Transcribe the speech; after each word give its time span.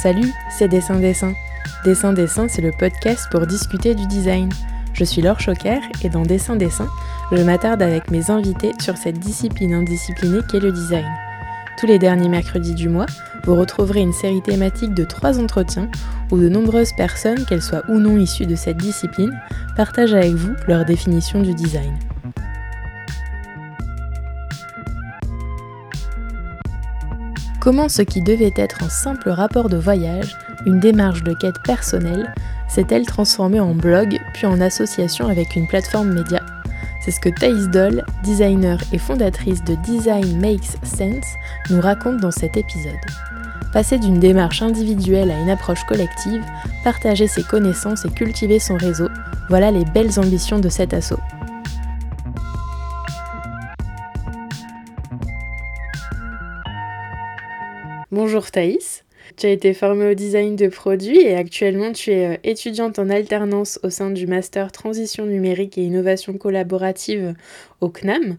Salut, 0.00 0.32
c'est 0.48 0.68
Dessin 0.68 1.00
Dessin. 1.00 1.34
Dessin 1.84 2.12
Dessin, 2.12 2.46
c'est 2.46 2.62
le 2.62 2.70
podcast 2.70 3.26
pour 3.32 3.48
discuter 3.48 3.96
du 3.96 4.06
design. 4.06 4.48
Je 4.92 5.02
suis 5.02 5.20
Laure 5.20 5.40
Choquer 5.40 5.80
et 6.04 6.08
dans 6.08 6.22
Dessin 6.22 6.54
Dessin, 6.54 6.86
je 7.32 7.42
m'attarde 7.42 7.82
avec 7.82 8.08
mes 8.12 8.30
invités 8.30 8.70
sur 8.80 8.96
cette 8.96 9.18
discipline 9.18 9.74
indisciplinée 9.74 10.38
qu'est 10.48 10.60
le 10.60 10.70
design. 10.70 11.08
Tous 11.80 11.86
les 11.86 11.98
derniers 11.98 12.28
mercredis 12.28 12.76
du 12.76 12.88
mois, 12.88 13.06
vous 13.42 13.56
retrouverez 13.56 14.00
une 14.00 14.12
série 14.12 14.40
thématique 14.40 14.94
de 14.94 15.02
trois 15.02 15.40
entretiens 15.40 15.90
où 16.30 16.38
de 16.38 16.48
nombreuses 16.48 16.92
personnes, 16.92 17.44
qu'elles 17.44 17.60
soient 17.60 17.82
ou 17.88 17.98
non 17.98 18.18
issues 18.18 18.46
de 18.46 18.54
cette 18.54 18.76
discipline, 18.76 19.36
partagent 19.76 20.14
avec 20.14 20.34
vous 20.34 20.54
leur 20.68 20.84
définition 20.84 21.42
du 21.42 21.54
design. 21.54 21.98
Comment 27.60 27.88
ce 27.88 28.02
qui 28.02 28.22
devait 28.22 28.54
être 28.54 28.84
un 28.84 28.88
simple 28.88 29.30
rapport 29.30 29.68
de 29.68 29.76
voyage, 29.76 30.36
une 30.64 30.78
démarche 30.78 31.24
de 31.24 31.34
quête 31.34 31.60
personnelle, 31.64 32.32
s'est-elle 32.68 33.04
transformée 33.04 33.58
en 33.58 33.74
blog, 33.74 34.16
puis 34.32 34.46
en 34.46 34.60
association 34.60 35.26
avec 35.26 35.56
une 35.56 35.66
plateforme 35.66 36.12
média 36.12 36.40
C'est 37.00 37.10
ce 37.10 37.18
que 37.18 37.30
Thaïs 37.30 37.68
Doll, 37.68 38.04
designer 38.22 38.78
et 38.92 38.98
fondatrice 38.98 39.64
de 39.64 39.74
Design 39.74 40.40
Makes 40.40 40.78
Sense, 40.84 41.34
nous 41.70 41.80
raconte 41.80 42.20
dans 42.20 42.30
cet 42.30 42.56
épisode. 42.56 42.94
Passer 43.72 43.98
d'une 43.98 44.20
démarche 44.20 44.62
individuelle 44.62 45.32
à 45.32 45.40
une 45.40 45.50
approche 45.50 45.84
collective, 45.84 46.44
partager 46.84 47.26
ses 47.26 47.42
connaissances 47.42 48.04
et 48.04 48.10
cultiver 48.10 48.60
son 48.60 48.76
réseau, 48.76 49.08
voilà 49.48 49.72
les 49.72 49.84
belles 49.84 50.20
ambitions 50.20 50.60
de 50.60 50.68
cet 50.68 50.94
assaut. 50.94 51.20
Bonjour 58.10 58.50
Thaïs. 58.50 59.04
Tu 59.36 59.44
as 59.44 59.50
été 59.50 59.74
formée 59.74 60.10
au 60.10 60.14
design 60.14 60.56
de 60.56 60.68
produits 60.68 61.20
et 61.20 61.34
actuellement 61.34 61.92
tu 61.92 62.10
es 62.10 62.26
euh, 62.26 62.36
étudiante 62.42 62.98
en 62.98 63.10
alternance 63.10 63.78
au 63.82 63.90
sein 63.90 64.10
du 64.10 64.26
master 64.26 64.72
Transition 64.72 65.26
numérique 65.26 65.76
et 65.76 65.82
innovation 65.82 66.38
collaborative 66.38 67.34
au 67.82 67.90
CNAM. 67.90 68.38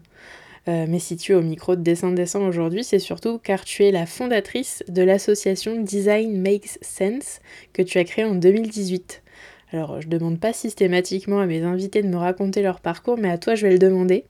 Euh, 0.66 0.86
mais 0.88 0.98
si 0.98 1.16
tu 1.16 1.30
es 1.30 1.34
au 1.36 1.42
micro 1.42 1.76
de 1.76 1.82
Dessin 1.82 2.10
Dessin 2.10 2.40
aujourd'hui, 2.40 2.82
c'est 2.82 2.98
surtout 2.98 3.38
car 3.38 3.64
tu 3.64 3.84
es 3.84 3.92
la 3.92 4.06
fondatrice 4.06 4.82
de 4.88 5.02
l'association 5.02 5.80
Design 5.80 6.42
Makes 6.42 6.80
Sense 6.82 7.38
que 7.72 7.82
tu 7.82 7.98
as 7.98 8.04
créée 8.04 8.24
en 8.24 8.34
2018. 8.34 9.22
Alors, 9.72 10.00
je 10.00 10.08
ne 10.08 10.10
demande 10.10 10.40
pas 10.40 10.52
systématiquement 10.52 11.38
à 11.38 11.46
mes 11.46 11.62
invités 11.62 12.02
de 12.02 12.08
me 12.08 12.16
raconter 12.16 12.60
leur 12.60 12.80
parcours, 12.80 13.18
mais 13.18 13.30
à 13.30 13.38
toi, 13.38 13.54
je 13.54 13.68
vais 13.68 13.72
le 13.72 13.78
demander, 13.78 14.24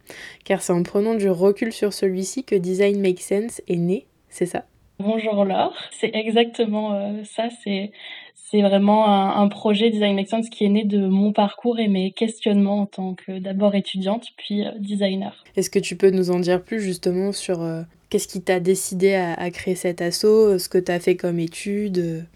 car 0.44 0.60
c'est 0.60 0.74
en 0.74 0.82
prenant 0.82 1.14
du 1.14 1.30
recul 1.30 1.72
sur 1.72 1.94
celui-ci 1.94 2.44
que 2.44 2.56
Design 2.56 3.00
Makes 3.00 3.20
Sense 3.20 3.62
est 3.68 3.76
né, 3.76 4.04
c'est 4.28 4.44
ça? 4.44 4.66
Bonjour 5.00 5.46
Laure, 5.46 5.74
c'est 5.92 6.14
exactement 6.14 6.92
euh, 6.92 7.24
ça. 7.24 7.48
C'est 7.64 7.90
c'est 8.34 8.60
vraiment 8.60 9.06
un, 9.06 9.48
projet 9.48 9.90
Design 9.90 10.14
Make 10.16 10.28
Sense 10.28 10.50
qui 10.50 10.64
est 10.64 10.68
né 10.68 10.84
de 10.84 11.06
mon 11.06 11.32
parcours 11.32 11.78
et 11.78 11.86
mes 11.86 12.10
questionnements 12.10 12.80
en 12.80 12.86
tant 12.86 13.14
que 13.14 13.38
d'abord 13.38 13.76
étudiante 13.76 14.26
puis 14.36 14.66
euh, 14.66 14.72
designer. 14.78 15.44
Est-ce 15.56 15.70
que 15.70 15.78
tu 15.78 15.96
peux 15.96 16.10
nous 16.10 16.32
en 16.32 16.40
dire 16.40 16.60
plus 16.62 16.80
justement 16.80 17.32
sur 17.32 17.62
euh, 17.62 17.82
qu'est-ce 18.10 18.28
qui 18.28 18.42
t'a 18.42 18.60
décidé 18.60 19.14
à, 19.14 19.50
créer 19.50 19.76
cet 19.76 20.02
assaut, 20.02 20.58
ce 20.58 20.68
que 20.68 20.78
tu 20.78 20.90
as 20.92 21.00
fait 21.00 21.16
comme 21.16 21.38
étude 21.38 22.26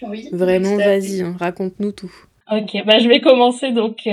Oui. 0.00 0.28
Vraiment, 0.32 0.76
vas-y, 0.76 1.20
hein, 1.20 1.36
raconte-nous 1.38 1.92
tout. 1.92 2.12
Ok, 2.50 2.84
bah 2.84 2.98
je 2.98 3.08
vais 3.08 3.20
commencer 3.20 3.70
donc 3.72 4.08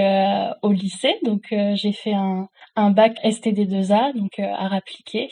au 0.61 0.71
lycée. 0.71 1.15
Donc 1.23 1.41
j'ai 1.49 1.93
fait 1.93 2.13
un, 2.13 2.49
un 2.75 2.91
bac 2.91 3.17
STD2A, 3.23 4.15
donc 4.15 4.37
art 4.37 4.73
appliqué. 4.73 5.29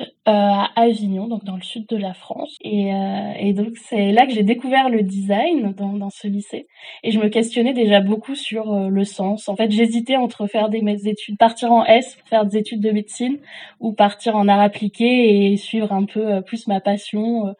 Euh, 0.00 0.30
à 0.30 0.70
Avignon, 0.76 1.26
donc 1.26 1.44
dans 1.44 1.56
le 1.56 1.62
sud 1.62 1.86
de 1.88 1.96
la 1.96 2.12
France. 2.12 2.56
Et, 2.62 2.92
euh, 2.92 3.52
donc 3.54 3.76
c'est 3.76 4.12
là 4.12 4.26
que 4.26 4.32
j'ai 4.32 4.42
découvert 4.42 4.90
le 4.90 5.02
design 5.02 5.72
dans, 5.72 6.10
ce 6.10 6.28
lycée. 6.28 6.66
Et 7.02 7.10
je 7.10 7.18
me 7.18 7.28
questionnais 7.28 7.72
déjà 7.72 8.00
beaucoup 8.00 8.34
sur 8.34 8.72
euh, 8.72 8.88
le 8.88 9.04
sens. 9.04 9.48
En 9.48 9.56
fait, 9.56 9.70
j'hésitais 9.70 10.16
entre 10.16 10.46
faire 10.46 10.68
des 10.68 11.08
études, 11.08 11.38
partir 11.38 11.72
en 11.72 11.84
S, 11.84 12.18
faire 12.26 12.44
des 12.44 12.58
études 12.58 12.80
de 12.80 12.90
médecine, 12.90 13.38
ou 13.80 13.92
partir 13.92 14.36
en 14.36 14.48
art 14.48 14.60
appliqué 14.60 15.50
et 15.50 15.56
suivre 15.56 15.92
un 15.92 16.04
peu 16.04 16.42
plus 16.42 16.66
ma 16.66 16.80
passion. 16.80 17.54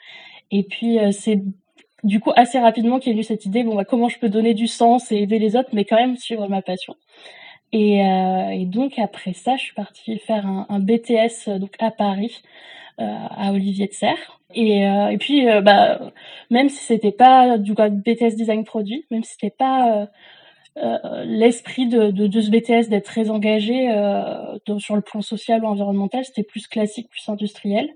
Et 0.50 0.62
puis 0.62 0.98
c'est 1.12 1.42
du 2.04 2.20
coup 2.20 2.32
assez 2.36 2.58
rapidement 2.58 2.98
a 2.98 3.10
eu 3.10 3.22
cette 3.22 3.44
idée 3.46 3.64
bon 3.64 3.74
bah, 3.74 3.84
comment 3.84 4.08
je 4.08 4.18
peux 4.18 4.28
donner 4.28 4.54
du 4.54 4.66
sens 4.66 5.10
et 5.10 5.16
aider 5.16 5.38
les 5.38 5.56
autres, 5.56 5.70
mais 5.72 5.84
quand 5.84 5.96
même 5.96 6.16
suivre 6.16 6.46
ma 6.48 6.62
passion. 6.62 6.94
Et, 7.72 8.02
euh, 8.02 8.50
et, 8.50 8.64
donc 8.64 8.98
après 8.98 9.34
ça, 9.34 9.56
je 9.56 9.62
suis 9.62 9.74
partie 9.74 10.18
faire 10.18 10.46
un, 10.46 10.66
un 10.68 10.80
BTS 10.80 11.58
donc 11.58 11.74
à 11.80 11.90
Paris, 11.90 12.42
euh, 13.00 13.04
à 13.04 13.52
Olivier 13.52 13.86
de 13.86 13.92
Serre. 13.92 14.38
Et, 14.54 14.86
euh, 14.86 15.08
et 15.08 15.18
puis, 15.18 15.48
euh, 15.48 15.60
bah, 15.60 16.12
même 16.50 16.68
si 16.68 16.78
c'était 16.84 17.12
pas 17.12 17.58
du 17.58 17.74
BTS 17.74 18.34
design 18.34 18.64
produit, 18.64 19.04
même 19.10 19.22
si 19.22 19.32
c'était 19.32 19.50
pas 19.50 20.08
euh, 20.78 21.24
l'esprit 21.24 21.86
de, 21.86 22.10
de, 22.10 22.26
de, 22.26 22.40
ce 22.40 22.50
BTS 22.50 22.88
d'être 22.88 23.04
très 23.04 23.30
engagé 23.30 23.88
sur 24.78 24.96
le 24.96 25.02
plan 25.02 25.20
social 25.22 25.64
ou 25.64 25.66
environnemental, 25.66 26.24
c'était 26.24 26.42
plus 26.44 26.66
classique, 26.66 27.08
plus 27.10 27.28
industriel. 27.28 27.90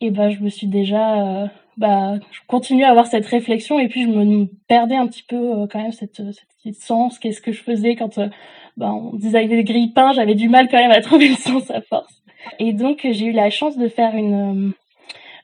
Et 0.00 0.10
bah, 0.10 0.30
je 0.30 0.40
me 0.40 0.48
suis 0.48 0.66
déjà, 0.66 1.48
bah, 1.76 2.14
je 2.32 2.40
continue 2.46 2.84
à 2.84 2.90
avoir 2.90 3.06
cette 3.06 3.26
réflexion 3.26 3.78
et 3.78 3.88
puis 3.88 4.04
je 4.04 4.08
me 4.08 4.46
perdais 4.68 4.96
un 4.96 5.06
petit 5.06 5.22
peu 5.22 5.66
quand 5.70 5.80
même 5.80 5.92
cette, 5.92 6.22
cette 6.62 6.74
sens, 6.74 7.18
qu'est-ce 7.18 7.40
que 7.40 7.52
je 7.52 7.62
faisais 7.62 7.94
quand 7.94 8.18
ben, 8.76 8.90
on 8.90 9.16
designait 9.16 9.46
des 9.46 9.64
grilles 9.64 9.92
peints, 9.92 10.12
j'avais 10.12 10.34
du 10.34 10.48
mal 10.48 10.68
quand 10.68 10.78
même 10.78 10.90
à 10.90 11.00
trouver 11.00 11.28
le 11.28 11.36
sens 11.36 11.70
à 11.70 11.80
force. 11.80 12.22
Et 12.58 12.72
donc 12.72 13.00
j'ai 13.02 13.26
eu 13.26 13.32
la 13.32 13.50
chance 13.50 13.76
de 13.76 13.88
faire 13.88 14.14
une, 14.16 14.34
euh, 14.68 14.70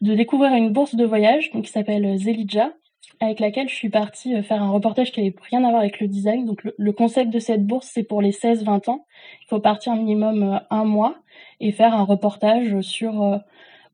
de 0.01 0.15
découvrir 0.15 0.53
une 0.55 0.71
bourse 0.71 0.95
de 0.95 1.05
voyage 1.05 1.51
donc 1.53 1.65
qui 1.65 1.71
s'appelle 1.71 2.19
Zelidja, 2.19 2.73
avec 3.21 3.41
laquelle 3.41 3.69
je 3.69 3.75
suis 3.75 3.89
partie 3.91 4.35
euh, 4.35 4.43
faire 4.43 4.63
un 4.63 4.71
reportage 4.71 5.13
qui 5.13 5.21
avait 5.21 5.35
rien 5.49 5.65
à 5.65 5.71
voir 5.71 5.81
avec 5.81 6.01
le 6.01 6.09
design. 6.09 6.45
Donc 6.45 6.65
le, 6.77 6.93
concept 6.93 7.31
de 7.31 7.39
cette 7.39 7.65
bourse 7.65 7.89
c'est 7.93 8.03
pour 8.03 8.21
les 8.21 8.33
16-20 8.33 8.91
ans. 8.91 9.07
Il 9.43 9.49
faut 9.49 9.61
partir 9.61 9.95
minimum 9.95 10.43
euh, 10.43 10.59
un 10.71 10.85
mois 10.85 11.17
et 11.61 11.73
faire 11.73 11.95
un 11.95 12.05
reportage 12.05 12.81
sur 12.81 13.41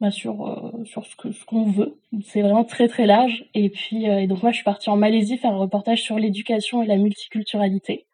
bah, 0.01 0.11
sur 0.11 0.73
sur 0.85 1.05
ce 1.07 1.17
que 1.17 1.33
ce 1.33 1.45
qu'on 1.45 1.65
veut. 1.65 1.99
C'est 2.25 2.43
vraiment 2.43 2.65
très 2.65 2.89
très 2.89 3.07
large. 3.07 3.45
Et 3.55 3.69
puis 3.71 4.05
et 4.07 4.27
donc 4.27 4.43
moi 4.43 4.53
je 4.53 4.57
suis 4.57 4.65
partie 4.65 4.89
en 4.89 4.97
Malaisie 4.97 5.37
faire 5.37 5.53
un 5.53 5.59
reportage 5.59 6.03
sur 6.03 6.19
l'éducation 6.19 6.83
et 6.83 6.87
la 6.87 6.97
multiculturalité. 6.97 8.06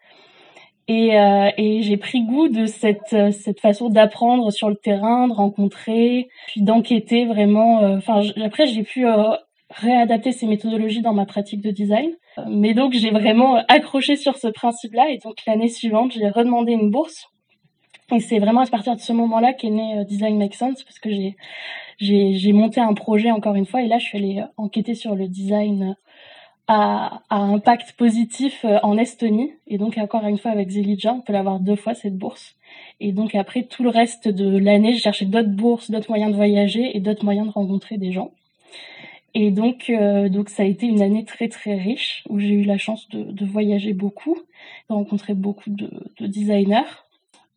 Et, 0.88 1.16
euh, 1.16 1.50
et 1.56 1.82
j'ai 1.82 1.96
pris 1.96 2.22
goût 2.22 2.48
de 2.48 2.66
cette, 2.66 3.12
euh, 3.12 3.30
cette 3.30 3.60
façon 3.60 3.88
d'apprendre 3.88 4.50
sur 4.50 4.68
le 4.68 4.74
terrain, 4.74 5.28
de 5.28 5.32
rencontrer, 5.32 6.28
puis 6.48 6.62
d'enquêter 6.62 7.24
vraiment. 7.24 7.82
Euh, 7.82 7.98
enfin, 7.98 8.22
après, 8.42 8.66
j'ai 8.66 8.82
pu 8.82 9.06
réadapter 9.70 10.32
ces 10.32 10.46
méthodologies 10.46 11.02
dans 11.02 11.14
ma 11.14 11.24
pratique 11.24 11.60
de 11.60 11.70
design. 11.70 12.10
Mais 12.48 12.74
donc, 12.74 12.94
j'ai 12.94 13.10
vraiment 13.10 13.62
accroché 13.68 14.16
sur 14.16 14.36
ce 14.36 14.48
principe-là. 14.48 15.10
Et 15.10 15.18
donc, 15.18 15.36
l'année 15.46 15.68
suivante, 15.68 16.12
j'ai 16.12 16.28
redemandé 16.28 16.72
une 16.72 16.90
bourse. 16.90 17.26
Et 18.12 18.20
c'est 18.20 18.38
vraiment 18.38 18.60
à 18.60 18.66
partir 18.66 18.94
de 18.94 19.00
ce 19.00 19.12
moment-là 19.12 19.52
qu'est 19.54 19.70
né 19.70 20.04
Design 20.04 20.36
Makes 20.36 20.54
Sense, 20.54 20.82
parce 20.82 20.98
que 20.98 21.10
j'ai, 21.10 21.36
j'ai 21.98 22.52
monté 22.52 22.80
un 22.80 22.92
projet 22.92 23.30
encore 23.30 23.54
une 23.54 23.66
fois. 23.66 23.82
Et 23.82 23.86
là, 23.86 23.98
je 23.98 24.04
suis 24.04 24.18
allée 24.18 24.42
enquêter 24.56 24.94
sur 24.94 25.14
le 25.14 25.28
design 25.28 25.94
à, 26.68 27.22
à, 27.28 27.36
impact 27.36 27.92
positif 27.92 28.64
euh, 28.64 28.78
en 28.82 28.96
Estonie. 28.96 29.52
Et 29.66 29.78
donc, 29.78 29.98
encore 29.98 30.26
une 30.26 30.38
fois, 30.38 30.50
avec 30.50 30.70
Zelidja, 30.70 31.12
on 31.14 31.20
peut 31.20 31.32
l'avoir 31.32 31.60
deux 31.60 31.76
fois, 31.76 31.94
cette 31.94 32.16
bourse. 32.16 32.56
Et 33.00 33.12
donc, 33.12 33.34
après, 33.34 33.64
tout 33.64 33.82
le 33.82 33.90
reste 33.90 34.28
de 34.28 34.56
l'année, 34.58 34.92
j'ai 34.92 35.00
cherché 35.00 35.24
d'autres 35.24 35.50
bourses, 35.50 35.90
d'autres 35.90 36.10
moyens 36.10 36.30
de 36.30 36.36
voyager 36.36 36.96
et 36.96 37.00
d'autres 37.00 37.24
moyens 37.24 37.48
de 37.48 37.52
rencontrer 37.52 37.98
des 37.98 38.12
gens. 38.12 38.32
Et 39.34 39.50
donc, 39.50 39.88
euh, 39.88 40.28
donc, 40.28 40.50
ça 40.50 40.62
a 40.62 40.66
été 40.66 40.86
une 40.86 41.02
année 41.02 41.24
très, 41.24 41.48
très 41.48 41.74
riche 41.74 42.24
où 42.28 42.38
j'ai 42.38 42.54
eu 42.54 42.64
la 42.64 42.78
chance 42.78 43.08
de, 43.08 43.22
de 43.22 43.46
voyager 43.46 43.94
beaucoup, 43.94 44.38
de 44.88 44.94
rencontrer 44.94 45.34
beaucoup 45.34 45.70
de, 45.70 45.90
de 46.20 46.26
designers 46.26 47.01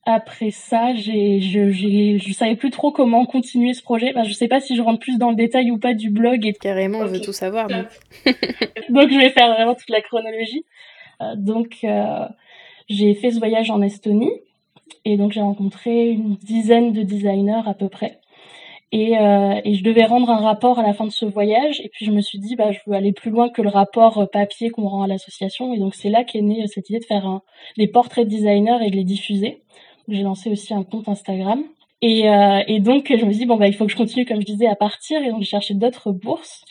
après 0.06 0.52
ça, 0.52 0.94
j'ai, 0.94 1.42
je, 1.42 1.72
j'ai, 1.72 2.20
je 2.20 2.32
savais 2.32 2.56
plus 2.56 2.70
trop 2.70 2.92
comment 2.92 3.26
continuer 3.26 3.74
ce 3.74 3.82
projet. 3.82 4.12
Enfin, 4.12 4.24
je 4.24 4.34
sais 4.34 4.48
pas 4.48 4.60
si 4.60 4.76
je 4.76 4.82
rentre 4.82 5.00
plus 5.00 5.18
dans 5.18 5.32
le 5.32 5.36
détail 5.36 5.72
ou 5.72 5.80
pas 5.80 5.96
du 5.96 6.12
blog. 6.12 6.46
Et... 6.46 6.54
Carrément, 6.54 7.00
on 7.00 7.06
veut 7.06 7.22
tout 7.22 7.34
savoir. 7.34 7.68
Donc. 7.68 7.88
donc, 8.90 9.10
je 9.10 9.18
vais 9.18 9.32
faire 9.32 9.52
vraiment 9.54 9.74
toute 9.74 9.90
la 9.90 10.02
chronologie. 10.02 10.64
Euh, 11.22 11.36
donc, 11.36 11.78
euh, 11.84 12.28
j'ai 12.88 13.16
fait 13.16 13.32
ce 13.32 13.40
voyage 13.40 13.72
en 13.72 13.82
Estonie. 13.82 14.32
Et 15.06 15.18
donc, 15.18 15.32
j'ai 15.32 15.42
rencontré 15.42 16.12
une 16.12 16.36
dizaine 16.36 16.94
de 16.94 17.02
designers 17.02 17.64
à 17.66 17.74
peu 17.74 17.90
près. 17.90 18.20
Et, 18.92 19.18
euh, 19.18 19.60
et, 19.66 19.74
je 19.74 19.84
devais 19.84 20.06
rendre 20.06 20.30
un 20.30 20.40
rapport 20.40 20.78
à 20.78 20.84
la 20.84 20.94
fin 20.94 21.06
de 21.06 21.12
ce 21.12 21.26
voyage. 21.26 21.82
Et 21.82 21.90
puis 21.90 22.06
je 22.06 22.12
me 22.12 22.22
suis 22.22 22.38
dit, 22.38 22.56
bah, 22.56 22.72
je 22.72 22.80
veux 22.86 22.96
aller 22.96 23.12
plus 23.12 23.32
loin 23.32 23.50
que 23.50 23.64
le 23.64 23.70
rapport 23.70 24.30
papier 24.32 24.70
qu'on 24.70 24.88
rend 24.88 25.02
à 25.02 25.08
l'association. 25.08 25.74
Et 25.74 25.80
donc 25.80 25.96
c'est 25.96 26.10
là 26.10 26.24
qu'est 26.24 26.42
née 26.42 26.66
cette 26.68 26.90
idée 26.92 27.00
de 27.00 27.06
faire 27.06 27.26
un, 27.26 27.42
des 27.78 27.88
portraits 27.88 28.26
de 28.26 28.30
designers 28.30 28.78
et 28.86 28.92
de 28.92 28.96
les 28.96 29.04
diffuser. 29.04 29.64
J'ai 30.08 30.24
lancé 30.24 30.52
aussi 30.52 30.74
un 30.74 30.84
compte 30.84 31.08
Instagram. 31.10 31.64
Et, 32.02 32.30
euh, 32.30 32.62
et, 32.68 32.80
donc, 32.80 33.08
je 33.10 33.26
me 33.26 33.32
suis 33.32 33.40
dit, 33.40 33.46
bon, 33.46 33.58
bah, 33.58 33.68
il 33.68 33.74
faut 33.74 33.86
que 33.86 33.92
je 33.92 33.98
continue, 33.98 34.26
comme 34.26 34.42
je 34.42 34.46
disais, 34.46 34.68
à 34.68 34.76
partir. 34.76 35.22
Et 35.24 35.30
donc, 35.30 35.40
j'ai 35.40 35.50
cherché 35.50 35.74
d'autres 35.74 36.12
bourses. 36.12 36.64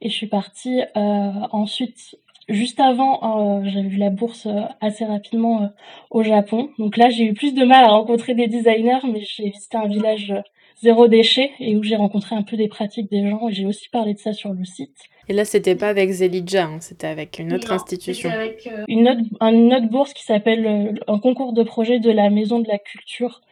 Et 0.00 0.08
je 0.08 0.14
suis 0.14 0.28
partie 0.28 0.80
euh, 0.96 1.32
ensuite, 1.50 2.16
juste 2.48 2.80
avant, 2.80 3.60
euh, 3.60 3.64
j'avais 3.64 3.88
vu 3.88 3.96
la 3.96 4.10
bourse 4.10 4.46
euh, 4.46 4.62
assez 4.80 5.04
rapidement 5.04 5.62
euh, 5.62 5.66
au 6.10 6.22
Japon. 6.22 6.70
Donc 6.78 6.96
là, 6.96 7.10
j'ai 7.10 7.24
eu 7.24 7.34
plus 7.34 7.54
de 7.54 7.64
mal 7.64 7.84
à 7.84 7.88
rencontrer 7.88 8.34
des 8.34 8.46
designers, 8.46 9.00
mais 9.04 9.20
j'ai 9.20 9.50
visité 9.50 9.76
un 9.76 9.86
village 9.86 10.34
zéro 10.80 11.08
déchet 11.08 11.50
et 11.58 11.76
où 11.76 11.82
j'ai 11.82 11.96
rencontré 11.96 12.36
un 12.36 12.42
peu 12.42 12.56
des 12.56 12.68
pratiques 12.68 13.10
des 13.10 13.28
gens. 13.28 13.48
Et 13.48 13.52
j'ai 13.52 13.66
aussi 13.66 13.88
parlé 13.90 14.14
de 14.14 14.18
ça 14.18 14.32
sur 14.32 14.52
le 14.52 14.64
site. 14.64 14.96
Et 15.28 15.34
là, 15.34 15.44
c'était 15.44 15.76
pas 15.76 15.88
avec 15.88 16.10
Zelidja, 16.10 16.64
hein, 16.64 16.78
c'était 16.80 17.06
avec 17.06 17.38
une 17.38 17.52
autre 17.52 17.72
institution. 17.72 18.30
Avec 18.30 18.66
euh, 18.66 18.84
une, 18.88 19.08
autre, 19.08 19.20
une 19.42 19.74
autre 19.74 19.88
bourse 19.88 20.14
qui 20.14 20.24
s'appelle 20.24 20.66
euh, 20.66 20.92
un 21.06 21.18
concours 21.18 21.52
de 21.52 21.62
projet 21.62 21.98
de 21.98 22.10
la 22.10 22.30
Maison 22.30 22.60
de 22.60 22.68
la 22.68 22.78
Culture 22.78 23.42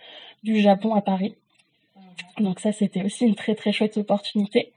du 0.42 0.58
Japon 0.58 0.94
à 0.94 1.02
Paris. 1.02 1.34
Donc 2.38 2.60
ça, 2.60 2.72
c'était 2.72 3.02
aussi 3.02 3.26
une 3.26 3.34
très 3.34 3.54
très 3.54 3.72
chouette 3.72 3.98
opportunité. 3.98 4.72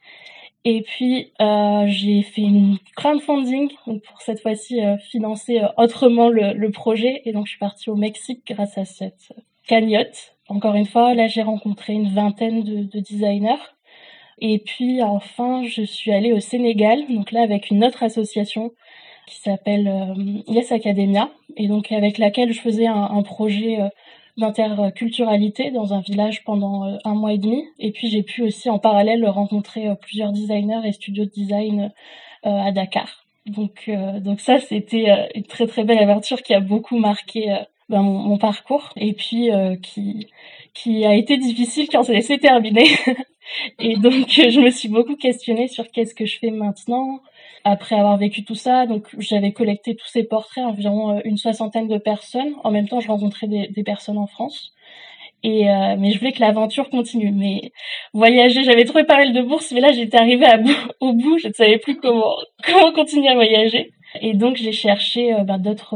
Et 0.65 0.81
puis 0.81 1.31
euh, 1.39 1.85
j'ai 1.87 2.21
fait 2.21 2.41
une 2.41 2.77
crowdfunding 2.97 3.69
pour 3.85 4.21
cette 4.21 4.41
fois-ci 4.41 4.81
financer 5.09 5.61
autrement 5.77 6.27
le, 6.27 6.53
le, 6.53 6.69
projet. 6.69 7.21
Et 7.23 7.31
donc 7.31 7.45
je 7.45 7.51
suis 7.51 7.59
partie 7.59 7.89
au 7.89 7.95
Mexique 7.95 8.41
grâce 8.45 8.77
à 8.77 8.83
cette 8.83 9.31
cagnotte. 9.67 10.35
Encore 10.49 10.75
une 10.75 10.85
fois, 10.85 11.13
là 11.13 11.27
j'ai 11.27 11.43
rencontré 11.43 11.93
une 11.93 12.13
vingtaine 12.13 12.63
de, 12.63 12.83
de 12.83 12.99
designers 12.99 13.61
et 14.41 14.59
puis 14.59 15.01
enfin, 15.01 15.63
je 15.63 15.81
suis 15.83 16.11
allée 16.11 16.33
au 16.33 16.39
Sénégal, 16.39 17.05
donc 17.09 17.31
là 17.31 17.41
avec 17.41 17.69
une 17.69 17.83
autre 17.83 18.03
association 18.03 18.71
qui 19.29 19.37
s'appelle 19.41 19.87
euh, 19.87 20.41
Yes 20.47 20.71
Academia, 20.71 21.29
et 21.55 21.67
donc 21.67 21.91
avec 21.91 22.17
laquelle 22.17 22.51
je 22.51 22.59
faisais 22.59 22.87
un, 22.87 23.21
projet 23.21 23.79
euh, 23.79 23.89
d'interculturalité 24.37 25.71
dans 25.71 25.93
un 25.93 26.01
village 26.01 26.43
pendant 26.43 26.85
euh, 26.85 26.97
un 27.05 27.13
mois 27.13 27.33
et 27.33 27.37
demi. 27.37 27.63
Et 27.77 27.91
puis 27.91 28.09
j'ai 28.09 28.23
pu 28.23 28.43
aussi 28.43 28.69
en 28.69 28.79
parallèle 28.79 29.25
rencontrer 29.27 29.87
plusieurs 30.01 30.31
designers 30.31 30.81
et 30.85 30.91
studios 30.91 31.25
de 31.25 31.31
design 31.31 31.91
à 32.43 32.71
Dakar. 32.71 33.25
Donc, 33.45 33.89
donc 34.21 34.39
ça, 34.39 34.59
c'était 34.59 35.29
une 35.35 35.43
très 35.43 35.67
très 35.67 35.83
belle 35.83 35.97
aventure 35.97 36.41
qui 36.41 36.53
a 36.53 36.61
beaucoup 36.61 36.97
marqué 36.97 37.53
ben, 37.89 38.01
mon, 38.01 38.19
mon, 38.19 38.37
parcours 38.37 38.93
et 38.95 39.13
puis 39.13 39.49
qui 39.81 40.27
qui 40.73 41.05
a 41.05 41.15
été 41.15 41.37
difficile 41.37 41.87
quand 41.91 42.03
s'est 42.03 42.37
terminé. 42.37 42.83
Et 43.79 43.95
donc, 43.97 44.27
je 44.29 44.59
me 44.59 44.69
suis 44.69 44.89
beaucoup 44.89 45.15
questionnée 45.15 45.67
sur 45.67 45.89
qu'est-ce 45.91 46.13
que 46.13 46.25
je 46.25 46.37
fais 46.37 46.51
maintenant 46.51 47.19
après 47.63 47.95
avoir 47.95 48.17
vécu 48.17 48.43
tout 48.43 48.55
ça. 48.55 48.85
Donc, 48.85 49.07
j'avais 49.17 49.51
collecté 49.51 49.95
tous 49.95 50.07
ces 50.07 50.23
portraits, 50.23 50.63
environ 50.63 51.17
euh, 51.17 51.21
une 51.25 51.37
soixantaine 51.37 51.87
de 51.87 51.97
personnes. 51.97 52.53
En 52.63 52.71
même 52.71 52.87
temps, 52.87 52.99
je 52.99 53.07
rencontrais 53.07 53.47
des, 53.47 53.67
des 53.67 53.83
personnes 53.83 54.17
en 54.17 54.27
France. 54.27 54.73
Et 55.41 55.69
euh, 55.69 55.95
mais 55.97 56.11
je 56.11 56.19
voulais 56.19 56.33
que 56.33 56.41
l'aventure 56.41 56.89
continue. 56.89 57.31
Mais 57.31 57.71
voyager, 58.13 58.63
j'avais 58.63 58.85
trouvé 58.85 59.05
pas 59.05 59.17
mal 59.17 59.33
de 59.33 59.41
bourses, 59.41 59.71
mais 59.71 59.79
là 59.79 59.91
j'étais 59.93 60.17
arrivée 60.17 60.45
à 60.45 60.57
bout, 60.57 60.75
au 60.99 61.13
bout, 61.13 61.37
je 61.37 61.47
ne 61.47 61.53
savais 61.53 61.77
plus 61.77 61.95
comment 61.95 62.35
comment 62.65 62.91
continuer 62.91 63.29
à 63.29 63.35
voyager. 63.35 63.91
Et 64.21 64.33
donc 64.33 64.57
j'ai 64.57 64.73
cherché 64.73 65.33
euh, 65.33 65.43
ben, 65.43 65.57
d'autres 65.57 65.95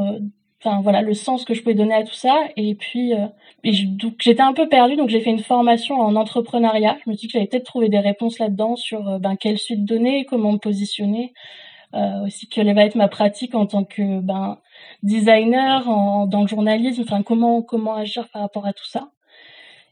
enfin 0.63 0.81
voilà 0.81 1.01
le 1.01 1.13
sens 1.13 1.45
que 1.45 1.53
je 1.53 1.61
pouvais 1.61 1.75
donner 1.75 1.93
à 1.93 2.03
tout 2.03 2.13
ça. 2.13 2.45
Et 2.57 2.75
puis 2.75 3.13
euh, 3.13 3.27
j'étais 3.63 4.41
un 4.41 4.53
peu 4.53 4.69
perdue 4.69 4.95
donc 4.95 5.09
j'ai 5.09 5.21
fait 5.21 5.29
une 5.29 5.39
formation 5.39 5.95
en 5.99 6.15
entrepreneuriat. 6.15 6.97
Je 7.05 7.09
me 7.09 7.15
suis 7.15 7.27
dit 7.27 7.27
que 7.27 7.33
j'allais 7.33 7.47
peut-être 7.47 7.65
trouver 7.65 7.89
des 7.89 7.99
réponses 7.99 8.39
là-dedans 8.39 8.75
sur 8.75 9.07
euh, 9.07 9.19
ben 9.19 9.35
quelle 9.35 9.57
suite 9.57 9.85
donner 9.85 10.25
comment 10.25 10.53
me 10.53 10.57
positionner 10.57 11.33
euh, 11.95 12.25
aussi 12.25 12.47
quelle 12.47 12.73
va 12.73 12.85
être 12.85 12.95
ma 12.95 13.07
pratique 13.07 13.55
en 13.55 13.65
tant 13.67 13.83
que 13.83 14.21
ben 14.21 14.59
designer 15.03 15.85
dans 16.27 16.41
le 16.41 16.47
journalisme 16.47 17.03
enfin 17.03 17.23
comment 17.23 17.61
comment 17.61 17.95
agir 17.95 18.29
par 18.29 18.41
rapport 18.41 18.65
à 18.65 18.73
tout 18.73 18.87
ça. 18.87 19.11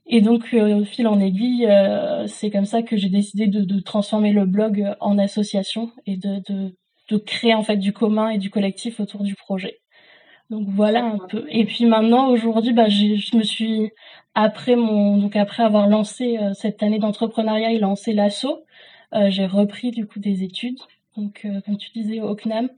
Et 0.07 0.21
donc 0.21 0.53
au 0.53 0.83
fil 0.85 1.07
en 1.07 1.19
aiguille 1.19 1.67
c'est 2.27 2.50
comme 2.51 2.65
ça 2.65 2.81
que 2.83 2.97
j'ai 2.97 3.09
décidé 3.09 3.47
de, 3.47 3.62
de, 3.63 3.79
transformer 3.79 4.33
le 4.33 4.45
blog 4.45 4.95
en 5.00 5.17
association 5.19 5.91
et 6.06 6.17
de, 6.17 6.41
de 6.50 6.75
de 7.09 7.17
créer 7.17 7.53
en 7.53 7.63
fait 7.63 7.77
du 7.77 7.94
commun 7.94 8.29
et 8.29 8.38
du 8.38 8.50
collectif 8.50 9.00
autour 9.00 9.24
du 9.24 9.35
projet 9.35 9.81
donc 10.51 10.68
voilà 10.68 11.06
un 11.06 11.18
peu. 11.18 11.45
Et 11.50 11.65
puis 11.65 11.86
maintenant, 11.86 12.30
aujourd'hui, 12.30 12.74
bah, 12.74 12.89
je 12.89 13.38
me 13.38 13.42
suis 13.42 13.92
après 14.36 14.75
mon 14.75 15.18
donc 15.18 15.36
après 15.38 15.63
avoir 15.63 15.88
lancé 15.88 16.38
euh, 16.38 16.53
cette 16.53 16.83
année 16.83 17.00
d'entrepreneuriat 17.00 17.71
et 17.71 17.80
lancé 17.80 18.12
l'assaut, 18.12 18.65
euh, 19.13 19.30
j'ai 19.30 19.45
repris 19.45 19.92
du 19.92 20.06
coup 20.06 20.19
des 20.19 20.44
études. 20.44 20.77
Donc 21.15 21.42
euh, 21.45 21.62
comme 21.65 21.77
tu 21.77 21.89
disais 21.92 22.19
au 22.19 22.36
CNAM, 22.36 22.69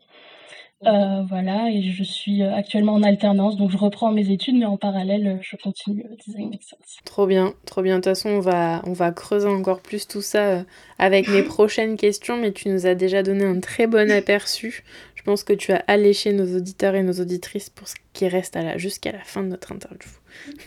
voilà, 1.29 1.69
et 1.71 1.81
je 1.81 2.03
suis 2.03 2.43
actuellement 2.43 2.93
en 2.93 3.03
alternance, 3.03 3.55
donc 3.55 3.71
je 3.71 3.77
reprends 3.77 4.11
mes 4.11 4.29
études, 4.31 4.55
mais 4.55 4.65
en 4.65 4.75
parallèle, 4.75 5.39
je 5.41 5.55
continue 5.55 6.05
design 6.25 6.49
make 6.49 6.61
sense. 6.61 6.97
Trop 7.05 7.25
bien, 7.25 7.53
trop 7.65 7.81
bien. 7.81 7.95
De 7.95 7.99
toute 8.01 8.11
façon, 8.11 8.29
on 8.29 8.39
va, 8.41 8.81
on 8.85 8.91
va 8.91 9.11
creuser 9.11 9.47
encore 9.47 9.81
plus 9.81 10.09
tout 10.09 10.21
ça 10.21 10.65
avec 10.99 11.29
mes 11.29 11.43
prochaines 11.55 11.95
questions, 11.95 12.35
mais 12.35 12.51
tu 12.51 12.67
nous 12.67 12.85
as 12.85 12.95
déjà 12.95 13.23
donné 13.23 13.45
un 13.45 13.61
très 13.61 13.87
bon 13.87 14.11
aperçu. 14.11 14.83
Je 15.23 15.31
pense 15.31 15.45
que 15.45 15.53
tu 15.53 15.71
as 15.71 15.81
alléché 15.87 16.33
nos 16.33 16.57
auditeurs 16.57 16.95
et 16.95 17.01
nos 17.01 17.13
auditrices 17.13 17.69
pour 17.69 17.87
ce 17.87 17.95
qui 18.11 18.27
reste 18.27 18.57
jusqu'à 18.75 19.13
la 19.13 19.23
fin 19.23 19.41
de 19.41 19.47
notre 19.47 19.71
interview. 19.71 20.09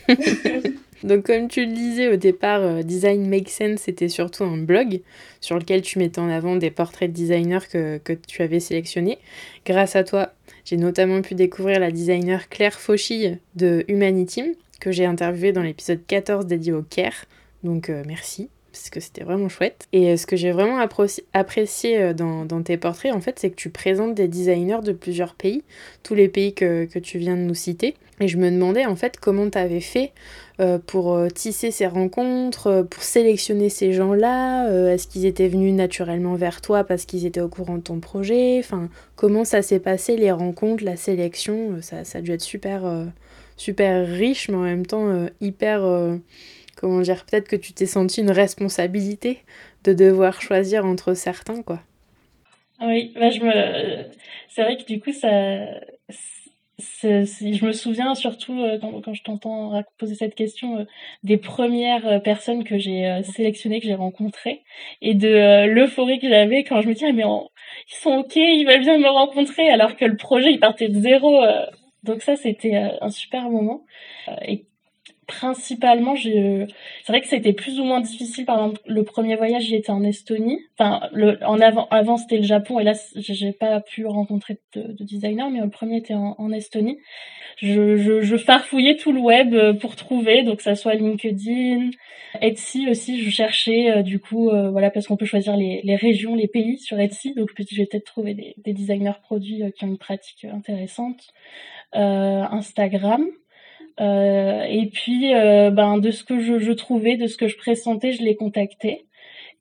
Donc 1.03 1.27
comme 1.27 1.47
tu 1.47 1.63
le 1.63 1.73
disais 1.73 2.11
au 2.11 2.15
départ, 2.15 2.61
euh, 2.61 2.81
Design 2.81 3.29
Make 3.29 3.49
Sense 3.49 3.81
c'était 3.81 4.09
surtout 4.09 4.45
un 4.45 4.57
blog 4.57 5.01
sur 5.41 5.59
lequel 5.59 5.83
tu 5.83 5.99
mettais 5.99 6.17
en 6.17 6.29
avant 6.29 6.55
des 6.55 6.71
portraits 6.71 7.11
de 7.11 7.15
designers 7.15 7.67
que, 7.71 7.99
que 7.99 8.13
tu 8.13 8.41
avais 8.41 8.59
sélectionnés. 8.59 9.19
Grâce 9.63 9.95
à 9.95 10.03
toi, 10.03 10.33
j'ai 10.65 10.77
notamment 10.77 11.21
pu 11.21 11.35
découvrir 11.35 11.79
la 11.79 11.91
designer 11.91 12.49
Claire 12.49 12.79
Fauchille 12.79 13.37
de 13.53 13.85
Humanity 13.87 14.57
que 14.79 14.91
j'ai 14.91 15.05
interviewée 15.05 15.51
dans 15.51 15.61
l'épisode 15.61 16.01
14 16.07 16.47
dédié 16.47 16.73
au 16.73 16.81
care. 16.81 17.25
Donc 17.63 17.91
euh, 17.91 18.01
merci 18.07 18.49
parce 18.77 18.89
que 18.89 18.99
c'était 18.99 19.23
vraiment 19.23 19.49
chouette. 19.49 19.87
Et 19.91 20.11
euh, 20.11 20.17
ce 20.17 20.25
que 20.25 20.35
j'ai 20.35 20.51
vraiment 20.51 20.79
apprécié 21.33 22.01
euh, 22.01 22.13
dans, 22.13 22.61
tes 22.61 22.77
portraits, 22.77 23.13
en 23.13 23.21
fait, 23.21 23.39
c'est 23.39 23.49
que 23.49 23.55
tu 23.55 23.69
présentes 23.69 24.13
des 24.13 24.27
designers 24.27 24.81
de 24.83 24.91
plusieurs 24.91 25.33
pays, 25.33 25.63
tous 26.03 26.15
les 26.15 26.27
pays 26.27 26.53
que, 26.53 26.85
que 26.85 26.99
tu 26.99 27.17
viens 27.17 27.35
de 27.35 27.41
nous 27.41 27.55
citer. 27.55 27.95
Et 28.19 28.27
je 28.27 28.37
me 28.37 28.49
demandais, 28.49 28.85
en 28.85 28.95
fait, 28.95 29.19
comment 29.19 29.49
tu 29.49 29.57
avais 29.57 29.79
fait 29.79 30.11
euh, 30.59 30.79
pour 30.79 31.19
tisser 31.33 31.71
ces 31.71 31.85
rencontres, 31.85 32.87
pour 32.89 33.03
sélectionner 33.03 33.69
ces 33.69 33.93
gens-là 33.93 34.69
Est-ce 34.91 35.07
qu'ils 35.07 35.25
étaient 35.25 35.47
venus 35.47 35.73
naturellement 35.73 36.35
vers 36.35 36.61
toi 36.61 36.83
parce 36.83 37.05
qu'ils 37.05 37.25
étaient 37.25 37.41
au 37.41 37.49
courant 37.49 37.77
de 37.77 37.83
ton 37.83 37.99
projet? 37.99 38.57
Enfin, 38.59 38.89
comment 39.15 39.45
ça 39.45 39.61
s'est 39.61 39.79
passé, 39.79 40.17
les 40.17 40.31
rencontres, 40.31 40.83
la 40.83 40.95
sélection? 40.95 41.77
Ça, 41.81 42.03
ça 42.05 42.19
a 42.19 42.21
dû 42.21 42.31
être 42.31 42.41
super, 42.41 42.81
super 43.55 44.07
riche, 44.07 44.49
mais 44.49 44.55
en 44.55 44.63
même 44.63 44.85
temps 44.85 45.27
hyper 45.41 45.83
comment 46.79 47.01
dire, 47.01 47.25
peut-être 47.25 47.47
que 47.47 47.55
tu 47.55 47.73
t'es 47.73 47.85
senti 47.85 48.21
une 48.21 48.31
responsabilité 48.31 49.43
de 49.83 49.93
devoir 49.93 50.41
choisir 50.41 50.85
entre 50.85 51.13
certains, 51.13 51.61
quoi. 51.61 51.81
Oui, 52.79 53.11
bah 53.15 53.31
je 53.31 53.39
me, 53.39 54.05
c'est 54.49 54.61
vrai 54.61 54.77
que 54.77 54.85
du 54.85 54.99
coup 54.99 55.11
ça, 55.11 55.29
je 56.79 57.65
me 57.65 57.71
souviens 57.71 58.13
surtout 58.13 58.61
euh, 58.61 58.77
quand, 58.79 59.13
je 59.13 59.23
t'entends 59.23 59.83
poser 59.97 60.13
cette 60.13 60.35
question 60.35 60.79
euh, 60.79 60.83
des 61.23 61.37
premières 61.37 62.05
euh, 62.05 62.19
personnes 62.19 62.63
que 62.63 62.77
j'ai 62.77 63.21
sélectionnées, 63.23 63.79
que 63.79 63.87
j'ai 63.87 63.95
rencontrées, 63.95 64.63
et 65.01 65.15
de 65.15 65.65
l'euphorie 65.65 66.19
que 66.19 66.29
j'avais 66.29 66.63
quand 66.63 66.81
je 66.81 66.87
me 66.87 66.93
disais 66.93 67.07
ah, 67.09 67.13
mais 67.13 67.23
ils 67.23 67.95
sont 67.95 68.11
ok, 68.11 68.35
ils 68.35 68.65
veulent 68.65 68.81
bien 68.81 68.99
me 68.99 69.09
rencontrer, 69.09 69.69
alors 69.69 69.95
que 69.95 70.05
le 70.05 70.17
projet 70.17 70.51
il 70.51 70.59
partait 70.59 70.89
de 70.89 70.99
zéro. 70.99 71.43
donc 72.03 72.21
ça 72.21 72.35
c'était 72.35 72.75
un 72.75 73.09
super 73.09 73.49
moment. 73.49 73.83
Et 74.47 74.65
principalement, 75.27 76.15
je... 76.15 76.65
c'est 77.03 77.11
vrai 77.11 77.21
que 77.21 77.27
c'était 77.27 77.53
plus 77.53 77.79
ou 77.79 77.83
moins 77.83 78.01
difficile. 78.01 78.45
Par 78.45 78.57
exemple, 78.57 78.81
le 78.85 79.03
premier 79.03 79.35
voyage, 79.35 79.63
j'étais 79.63 79.91
en 79.91 80.03
Estonie. 80.03 80.59
Enfin, 80.77 81.01
le... 81.11 81.37
en 81.45 81.59
avant, 81.59 81.87
avant 81.91 82.17
c'était 82.17 82.37
le 82.37 82.43
Japon, 82.43 82.79
et 82.79 82.83
là, 82.83 82.93
j'ai 83.15 83.51
pas 83.51 83.81
pu 83.81 84.05
rencontrer 84.05 84.59
de, 84.73 84.93
de 84.93 85.03
designer, 85.03 85.49
mais 85.49 85.59
le 85.59 85.69
premier 85.69 85.97
était 85.97 86.13
en, 86.13 86.35
en 86.37 86.51
Estonie. 86.51 86.97
Je, 87.57 87.97
je, 87.97 88.21
je, 88.21 88.37
farfouillais 88.37 88.97
tout 88.97 89.11
le 89.11 89.19
web 89.19 89.53
euh, 89.55 89.73
pour 89.73 89.95
trouver, 89.95 90.43
donc 90.43 90.61
ça 90.61 90.75
soit 90.75 90.93
LinkedIn, 90.93 91.89
Etsy 92.39 92.87
aussi. 92.87 93.23
Je 93.23 93.29
cherchais 93.31 93.89
euh, 93.89 94.03
du 94.03 94.19
coup, 94.19 94.49
euh, 94.49 94.69
voilà, 94.69 94.91
parce 94.91 95.07
qu'on 95.07 95.17
peut 95.17 95.25
choisir 95.25 95.57
les, 95.57 95.81
les, 95.83 95.95
régions, 95.95 96.35
les 96.35 96.47
pays 96.47 96.77
sur 96.77 96.99
Etsy. 96.99 97.33
Donc 97.33 97.49
je 97.57 97.75
vais 97.75 97.85
peut-être 97.87 98.05
trouver 98.05 98.35
des, 98.35 98.53
des, 98.57 98.73
designers 98.73 99.19
produits 99.23 99.63
qui 99.75 99.85
ont 99.85 99.87
une 99.87 99.97
pratique 99.97 100.45
intéressante. 100.45 101.33
Instagram. 101.93 103.25
Euh, 103.99 104.63
et 104.63 104.87
puis, 104.87 105.33
euh, 105.33 105.71
ben, 105.71 105.97
de 105.97 106.11
ce 106.11 106.23
que 106.23 106.39
je, 106.39 106.59
je, 106.59 106.71
trouvais, 106.71 107.17
de 107.17 107.27
ce 107.27 107.37
que 107.37 107.47
je 107.47 107.57
pressentais, 107.57 108.11
je 108.11 108.23
les 108.23 108.35
contactais. 108.35 109.05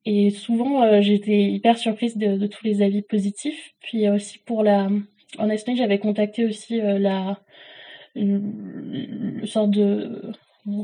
Et 0.04 0.30
souvent, 0.30 0.82
euh, 0.82 1.00
j'étais 1.00 1.42
hyper 1.44 1.78
surprise 1.78 2.16
de, 2.16 2.36
de, 2.36 2.46
tous 2.46 2.64
les 2.64 2.82
avis 2.82 3.02
positifs. 3.02 3.72
Puis 3.80 4.08
aussi 4.08 4.38
pour 4.38 4.62
la, 4.62 4.88
en 5.38 5.50
Estonie, 5.50 5.78
j'avais 5.78 5.98
contacté 5.98 6.44
aussi 6.44 6.80
la, 6.80 7.40
une, 8.14 9.42
sorte 9.44 9.70
de, 9.70 10.32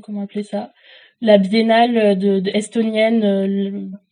comment 0.03 0.23
appeler 0.23 0.43
ça, 0.43 0.73
la 1.21 1.39
biennale 1.39 2.19
de, 2.19 2.41
de 2.41 2.51
estonienne 2.51 3.21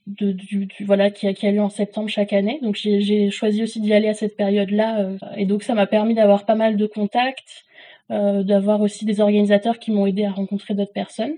de, 0.07 0.33
du, 0.33 0.67
du, 0.67 0.85
voilà 0.85 1.11
qui 1.11 1.27
a, 1.29 1.35
qui 1.35 1.47
a 1.47 1.53
lieu 1.53 1.61
en 1.61 1.71
septembre 1.71 2.09
chaque 2.09 2.33
année. 2.33 2.61
Donc 2.63 2.77
j'ai 2.77 3.31
choisi 3.31 3.63
aussi 3.63 3.81
d'y 3.81 3.93
aller 3.93 4.09
à 4.09 4.15
cette 4.15 4.37
période-là 4.37 5.11
et 5.37 5.47
donc 5.47 5.63
ça 5.65 5.75
m'a 5.75 5.87
permis 5.87 6.15
d'avoir 6.15 6.47
pas 6.47 6.55
mal 6.55 6.77
de 6.77 6.87
contacts 6.87 7.65
euh, 7.65 7.70
d'avoir 8.11 8.81
aussi 8.81 9.05
des 9.05 9.21
organisateurs 9.21 9.79
qui 9.79 9.93
m'ont 9.93 10.07
aidé 10.07 10.25
à 10.25 10.33
rencontrer 10.33 10.75
d'autres 10.75 10.93
personnes. 10.93 11.37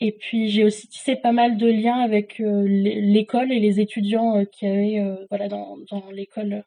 Et 0.00 0.12
puis 0.12 0.48
j'ai 0.48 0.64
aussi 0.64 0.88
tissé 0.88 1.16
pas 1.16 1.32
mal 1.32 1.56
de 1.56 1.66
liens 1.66 1.98
avec 1.98 2.40
euh, 2.40 2.64
l'école 2.66 3.52
et 3.52 3.60
les 3.60 3.80
étudiants 3.80 4.38
euh, 4.38 4.44
qui 4.44 4.66
avaient 4.66 5.02
voilà 5.30 5.48
dans, 5.48 5.76
dans 5.90 6.10
l'école 6.10 6.64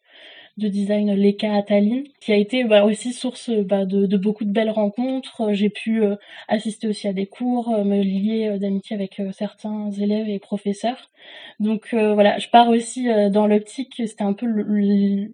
de 0.58 0.68
design 0.68 1.14
Leka 1.14 1.54
à 1.54 1.62
Tallinn, 1.62 2.04
qui 2.20 2.34
a 2.34 2.36
été 2.36 2.64
bah, 2.64 2.84
aussi 2.84 3.14
source 3.14 3.50
bah, 3.50 3.86
de, 3.86 4.06
de, 4.08 4.18
beaucoup 4.18 4.44
de 4.44 4.52
belles 4.52 4.72
rencontres. 4.72 5.54
J'ai 5.54 5.70
pu 5.70 6.02
assister 6.48 6.88
aussi 6.88 7.08
à 7.08 7.14
des 7.14 7.28
cours, 7.28 7.70
me 7.86 8.02
lier 8.02 8.58
d'amitié 8.60 8.96
avec 8.96 9.22
certains 9.32 9.92
élèves 9.92 10.30
et 10.30 10.40
professeurs. 10.40 11.12
Donc 11.60 11.94
voilà, 11.94 12.38
je 12.40 12.50
pars 12.50 12.70
aussi 12.70 13.08
dans 13.32 13.48
l'optique, 13.48 13.94
c'était 13.98 14.24
un 14.24 14.34
peu 14.34 14.48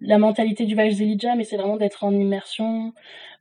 la 0.00 0.18
mentalité 0.18 0.64
du 0.66 0.74
voyage 0.74 0.94
Zelidja, 0.94 1.34
mais 1.36 1.44
c'est 1.44 1.56
vraiment 1.56 1.76
d'être 1.76 2.04
en 2.04 2.12
immersion, 2.12 2.92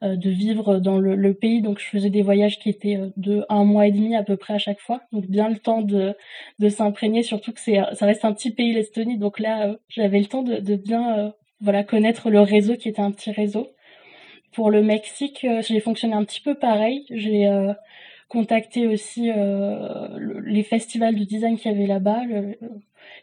de 0.02 0.30
vivre 0.30 0.80
dans 0.80 1.00
le, 1.00 1.16
le, 1.16 1.34
pays. 1.34 1.62
Donc 1.62 1.80
je 1.80 1.86
faisais 1.86 2.10
des 2.10 2.22
voyages 2.22 2.60
qui 2.60 2.70
étaient 2.70 3.00
de 3.18 3.46
un 3.50 3.63
mois 3.63 3.88
et 3.88 3.92
demi 3.92 4.16
à 4.16 4.24
peu 4.24 4.38
près 4.38 4.54
à 4.54 4.58
chaque 4.58 4.80
fois, 4.80 5.02
donc 5.12 5.28
bien 5.28 5.50
le 5.50 5.58
temps 5.58 5.82
de, 5.82 6.16
de 6.60 6.70
s'imprégner, 6.70 7.24
surtout 7.24 7.52
que 7.54 7.60
c'est 7.60 7.80
ça 7.94 8.06
reste 8.06 8.25
un 8.25 8.34
petit 8.34 8.52
pays 8.52 8.74
l'Estonie, 8.74 9.18
donc 9.18 9.40
là 9.40 9.75
j'avais 9.90 10.20
le 10.20 10.25
temps 10.25 10.44
de, 10.44 10.58
de 10.58 10.75
bien 10.75 11.34
voilà, 11.63 11.84
connaître 11.84 12.29
le 12.29 12.41
réseau 12.41 12.75
qui 12.75 12.89
était 12.89 13.01
un 13.01 13.12
petit 13.12 13.32
réseau. 13.32 13.70
Pour 14.53 14.70
le 14.70 14.84
Mexique, 14.84 15.46
euh, 15.46 15.62
j'ai 15.62 15.79
fonctionné 15.79 16.13
un 16.13 16.25
petit 16.25 16.41
peu 16.41 16.55
pareil. 16.55 17.05
J'ai 17.10 17.48
euh, 17.48 17.74
contacté 18.29 18.86
aussi 18.88 19.32
euh, 19.32 20.41
les 20.46 20.63
festivals 20.63 21.15
de 21.15 21.24
design 21.24 21.58
qu'il 21.58 21.72
y 21.72 21.75
avait 21.75 21.88
là-bas 21.88 22.22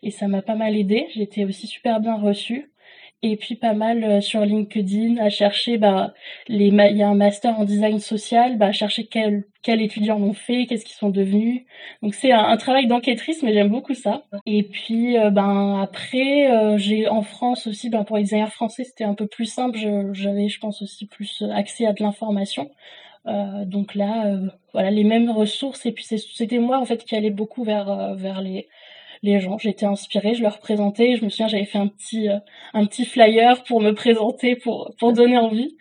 et 0.02 0.10
ça 0.10 0.26
m'a 0.26 0.42
pas 0.42 0.54
mal 0.54 0.76
aidé. 0.76 1.06
J'ai 1.14 1.22
été 1.22 1.44
aussi 1.44 1.66
super 1.66 2.00
bien 2.00 2.16
reçue 2.16 2.72
et 3.22 3.36
puis 3.36 3.54
pas 3.54 3.74
mal 3.74 4.02
euh, 4.02 4.20
sur 4.20 4.40
LinkedIn 4.44 5.18
à 5.18 5.28
chercher 5.28 5.76
bah 5.76 6.14
les 6.48 6.68
il 6.68 6.96
y 6.96 7.02
a 7.02 7.08
un 7.08 7.14
master 7.14 7.58
en 7.58 7.64
design 7.64 7.98
social 7.98 8.56
bah 8.56 8.66
à 8.66 8.72
chercher 8.72 9.06
quel 9.06 9.44
quel 9.62 9.82
étudiants 9.82 10.18
l'ont 10.18 10.32
fait 10.32 10.66
qu'est-ce 10.66 10.86
qu'ils 10.86 10.96
sont 10.96 11.10
devenus. 11.10 11.62
Donc 12.02 12.14
c'est 12.14 12.32
un, 12.32 12.56
travail 12.56 12.86
d'enquêtrice 12.86 13.42
mais 13.42 13.52
j'aime 13.52 13.68
beaucoup 13.68 13.94
ça. 13.94 14.22
Et 14.46 14.62
puis 14.62 15.18
euh, 15.18 15.30
ben 15.30 15.80
après 15.82 16.50
euh, 16.50 16.78
j'ai 16.78 17.08
en 17.08 17.22
France 17.22 17.66
aussi 17.66 17.90
ben 17.90 18.04
pour 18.04 18.16
les 18.16 18.22
designers 18.22 18.50
français 18.50 18.84
c'était 18.84 19.04
un 19.04 19.14
peu 19.14 19.26
plus 19.26 19.46
simple. 19.46 19.78
J'avais 20.12 20.48
je 20.48 20.58
pense 20.58 20.80
aussi 20.80 21.06
plus 21.06 21.44
accès 21.52 21.86
à 21.86 21.92
de 21.92 22.02
l'information. 22.02 22.70
Donc 23.66 23.94
là 23.94 24.40
voilà 24.72 24.90
les 24.90 25.04
mêmes 25.04 25.30
ressources. 25.30 25.84
Et 25.84 25.92
puis 25.92 26.04
c'était 26.04 26.58
moi 26.58 26.78
en 26.78 26.86
fait 26.86 27.04
qui 27.04 27.14
allait 27.16 27.30
beaucoup 27.30 27.64
vers 27.64 28.14
vers 28.16 28.40
les 28.40 28.66
les 29.22 29.40
gens. 29.40 29.58
J'étais 29.58 29.86
inspirée, 29.86 30.34
je 30.34 30.42
leur 30.42 30.58
présentais. 30.58 31.16
Je 31.16 31.24
me 31.24 31.30
souviens, 31.30 31.48
j'avais 31.48 31.64
fait 31.64 31.78
un 31.78 31.88
petit 31.88 32.28
euh, 32.28 32.38
un 32.74 32.86
petit 32.86 33.04
flyer 33.04 33.62
pour 33.64 33.80
me 33.80 33.92
présenter, 33.92 34.56
pour 34.56 34.94
pour 34.98 35.12
donner 35.12 35.38
envie. 35.38 35.76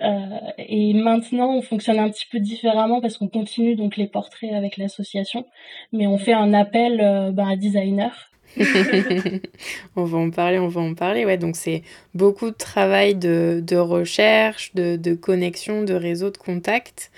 Euh, 0.00 0.38
et 0.58 0.94
maintenant, 0.94 1.54
on 1.56 1.62
fonctionne 1.62 1.98
un 1.98 2.10
petit 2.10 2.26
peu 2.30 2.40
différemment 2.40 3.00
parce 3.00 3.18
qu'on 3.18 3.28
continue 3.28 3.76
donc 3.76 3.96
les 3.96 4.08
portraits 4.08 4.52
avec 4.52 4.76
l'association, 4.76 5.46
mais 5.92 6.06
on 6.06 6.18
fait 6.18 6.32
un 6.32 6.52
appel 6.54 7.00
euh, 7.00 7.30
ben, 7.32 7.48
à 7.48 7.56
designers. 7.56 8.31
on 9.96 10.04
va 10.04 10.18
en 10.18 10.30
parler, 10.30 10.58
on 10.58 10.68
va 10.68 10.80
en 10.80 10.94
parler. 10.94 11.24
Ouais, 11.24 11.38
donc 11.38 11.56
c'est 11.56 11.82
beaucoup 12.14 12.50
de 12.50 12.56
travail 12.56 13.14
de, 13.14 13.62
de 13.64 13.76
recherche, 13.76 14.74
de, 14.74 14.96
de, 14.96 15.14
connexion, 15.14 15.82
de 15.82 15.94
réseau 15.94 16.30
de 16.30 16.36
contacts. 16.36 17.10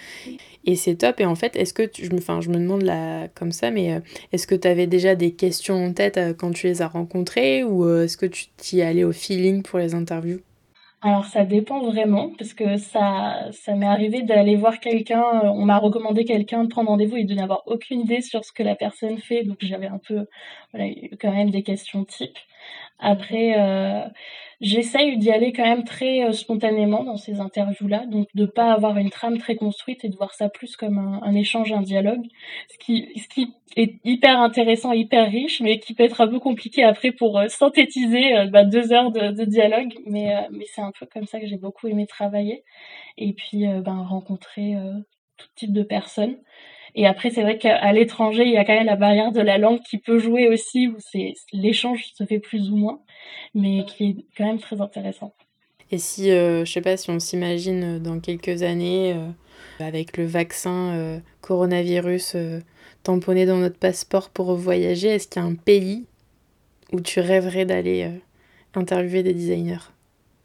Et 0.66 0.76
c'est 0.76 0.96
top. 0.96 1.20
Et 1.20 1.26
en 1.26 1.34
fait, 1.34 1.56
est-ce 1.56 1.74
que 1.74 1.90
je, 1.96 2.04
je 2.04 2.48
me 2.50 2.58
demande 2.58 2.82
là 2.82 3.28
comme 3.34 3.52
ça, 3.52 3.70
mais 3.70 3.94
euh, 3.94 4.00
est-ce 4.32 4.46
que 4.46 4.54
tu 4.54 4.68
avais 4.68 4.86
déjà 4.86 5.14
des 5.14 5.32
questions 5.32 5.84
en 5.84 5.92
tête 5.92 6.16
euh, 6.16 6.32
quand 6.34 6.52
tu 6.52 6.66
les 6.66 6.82
as 6.82 6.88
rencontrées 6.88 7.64
ou 7.64 7.84
euh, 7.84 8.04
est-ce 8.04 8.16
que 8.16 8.26
tu 8.26 8.46
t'y 8.56 8.82
allais 8.82 9.04
au 9.04 9.12
feeling 9.12 9.62
pour 9.62 9.78
les 9.78 9.94
interviews? 9.94 10.40
Alors 11.04 11.26
ça 11.26 11.44
dépend 11.44 11.82
vraiment 11.82 12.30
parce 12.38 12.54
que 12.54 12.78
ça 12.78 13.48
ça 13.52 13.74
m'est 13.74 13.86
arrivé 13.86 14.22
d'aller 14.22 14.56
voir 14.56 14.80
quelqu'un, 14.80 15.22
on 15.44 15.66
m'a 15.66 15.78
recommandé 15.78 16.24
quelqu'un 16.24 16.64
de 16.64 16.68
prendre 16.68 16.88
rendez-vous 16.88 17.16
et 17.18 17.24
de 17.24 17.34
n'avoir 17.34 17.62
aucune 17.66 18.00
idée 18.00 18.22
sur 18.22 18.42
ce 18.44 18.52
que 18.52 18.62
la 18.62 18.74
personne 18.74 19.18
fait, 19.18 19.44
donc 19.44 19.58
j'avais 19.60 19.86
un 19.86 19.98
peu 19.98 20.26
voilà, 20.72 20.86
quand 21.20 21.32
même 21.32 21.50
des 21.50 21.62
questions 21.62 22.04
types. 22.06 22.38
Après 22.98 23.54
J'essaye 24.60 25.18
d'y 25.18 25.30
aller 25.30 25.52
quand 25.52 25.64
même 25.64 25.84
très 25.84 26.24
euh, 26.24 26.32
spontanément 26.32 27.04
dans 27.04 27.16
ces 27.16 27.40
interviews-là, 27.40 28.06
donc 28.06 28.28
de 28.34 28.46
pas 28.46 28.72
avoir 28.72 28.96
une 28.98 29.10
trame 29.10 29.38
très 29.38 29.56
construite 29.56 30.04
et 30.04 30.08
de 30.08 30.16
voir 30.16 30.34
ça 30.34 30.48
plus 30.48 30.76
comme 30.76 30.98
un, 30.98 31.34
échange, 31.34 31.72
un 31.72 31.82
dialogue, 31.82 32.24
ce 32.70 32.78
qui, 32.78 33.08
ce 33.16 33.28
qui 33.28 33.52
est 33.76 34.00
hyper 34.04 34.40
intéressant, 34.40 34.92
hyper 34.92 35.30
riche, 35.30 35.60
mais 35.60 35.78
qui 35.78 35.94
peut 35.94 36.04
être 36.04 36.20
un 36.20 36.28
peu 36.28 36.38
compliqué 36.38 36.84
après 36.84 37.12
pour 37.12 37.38
euh, 37.38 37.48
synthétiser 37.48 38.36
euh, 38.36 38.46
bah, 38.46 38.64
deux 38.64 38.92
heures 38.92 39.10
de, 39.10 39.44
dialogue, 39.44 39.94
mais, 40.06 40.32
mais 40.50 40.64
c'est 40.66 40.80
un 40.80 40.92
peu 40.98 41.06
comme 41.06 41.26
ça 41.26 41.40
que 41.40 41.46
j'ai 41.46 41.58
beaucoup 41.58 41.88
aimé 41.88 42.06
travailler, 42.06 42.64
et 43.18 43.32
puis 43.32 43.66
ben, 43.66 44.02
rencontrer 44.02 44.74
tout 45.36 45.48
type 45.54 45.72
de 45.72 45.82
personnes. 45.82 46.36
Et 46.94 47.06
après, 47.06 47.30
c'est 47.30 47.42
vrai 47.42 47.58
qu'à 47.58 47.92
l'étranger, 47.92 48.44
il 48.44 48.52
y 48.52 48.56
a 48.56 48.64
quand 48.64 48.74
même 48.74 48.86
la 48.86 48.96
barrière 48.96 49.32
de 49.32 49.40
la 49.40 49.58
langue 49.58 49.80
qui 49.80 49.98
peut 49.98 50.18
jouer 50.18 50.48
aussi, 50.48 50.88
où 50.88 50.96
c'est 50.98 51.34
l'échange 51.52 52.04
se 52.14 52.24
fait 52.24 52.38
plus 52.38 52.70
ou 52.70 52.76
moins, 52.76 53.00
mais 53.54 53.84
qui 53.84 54.04
est 54.04 54.16
quand 54.36 54.46
même 54.46 54.60
très 54.60 54.80
intéressant. 54.80 55.34
Et 55.90 55.98
si, 55.98 56.30
euh, 56.30 56.64
je 56.64 56.72
sais 56.72 56.80
pas, 56.80 56.96
si 56.96 57.10
on 57.10 57.18
s'imagine 57.18 57.98
dans 57.98 58.20
quelques 58.20 58.62
années, 58.62 59.12
euh, 59.14 59.84
avec 59.84 60.16
le 60.16 60.24
vaccin 60.24 60.94
euh, 60.94 61.18
coronavirus 61.40 62.36
tamponné 63.02 63.44
dans 63.44 63.58
notre 63.58 63.78
passeport 63.78 64.30
pour 64.30 64.54
voyager, 64.54 65.08
est-ce 65.08 65.26
qu'il 65.28 65.42
y 65.42 65.44
a 65.44 65.48
un 65.48 65.56
pays 65.56 66.06
où 66.92 67.00
tu 67.00 67.20
rêverais 67.20 67.64
d'aller 67.64 68.08
interviewer 68.74 69.22
des 69.22 69.34
designers? 69.34 69.93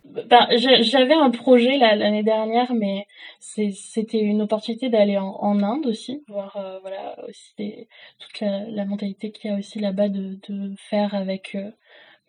Ben, 0.10 0.48
j'avais 0.82 1.14
un 1.14 1.30
projet 1.30 1.78
l'année 1.78 2.24
dernière, 2.24 2.74
mais 2.74 3.06
c'était 3.40 4.20
une 4.20 4.42
opportunité 4.42 4.90
d'aller 4.90 5.18
en, 5.18 5.62
Inde 5.62 5.86
aussi, 5.86 6.24
voir 6.28 6.56
euh, 6.58 6.80
voilà 6.80 7.16
aussi 7.28 7.88
toute 8.20 8.40
la, 8.42 8.86
mentalité 8.86 9.32
qu'il 9.32 9.52
y 9.52 9.54
a 9.54 9.58
aussi 9.58 9.80
là-bas 9.80 10.10
de, 10.10 10.40
de 10.48 10.74
faire 10.78 11.14
avec 11.14 11.56
euh, 11.56 11.72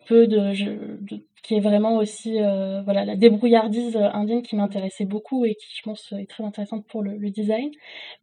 peu 0.07 0.27
de, 0.27 0.53
qui 1.43 1.55
est 1.55 1.59
vraiment 1.59 1.97
aussi 1.97 2.39
euh, 2.39 2.81
voilà 2.83 3.03
la 3.03 3.15
débrouillardise 3.15 3.97
indienne 3.97 4.43
qui 4.43 4.55
m'intéressait 4.55 5.05
beaucoup 5.05 5.45
et 5.45 5.55
qui 5.55 5.67
je 5.75 5.81
pense 5.81 6.13
est 6.17 6.29
très 6.29 6.43
intéressante 6.43 6.85
pour 6.87 7.01
le, 7.01 7.17
design. 7.31 7.71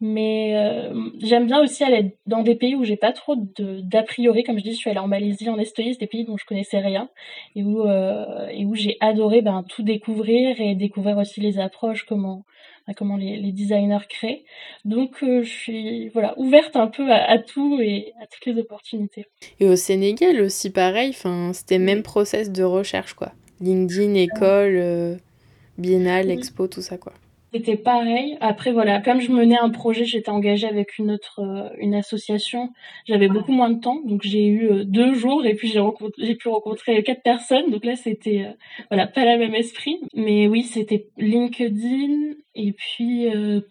Mais 0.00 0.56
euh, 0.56 1.10
j'aime 1.20 1.46
bien 1.46 1.60
aussi 1.60 1.82
aller 1.82 2.16
dans 2.26 2.42
des 2.42 2.54
pays 2.54 2.74
où 2.74 2.84
j'ai 2.84 2.96
pas 2.96 3.12
trop 3.12 3.34
d'a 3.58 4.02
priori. 4.02 4.44
Comme 4.44 4.58
je 4.58 4.64
dis 4.64 4.72
je 4.72 4.76
suis 4.76 4.90
allée 4.90 4.98
en 5.00 5.08
Malaisie 5.08 5.48
en 5.48 5.58
Estonie 5.58 5.96
des 5.96 6.06
pays 6.06 6.24
dont 6.24 6.36
je 6.36 6.44
connaissais 6.44 6.78
rien 6.78 7.08
et 7.56 7.62
où 7.62 7.82
euh, 7.82 8.46
et 8.50 8.64
où 8.64 8.74
j'ai 8.74 8.96
adoré 9.00 9.42
ben 9.42 9.64
tout 9.68 9.82
découvrir 9.82 10.60
et 10.60 10.74
découvrir 10.74 11.18
aussi 11.18 11.40
les 11.40 11.58
approches 11.58 12.04
comment 12.04 12.44
comment 12.94 13.16
les, 13.16 13.36
les 13.36 13.52
designers 13.52 14.06
créent 14.08 14.44
donc 14.84 15.18
je 15.20 15.42
suis 15.42 16.08
voilà 16.08 16.34
ouverte 16.38 16.76
un 16.76 16.88
peu 16.88 17.10
à, 17.10 17.30
à, 17.30 17.38
tout 17.38 17.78
et 17.80 18.12
à 18.22 18.26
toutes 18.26 18.46
les 18.46 18.60
opportunités 18.60 19.26
et 19.60 19.68
au 19.68 19.76
Sénégal 19.76 20.40
aussi 20.40 20.70
pareil 20.70 21.10
enfin 21.10 21.52
c'était 21.52 21.78
même 21.78 22.02
process 22.02 22.50
de 22.50 22.62
recherche 22.62 23.14
quoi. 23.14 23.32
LinkedIn, 23.60 24.14
école, 24.14 24.76
euh, 24.76 25.16
biennale, 25.78 26.30
expo, 26.30 26.68
tout 26.68 26.82
ça, 26.82 26.96
quoi. 26.96 27.12
C'était 27.52 27.76
pareil. 27.76 28.36
Après, 28.40 28.72
voilà, 28.72 29.00
comme 29.00 29.20
je 29.20 29.32
menais 29.32 29.56
un 29.56 29.70
projet, 29.70 30.04
j'étais 30.04 30.28
engagée 30.28 30.66
avec 30.66 30.98
une 30.98 31.12
autre, 31.12 31.40
euh, 31.40 31.70
une 31.78 31.94
association. 31.94 32.70
J'avais 33.06 33.28
beaucoup 33.28 33.52
moins 33.52 33.70
de 33.70 33.80
temps, 33.80 34.00
donc 34.04 34.20
j'ai 34.22 34.46
eu 34.46 34.70
euh, 34.70 34.84
deux 34.84 35.14
jours 35.14 35.46
et 35.46 35.54
puis 35.54 35.68
j'ai 35.68 35.82
j'ai 36.18 36.34
pu 36.34 36.48
rencontrer 36.48 37.02
quatre 37.02 37.22
personnes. 37.22 37.70
Donc 37.70 37.86
là, 37.86 37.96
c'était, 37.96 38.46
voilà, 38.90 39.06
pas 39.06 39.24
le 39.24 39.38
même 39.38 39.54
esprit. 39.54 39.98
Mais 40.14 40.46
oui, 40.46 40.62
c'était 40.62 41.08
LinkedIn 41.16 42.34
et 42.54 42.72
puis, 42.72 43.28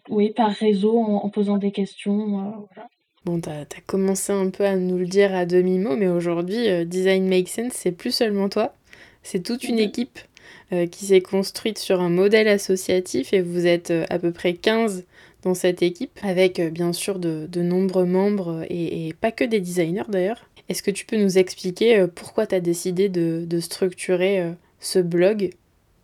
oui, 0.08 0.30
par 0.30 0.50
réseau 0.50 0.98
en, 0.98 1.28
posant 1.28 1.58
des 1.58 1.70
questions. 1.70 2.26
voilà. 2.74 2.88
Bon, 3.24 3.40
t'as 3.40 3.60
as 3.60 3.80
commencé 3.86 4.32
un 4.32 4.50
peu 4.50 4.64
à 4.64 4.76
nous 4.76 4.96
le 4.96 5.06
dire 5.06 5.34
à 5.34 5.44
demi-mot, 5.44 5.96
mais 5.96 6.08
aujourd'hui, 6.08 6.86
Design 6.86 7.28
Make 7.28 7.48
Sense, 7.48 7.74
c'est 7.74 7.92
plus 7.92 8.12
seulement 8.12 8.48
toi. 8.48 8.74
C'est 9.22 9.42
toute 9.42 9.64
une 9.64 9.78
équipe 9.78 10.18
euh, 10.18 10.37
qui 10.86 11.06
s'est 11.06 11.20
construite 11.20 11.78
sur 11.78 12.00
un 12.00 12.10
modèle 12.10 12.48
associatif 12.48 13.32
et 13.32 13.40
vous 13.40 13.66
êtes 13.66 13.90
euh, 13.90 14.04
à 14.10 14.18
peu 14.18 14.32
près 14.32 14.54
15 14.54 15.04
dans 15.42 15.54
cette 15.54 15.82
équipe, 15.82 16.18
avec 16.22 16.58
euh, 16.58 16.70
bien 16.70 16.92
sûr 16.92 17.18
de, 17.18 17.48
nombreux 17.62 18.04
membres 18.04 18.64
et, 18.68 19.14
pas 19.20 19.32
que 19.32 19.44
des 19.44 19.60
designers 19.60 20.08
d'ailleurs. 20.08 20.48
Est-ce 20.68 20.82
que 20.82 20.90
tu 20.90 21.06
peux 21.06 21.16
nous 21.16 21.38
expliquer 21.38 22.06
pourquoi 22.14 22.46
tu 22.46 22.54
as 22.54 22.60
décidé 22.60 23.08
de, 23.08 23.44
de 23.46 23.60
structurer 23.60 24.52
ce 24.80 24.98
blog 24.98 25.50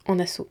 en 0.07 0.19
asso 0.19 0.47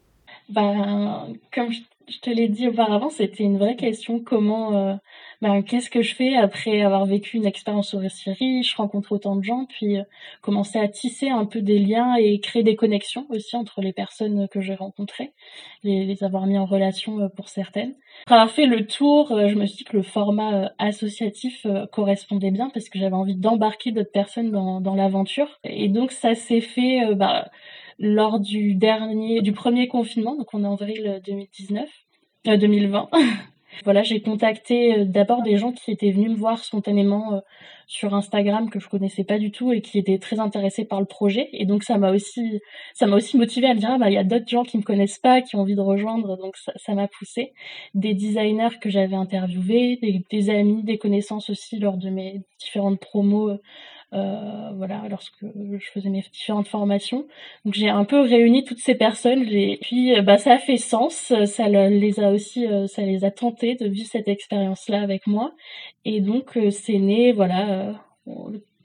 ben, 0.49 1.33
Comme 1.53 1.71
je 1.71 2.19
te 2.19 2.29
l'ai 2.29 2.47
dit 2.47 2.67
auparavant, 2.67 3.09
c'était 3.09 3.43
une 3.43 3.57
vraie 3.57 3.75
question 3.75 4.19
comment 4.19 4.99
ben, 5.43 5.61
qu'est-ce 5.61 5.89
que 5.89 6.01
je 6.01 6.15
fais 6.15 6.37
après 6.37 6.83
avoir 6.83 7.05
vécu 7.05 7.35
une 7.35 7.45
expérience 7.45 7.93
aussi 7.93 8.31
riche, 8.31 8.75
rencontrer 8.75 9.13
autant 9.13 9.35
de 9.35 9.43
gens, 9.43 9.65
puis 9.65 9.97
euh, 9.97 10.03
commencer 10.41 10.79
à 10.79 10.87
tisser 10.87 11.27
un 11.27 11.45
peu 11.45 11.61
des 11.61 11.79
liens 11.79 12.15
et 12.15 12.39
créer 12.39 12.63
des 12.63 12.77
connexions 12.77 13.25
aussi 13.27 13.57
entre 13.57 13.81
les 13.81 13.91
personnes 13.91 14.47
que 14.47 14.61
j'ai 14.61 14.73
rencontrées, 14.73 15.33
les, 15.83 16.05
les, 16.05 16.23
avoir 16.23 16.45
mis 16.45 16.57
en 16.57 16.63
relation 16.63 17.19
euh, 17.19 17.27
pour 17.27 17.49
certaines. 17.49 17.93
Après 18.21 18.35
avoir 18.35 18.51
fait 18.51 18.65
le 18.67 18.87
tour, 18.87 19.33
euh, 19.33 19.49
je 19.49 19.55
me 19.55 19.65
suis 19.65 19.79
dit 19.79 19.83
que 19.83 19.97
le 19.97 20.03
format 20.03 20.71
associatif 20.79 21.67
correspondait 21.91 22.51
bien 22.51 22.69
parce 22.73 22.87
que 22.87 22.97
j'avais 22.97 23.13
envie 23.13 23.35
d'embarquer 23.35 23.91
d'autres 23.91 24.13
personnes 24.13 24.49
dans, 24.49 24.79
dans 24.79 24.95
l'aventure. 24.95 25.59
Et 25.65 25.89
donc 25.89 26.13
ça 26.13 26.35
s'est 26.35 26.61
fait 26.61 27.15
bah, 27.15 27.51
lors 28.03 28.41
du 28.41 28.75
dernier, 28.75 29.41
du 29.41 29.53
premier 29.53 29.87
confinement, 29.87 30.35
donc 30.35 30.53
on 30.53 30.63
est 30.63 30.67
en 30.67 30.73
avril 30.73 31.21
2019, 31.25 31.89
euh, 32.47 32.57
2020. 32.57 33.09
Voilà, 33.85 34.03
j'ai 34.03 34.21
contacté 34.21 35.03
d'abord 35.03 35.41
des 35.41 35.57
gens 35.57 35.71
qui 35.71 35.89
étaient 35.89 36.11
venus 36.11 36.29
me 36.29 36.35
voir 36.35 36.63
spontanément 36.63 37.41
sur 37.87 38.13
Instagram 38.13 38.69
que 38.69 38.79
je 38.79 38.87
connaissais 38.87 39.23
pas 39.23 39.37
du 39.37 39.51
tout 39.51 39.71
et 39.71 39.81
qui 39.81 39.97
étaient 39.97 40.19
très 40.19 40.39
intéressés 40.39 40.85
par 40.85 40.99
le 40.99 41.05
projet. 41.05 41.49
Et 41.53 41.65
donc 41.65 41.83
ça 41.83 41.97
m'a 41.97 42.11
aussi, 42.11 42.59
ça 42.93 43.07
m'a 43.07 43.15
aussi 43.15 43.37
motivé 43.37 43.67
à 43.67 43.73
me 43.73 43.79
dire 43.79 43.89
ah, 43.91 43.97
bah 43.97 44.09
il 44.09 44.13
y 44.13 44.17
a 44.17 44.23
d'autres 44.23 44.47
gens 44.47 44.63
qui 44.63 44.77
me 44.77 44.83
connaissent 44.83 45.17
pas, 45.17 45.41
qui 45.41 45.55
ont 45.55 45.61
envie 45.61 45.75
de 45.75 45.81
rejoindre. 45.81 46.37
Donc 46.37 46.55
ça 46.55 46.93
m'a 46.93 47.07
poussé. 47.07 47.53
Des 47.93 48.13
designers 48.13 48.79
que 48.79 48.89
j'avais 48.89 49.15
interviewés, 49.15 49.97
des, 50.01 50.23
des, 50.29 50.49
amis, 50.49 50.83
des 50.83 50.97
connaissances 50.97 51.49
aussi 51.49 51.79
lors 51.79 51.97
de 51.97 52.09
mes 52.09 52.41
différentes 52.59 52.99
promos 52.99 53.57
euh, 54.13 54.71
voilà, 54.75 55.01
lorsque 55.09 55.33
je 55.41 55.91
faisais 55.91 56.09
mes 56.09 56.21
différentes 56.21 56.67
formations. 56.67 57.25
Donc 57.65 57.73
j'ai 57.73 57.89
un 57.89 58.05
peu 58.05 58.21
réuni 58.21 58.63
toutes 58.63 58.79
ces 58.79 58.95
personnes. 58.95 59.43
Et 59.49 59.79
puis 59.81 60.15
euh, 60.15 60.21
bah 60.21 60.37
ça 60.37 60.53
a 60.53 60.57
fait 60.59 60.77
sens, 60.77 61.33
ça 61.45 61.69
les 61.69 62.19
a 62.19 62.29
aussi, 62.31 62.67
euh, 62.67 62.87
ça 62.87 63.01
les 63.01 63.25
a 63.25 63.31
tentés 63.31 63.75
de 63.75 63.87
vivre 63.87 64.07
cette 64.09 64.27
expérience-là 64.27 65.01
avec 65.01 65.25
moi. 65.25 65.53
Et 66.05 66.21
donc 66.21 66.59
c'est 66.69 66.99
né, 66.99 67.31
voilà 67.33 67.95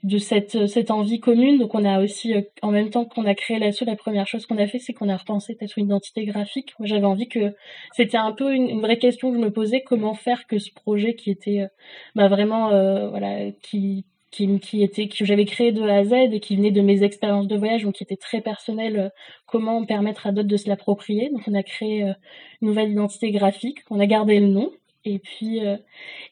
de 0.03 0.17
cette 0.17 0.67
cette 0.67 0.91
envie 0.91 1.19
commune 1.19 1.57
donc 1.59 1.75
on 1.75 1.83
a 1.83 2.01
aussi 2.01 2.33
en 2.61 2.71
même 2.71 2.89
temps 2.89 3.03
qu'on 3.03 3.25
a 3.25 3.35
créé 3.35 3.59
l'assaut 3.59 3.83
la 3.83 3.97
première 3.97 4.27
chose 4.27 4.45
qu'on 4.45 4.57
a 4.57 4.65
fait 4.65 4.79
c'est 4.79 4.93
qu'on 4.93 5.09
a 5.09 5.17
repensé 5.17 5.55
peut-être 5.55 5.77
une 5.77 5.87
identité 5.87 6.25
graphique 6.25 6.73
moi 6.79 6.87
j'avais 6.87 7.05
envie 7.05 7.27
que 7.27 7.53
c'était 7.93 8.17
un 8.17 8.31
peu 8.31 8.53
une, 8.53 8.79
vraie 8.79 8.97
question 8.97 9.29
que 9.29 9.37
je 9.37 9.41
me 9.41 9.51
posais 9.51 9.81
comment 9.81 10.13
faire 10.13 10.47
que 10.47 10.57
ce 10.57 10.71
projet 10.73 11.15
qui 11.15 11.31
était 11.31 11.67
bah 12.15 12.29
vraiment 12.29 12.69
voilà 13.09 13.51
qui 13.61 14.05
qui, 14.31 14.59
qui 14.59 14.83
était 14.83 15.07
que 15.07 15.25
j'avais 15.25 15.45
créé 15.45 15.71
de 15.71 15.81
A 15.81 15.97
à 15.97 16.03
Z 16.03 16.13
et 16.31 16.39
qui 16.39 16.55
venait 16.55 16.71
de 16.71 16.81
mes 16.81 17.03
expériences 17.03 17.47
de 17.47 17.57
voyage, 17.57 17.83
donc 17.83 17.95
qui 17.95 18.03
était 18.03 18.15
très 18.15 18.41
personnel. 18.41 18.99
Euh, 18.99 19.09
comment 19.47 19.83
permettre 19.85 20.27
à 20.27 20.31
d'autres 20.31 20.47
de 20.47 20.57
se 20.57 20.69
l'approprier 20.69 21.29
Donc 21.29 21.41
on 21.47 21.53
a 21.53 21.63
créé 21.63 22.03
euh, 22.03 22.13
une 22.61 22.69
nouvelle 22.69 22.91
identité 22.91 23.31
graphique, 23.31 23.79
on 23.89 23.99
a 23.99 24.05
gardé 24.05 24.39
le 24.39 24.47
nom 24.47 24.71
et 25.05 25.17
puis 25.19 25.65
euh, 25.65 25.77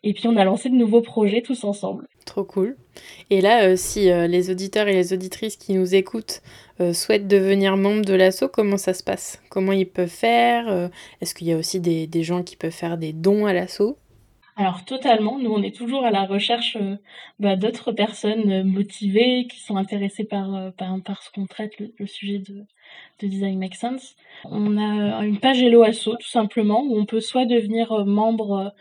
et 0.03 0.13
puis 0.13 0.27
on 0.27 0.35
a 0.35 0.43
lancé 0.43 0.69
de 0.69 0.75
nouveaux 0.75 1.01
projets 1.01 1.41
tous 1.41 1.63
ensemble. 1.63 2.07
Trop 2.25 2.43
cool. 2.43 2.77
Et 3.29 3.41
là, 3.41 3.77
si 3.77 4.09
les 4.09 4.51
auditeurs 4.51 4.89
et 4.89 4.93
les 4.93 5.13
auditrices 5.13 5.55
qui 5.55 5.73
nous 5.73 5.95
écoutent 5.95 6.41
souhaitent 6.91 7.27
devenir 7.27 7.77
membres 7.77 8.03
de 8.03 8.13
l'asso, 8.13 8.49
comment 8.51 8.77
ça 8.77 8.93
se 8.93 9.01
passe? 9.01 9.41
Comment 9.49 9.71
ils 9.71 9.87
peuvent 9.87 10.09
faire? 10.09 10.89
Est-ce 11.21 11.33
qu'il 11.33 11.47
y 11.47 11.53
a 11.53 11.57
aussi 11.57 11.79
des, 11.79 12.05
des 12.05 12.23
gens 12.23 12.43
qui 12.43 12.57
peuvent 12.57 12.71
faire 12.71 12.97
des 12.97 13.13
dons 13.13 13.45
à 13.45 13.53
l'asso 13.53 13.97
alors 14.57 14.83
totalement, 14.85 15.37
nous 15.37 15.51
on 15.51 15.61
est 15.61 15.75
toujours 15.75 16.03
à 16.03 16.09
la 16.09 16.25
recherche 16.25 16.77
euh, 16.77 16.97
bah, 17.39 17.55
d'autres 17.55 17.91
personnes 17.91 18.49
euh, 18.51 18.63
motivées 18.63 19.45
qui 19.45 19.59
sont 19.59 19.77
intéressées 19.77 20.23
par, 20.23 20.55
euh, 20.55 20.71
par, 20.71 21.21
ce 21.21 21.29
qu'on 21.31 21.45
traite, 21.45 21.73
le, 21.79 22.07
sujet 22.07 22.39
de, 22.39 22.65
de, 23.21 23.27
Design 23.27 23.59
Make 23.59 23.75
Sense. 23.75 24.15
On 24.45 24.77
a 24.79 25.23
une 25.23 25.39
page 25.39 25.61
Hello 25.61 25.83
Asso 25.83 26.15
tout 26.19 26.27
simplement 26.27 26.81
où 26.81 26.97
on 26.97 27.05
peut 27.05 27.19
soit 27.19 27.45
devenir 27.45 28.03
membre 28.05 28.73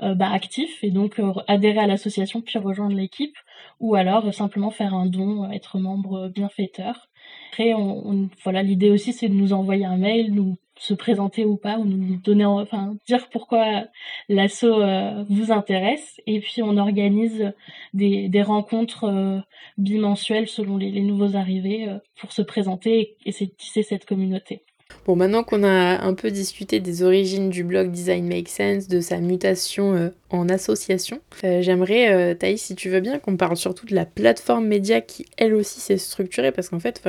bah, 0.00 0.30
actif 0.32 0.82
et 0.82 0.90
donc 0.90 1.20
adhérer 1.46 1.78
à 1.78 1.86
l'association 1.86 2.40
puis 2.40 2.58
rejoindre 2.58 2.96
l'équipe 2.96 3.36
ou 3.80 3.94
alors 3.94 4.32
simplement 4.34 4.70
faire 4.70 4.94
un 4.94 5.06
don, 5.06 5.50
être 5.50 5.78
membre 5.78 6.28
bienfaiteur. 6.28 7.08
Après, 7.50 7.74
on, 7.74 8.28
voilà, 8.42 8.62
l'idée 8.62 8.90
aussi 8.90 9.12
c'est 9.12 9.28
de 9.28 9.34
nous 9.34 9.52
envoyer 9.52 9.84
un 9.84 9.96
mail, 9.96 10.32
nous 10.32 10.56
se 10.76 10.94
présenter 10.94 11.44
ou 11.44 11.56
pas, 11.56 11.78
ou 11.78 11.84
nous 11.84 12.16
donner, 12.16 12.44
enfin, 12.44 12.96
dire 13.06 13.28
pourquoi 13.30 13.84
l'assaut 14.28 14.80
euh, 14.80 15.24
vous 15.28 15.52
intéresse. 15.52 16.20
Et 16.26 16.40
puis 16.40 16.62
on 16.62 16.76
organise 16.76 17.52
des, 17.92 18.28
des 18.28 18.42
rencontres 18.42 19.04
euh, 19.04 19.40
bimensuelles 19.78 20.48
selon 20.48 20.76
les, 20.76 20.90
les 20.90 21.02
nouveaux 21.02 21.36
arrivés 21.36 21.88
euh, 21.88 21.98
pour 22.20 22.32
se 22.32 22.42
présenter 22.42 23.00
et 23.00 23.16
essayer 23.26 23.46
de 23.46 23.56
tisser 23.56 23.82
cette 23.82 24.04
communauté. 24.04 24.62
Bon, 25.06 25.16
maintenant 25.16 25.44
qu'on 25.44 25.64
a 25.64 26.02
un 26.02 26.14
peu 26.14 26.30
discuté 26.30 26.80
des 26.80 27.02
origines 27.02 27.50
du 27.50 27.62
blog 27.62 27.90
Design 27.90 28.26
Make 28.26 28.48
Sense, 28.48 28.88
de 28.88 29.02
sa 29.02 29.18
mutation 29.18 29.94
euh, 29.94 30.08
en 30.30 30.48
association, 30.48 31.20
euh, 31.44 31.60
j'aimerais, 31.60 32.10
euh, 32.10 32.34
Thaïs, 32.34 32.62
si 32.62 32.74
tu 32.74 32.88
veux 32.88 33.00
bien, 33.00 33.18
qu'on 33.18 33.36
parle 33.36 33.58
surtout 33.58 33.84
de 33.84 33.94
la 33.94 34.06
plateforme 34.06 34.66
média 34.66 35.02
qui, 35.02 35.26
elle 35.36 35.54
aussi, 35.54 35.80
s'est 35.80 35.98
structurée, 35.98 36.52
parce 36.52 36.70
qu'en 36.70 36.80
fait, 36.80 37.02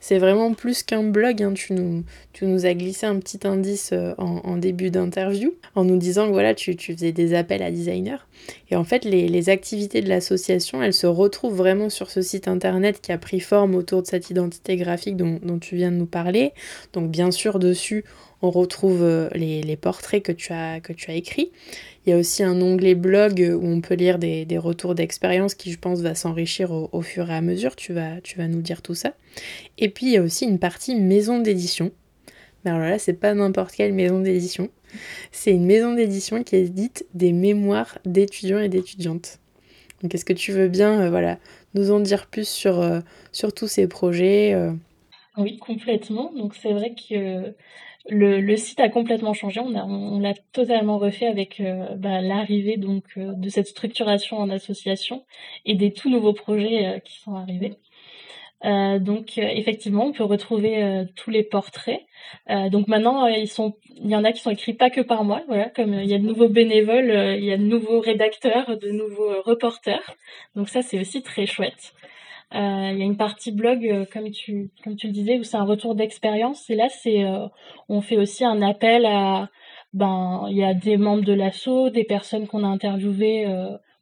c'est 0.00 0.18
vraiment 0.18 0.52
plus 0.52 0.82
qu'un 0.82 1.02
blog. 1.02 1.42
Hein. 1.42 1.54
Tu, 1.54 1.72
nous, 1.72 2.04
tu 2.34 2.44
nous 2.44 2.66
as 2.66 2.74
glissé 2.74 3.06
un 3.06 3.18
petit 3.18 3.46
indice 3.46 3.94
en, 4.18 4.58
début 4.58 4.90
d'interview, 4.90 5.54
en 5.74 5.84
nous 5.84 5.96
disant 5.96 6.26
que 6.26 6.32
voilà, 6.32 6.54
tu, 6.54 6.76
tu, 6.76 6.92
faisais 6.92 7.12
des 7.12 7.32
appels 7.32 7.62
à 7.62 7.70
designers. 7.70 8.18
Et 8.70 8.76
en 8.76 8.84
fait, 8.84 9.04
les, 9.04 9.28
les 9.28 9.48
activités 9.48 10.02
de 10.02 10.08
l'association, 10.08 10.82
elles 10.82 10.94
se 10.94 11.06
retrouvent 11.06 11.56
vraiment 11.56 11.88
sur 11.88 12.10
ce 12.10 12.20
site 12.20 12.48
internet 12.48 13.00
qui 13.00 13.12
a 13.12 13.18
pris 13.18 13.40
forme 13.40 13.74
autour 13.74 14.02
de 14.02 14.06
cette 14.06 14.28
identité 14.28 14.76
graphique 14.76 15.16
dont, 15.16 15.38
dont 15.42 15.58
tu 15.58 15.76
viens 15.76 15.90
de 15.90 15.96
nous 15.96 16.06
parler. 16.06 16.52
Donc, 16.92 17.10
bien 17.10 17.29
sûr, 17.30 17.58
dessus, 17.58 18.04
on 18.42 18.50
retrouve 18.50 19.02
euh, 19.02 19.28
les, 19.34 19.76
portraits 19.76 20.22
que 20.22 20.32
tu, 20.32 20.52
as, 20.52 20.80
que 20.80 20.92
tu 20.92 21.10
as 21.10 21.14
écrits. 21.14 21.50
Il 22.04 22.10
y 22.10 22.12
a 22.12 22.16
aussi 22.16 22.42
un 22.42 22.60
onglet 22.62 22.94
blog 22.94 23.40
où 23.60 23.66
on 23.66 23.80
peut 23.80 23.94
lire 23.94 24.18
des, 24.18 24.46
retours 24.58 24.94
d'expérience 24.94 25.54
qui, 25.54 25.70
je 25.70 25.78
pense, 25.78 26.00
va 26.00 26.14
s'enrichir 26.14 26.70
au, 26.72 27.02
fur 27.02 27.30
et 27.30 27.34
à 27.34 27.40
mesure. 27.40 27.76
Tu 27.76 27.92
vas, 27.92 28.20
tu 28.22 28.38
vas 28.38 28.48
nous 28.48 28.62
dire 28.62 28.80
tout 28.80 28.94
ça. 28.94 29.14
Et 29.78 29.90
puis, 29.90 30.06
il 30.06 30.12
y 30.12 30.16
a 30.16 30.22
aussi 30.22 30.46
une 30.46 30.58
partie 30.58 30.94
maison 30.94 31.40
d'édition. 31.40 31.92
Mais 32.64 32.70
alors 32.70 32.88
là, 32.88 32.98
c'est 32.98 33.14
pas 33.14 33.34
n'importe 33.34 33.74
quelle 33.74 33.92
maison 33.92 34.20
d'édition. 34.20 34.70
C'est 35.30 35.52
une 35.52 35.66
maison 35.66 35.94
d'édition 35.94 36.42
qui 36.42 36.56
édite 36.56 37.06
des 37.14 37.32
mémoires 37.32 37.98
d'étudiants 38.04 38.58
et 38.58 38.68
d'étudiantes. 38.68 39.38
Donc, 40.02 40.14
est-ce 40.14 40.24
que 40.24 40.32
tu 40.32 40.52
veux 40.52 40.68
bien 40.68 41.02
euh, 41.02 41.10
voilà, 41.10 41.38
nous 41.74 41.90
en 41.90 42.00
dire 42.00 42.26
plus 42.26 42.48
sur, 42.48 42.80
euh, 42.80 43.00
sur 43.32 43.52
tous 43.52 43.68
ces 43.68 43.86
projets 43.86 44.54
oui, 45.40 45.58
complètement. 45.58 46.32
Donc 46.34 46.54
c'est 46.54 46.72
vrai 46.72 46.94
que 46.94 47.54
le, 48.08 48.56
site 48.56 48.80
a 48.80 48.88
complètement 48.88 49.34
changé. 49.34 49.60
On, 49.60 50.18
l'a 50.20 50.34
totalement 50.52 50.98
refait 50.98 51.26
avec 51.26 51.60
euh, 51.60 51.94
bah, 51.96 52.20
l'arrivée 52.20 52.76
donc 52.76 53.04
euh, 53.16 53.32
de 53.32 53.48
cette 53.48 53.66
structuration 53.66 54.38
en 54.38 54.50
association 54.50 55.24
et 55.64 55.74
des 55.74 55.92
tout 55.92 56.10
nouveaux 56.10 56.32
projets 56.32 56.86
euh, 56.86 56.98
qui 56.98 57.18
sont 57.18 57.34
arrivés. 57.34 57.76
donc 58.62 59.38
effectivement, 59.38 60.06
on 60.06 60.12
peut 60.12 60.24
retrouver 60.24 61.06
tous 61.16 61.30
les 61.30 61.42
portraits. 61.42 62.02
donc 62.70 62.88
maintenant, 62.88 63.26
il 63.26 63.48
y 64.04 64.14
en 64.14 64.24
a 64.24 64.32
qui 64.32 64.42
sont 64.42 64.50
écrits 64.50 64.74
pas 64.74 64.90
que 64.90 65.00
par 65.00 65.24
moi. 65.24 65.42
Voilà, 65.48 65.70
comme 65.70 65.94
il 65.94 66.10
y 66.10 66.14
a 66.14 66.18
de 66.18 66.26
nouveaux 66.26 66.50
bénévoles, 66.50 67.38
il 67.38 67.44
y 67.44 67.52
a 67.52 67.56
de 67.56 67.62
nouveaux 67.62 68.00
rédacteurs, 68.00 68.76
de 68.76 68.90
nouveaux 68.90 69.40
reporters. 69.42 70.14
Donc 70.56 70.68
ça, 70.68 70.82
c'est 70.82 71.00
aussi 71.00 71.22
très 71.22 71.46
chouette. 71.46 71.94
Euh, 72.54 72.90
il 72.92 72.98
y 72.98 73.02
a 73.02 73.04
une 73.04 73.16
partie 73.16 73.52
blog, 73.52 73.86
euh, 73.86 74.04
comme 74.12 74.30
tu 74.30 74.70
comme 74.82 74.96
tu 74.96 75.06
le 75.06 75.12
disais, 75.12 75.38
où 75.38 75.44
c'est 75.44 75.56
un 75.56 75.64
retour 75.64 75.94
d'expérience. 75.94 76.68
Et 76.68 76.74
là, 76.74 76.88
c'est 76.88 77.24
euh, 77.24 77.46
on 77.88 78.00
fait 78.00 78.16
aussi 78.16 78.44
un 78.44 78.60
appel 78.62 79.06
à 79.06 79.48
ben 79.94 80.46
il 80.50 80.56
y 80.56 80.64
a 80.64 80.74
des 80.74 80.96
membres 80.96 81.24
de 81.24 81.32
l'asso, 81.32 81.90
des 81.92 82.04
personnes 82.04 82.46
qu'on 82.48 82.64
a 82.64 82.68
interviewées, 82.68 83.46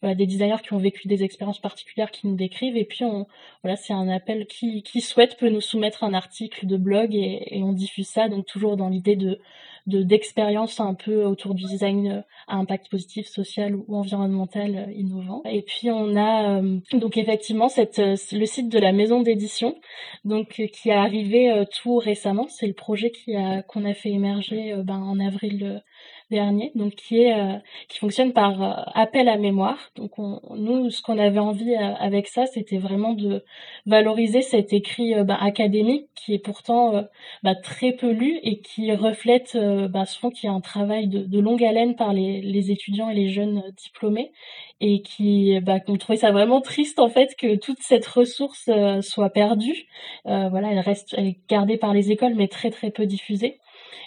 voilà, 0.01 0.15
des 0.15 0.27
designers 0.27 0.63
qui 0.63 0.73
ont 0.73 0.79
vécu 0.79 1.09
des 1.09 1.25
expériences 1.25 1.61
particulières 1.61 2.11
qui 2.11 2.27
nous 2.27 2.37
décrivent. 2.37 2.77
Et 2.77 2.85
puis 2.85 3.05
on 3.05 3.27
voilà, 3.63 3.77
c'est 3.77 3.93
un 3.93 4.09
appel 4.09 4.47
qui 4.47 4.83
qui 4.83 5.01
souhaite 5.01 5.39
peut 5.39 5.49
nous 5.49 5.61
soumettre 5.61 6.05
un 6.05 6.15
article 6.15 6.67
de 6.67 6.77
blog 6.77 7.15
et, 7.15 7.59
et 7.59 7.63
on 7.63 7.73
diffuse 7.73 8.09
ça. 8.09 8.29
Donc 8.29 8.47
toujours 8.47 8.77
dans 8.77 8.89
l'idée 8.89 9.17
de 9.17 9.41
de 9.89 10.03
d'expérience 10.03 10.81
un 10.81 10.95
peu 10.95 11.25
autour 11.25 11.55
du 11.55 11.65
design 11.65 12.09
euh, 12.09 12.21
à 12.47 12.57
impact 12.57 12.91
positif, 12.91 13.27
social 13.27 13.75
ou 13.75 13.97
environnemental 13.97 14.77
euh, 14.77 14.93
innovant. 14.93 15.43
Et 15.51 15.63
puis 15.63 15.91
on 15.91 16.15
a 16.15 16.61
euh, 16.61 16.79
donc 16.93 17.17
effectivement 17.17 17.69
cette 17.69 17.99
le 17.99 18.47
site 18.47 18.69
de 18.69 18.79
la 18.79 18.93
maison 18.93 19.23
d'édition 19.23 19.77
donc 20.25 20.49
qui 20.73 20.91
est 20.91 20.93
arrivé 20.93 21.65
tout 21.81 21.97
récemment. 21.97 22.47
C'est 22.49 22.67
le 22.67 22.75
projet 22.75 23.11
qui 23.11 23.35
a 23.35 23.63
qu'on 23.63 23.85
a 23.85 23.95
fait 23.95 24.11
émerger 24.11 24.75
ben, 24.85 25.01
en 25.01 25.19
avril 25.19 25.83
dernier, 26.31 26.73
donc 26.75 26.95
qui 26.95 27.23
est 27.23 27.35
euh, 27.35 27.55
qui 27.89 27.99
fonctionne 27.99 28.33
par 28.33 28.63
euh, 28.63 28.83
appel 28.95 29.29
à 29.29 29.37
mémoire. 29.37 29.91
Donc 29.97 30.19
on, 30.19 30.41
nous, 30.57 30.91
ce 30.91 31.03
qu'on 31.03 31.19
avait 31.19 31.39
envie 31.39 31.75
euh, 31.75 31.95
avec 31.99 32.29
ça, 32.29 32.47
c'était 32.47 32.79
vraiment 32.79 33.15
de 33.15 33.45
valoriser 33.87 34.43
cet 34.43 34.73
écrit 34.73 35.15
bah, 35.25 35.39
académique 35.41 36.09
qui 36.15 36.35
est 36.35 36.39
pourtant 36.39 37.05
bah, 37.43 37.55
très 37.55 37.93
peu 37.93 38.11
lu 38.11 38.39
et 38.43 38.61
qui 38.61 38.93
reflète 38.93 39.57
bah, 39.91 40.05
souvent 40.05 40.31
qu'il 40.31 40.49
y 40.49 40.53
a 40.53 40.55
un 40.55 40.61
travail 40.61 41.09
de, 41.09 41.21
de, 41.21 41.41
longue 41.41 41.65
haleine 41.65 41.95
par 41.97 42.13
les, 42.13 42.41
les 42.43 42.71
étudiants 42.71 43.09
et 43.09 43.15
les 43.15 43.29
jeunes 43.29 43.63
diplômés 43.77 44.33
et 44.81 45.03
qui 45.03 45.59
bah, 45.61 45.81
qu'on 45.81 45.97
trouvait 45.97 46.19
ça 46.19 46.33
vraiment 46.33 46.61
triste 46.61 46.99
en 46.99 47.09
fait 47.09 47.35
que 47.37 47.57
toute 47.57 47.81
cette 47.81 48.07
ressource 48.07 48.69
soit 49.01 49.31
perdue. 49.31 49.87
voilà, 50.25 50.73
elle 50.73 50.81
reste 50.81 51.15
elle 51.17 51.29
est 51.29 51.39
gardée 51.49 51.79
par 51.79 51.95
les 51.95 52.11
écoles 52.11 52.35
mais 52.35 52.49
très 52.49 52.71
très 52.71 52.91
peu 52.91 53.07
diffusée. 53.07 53.59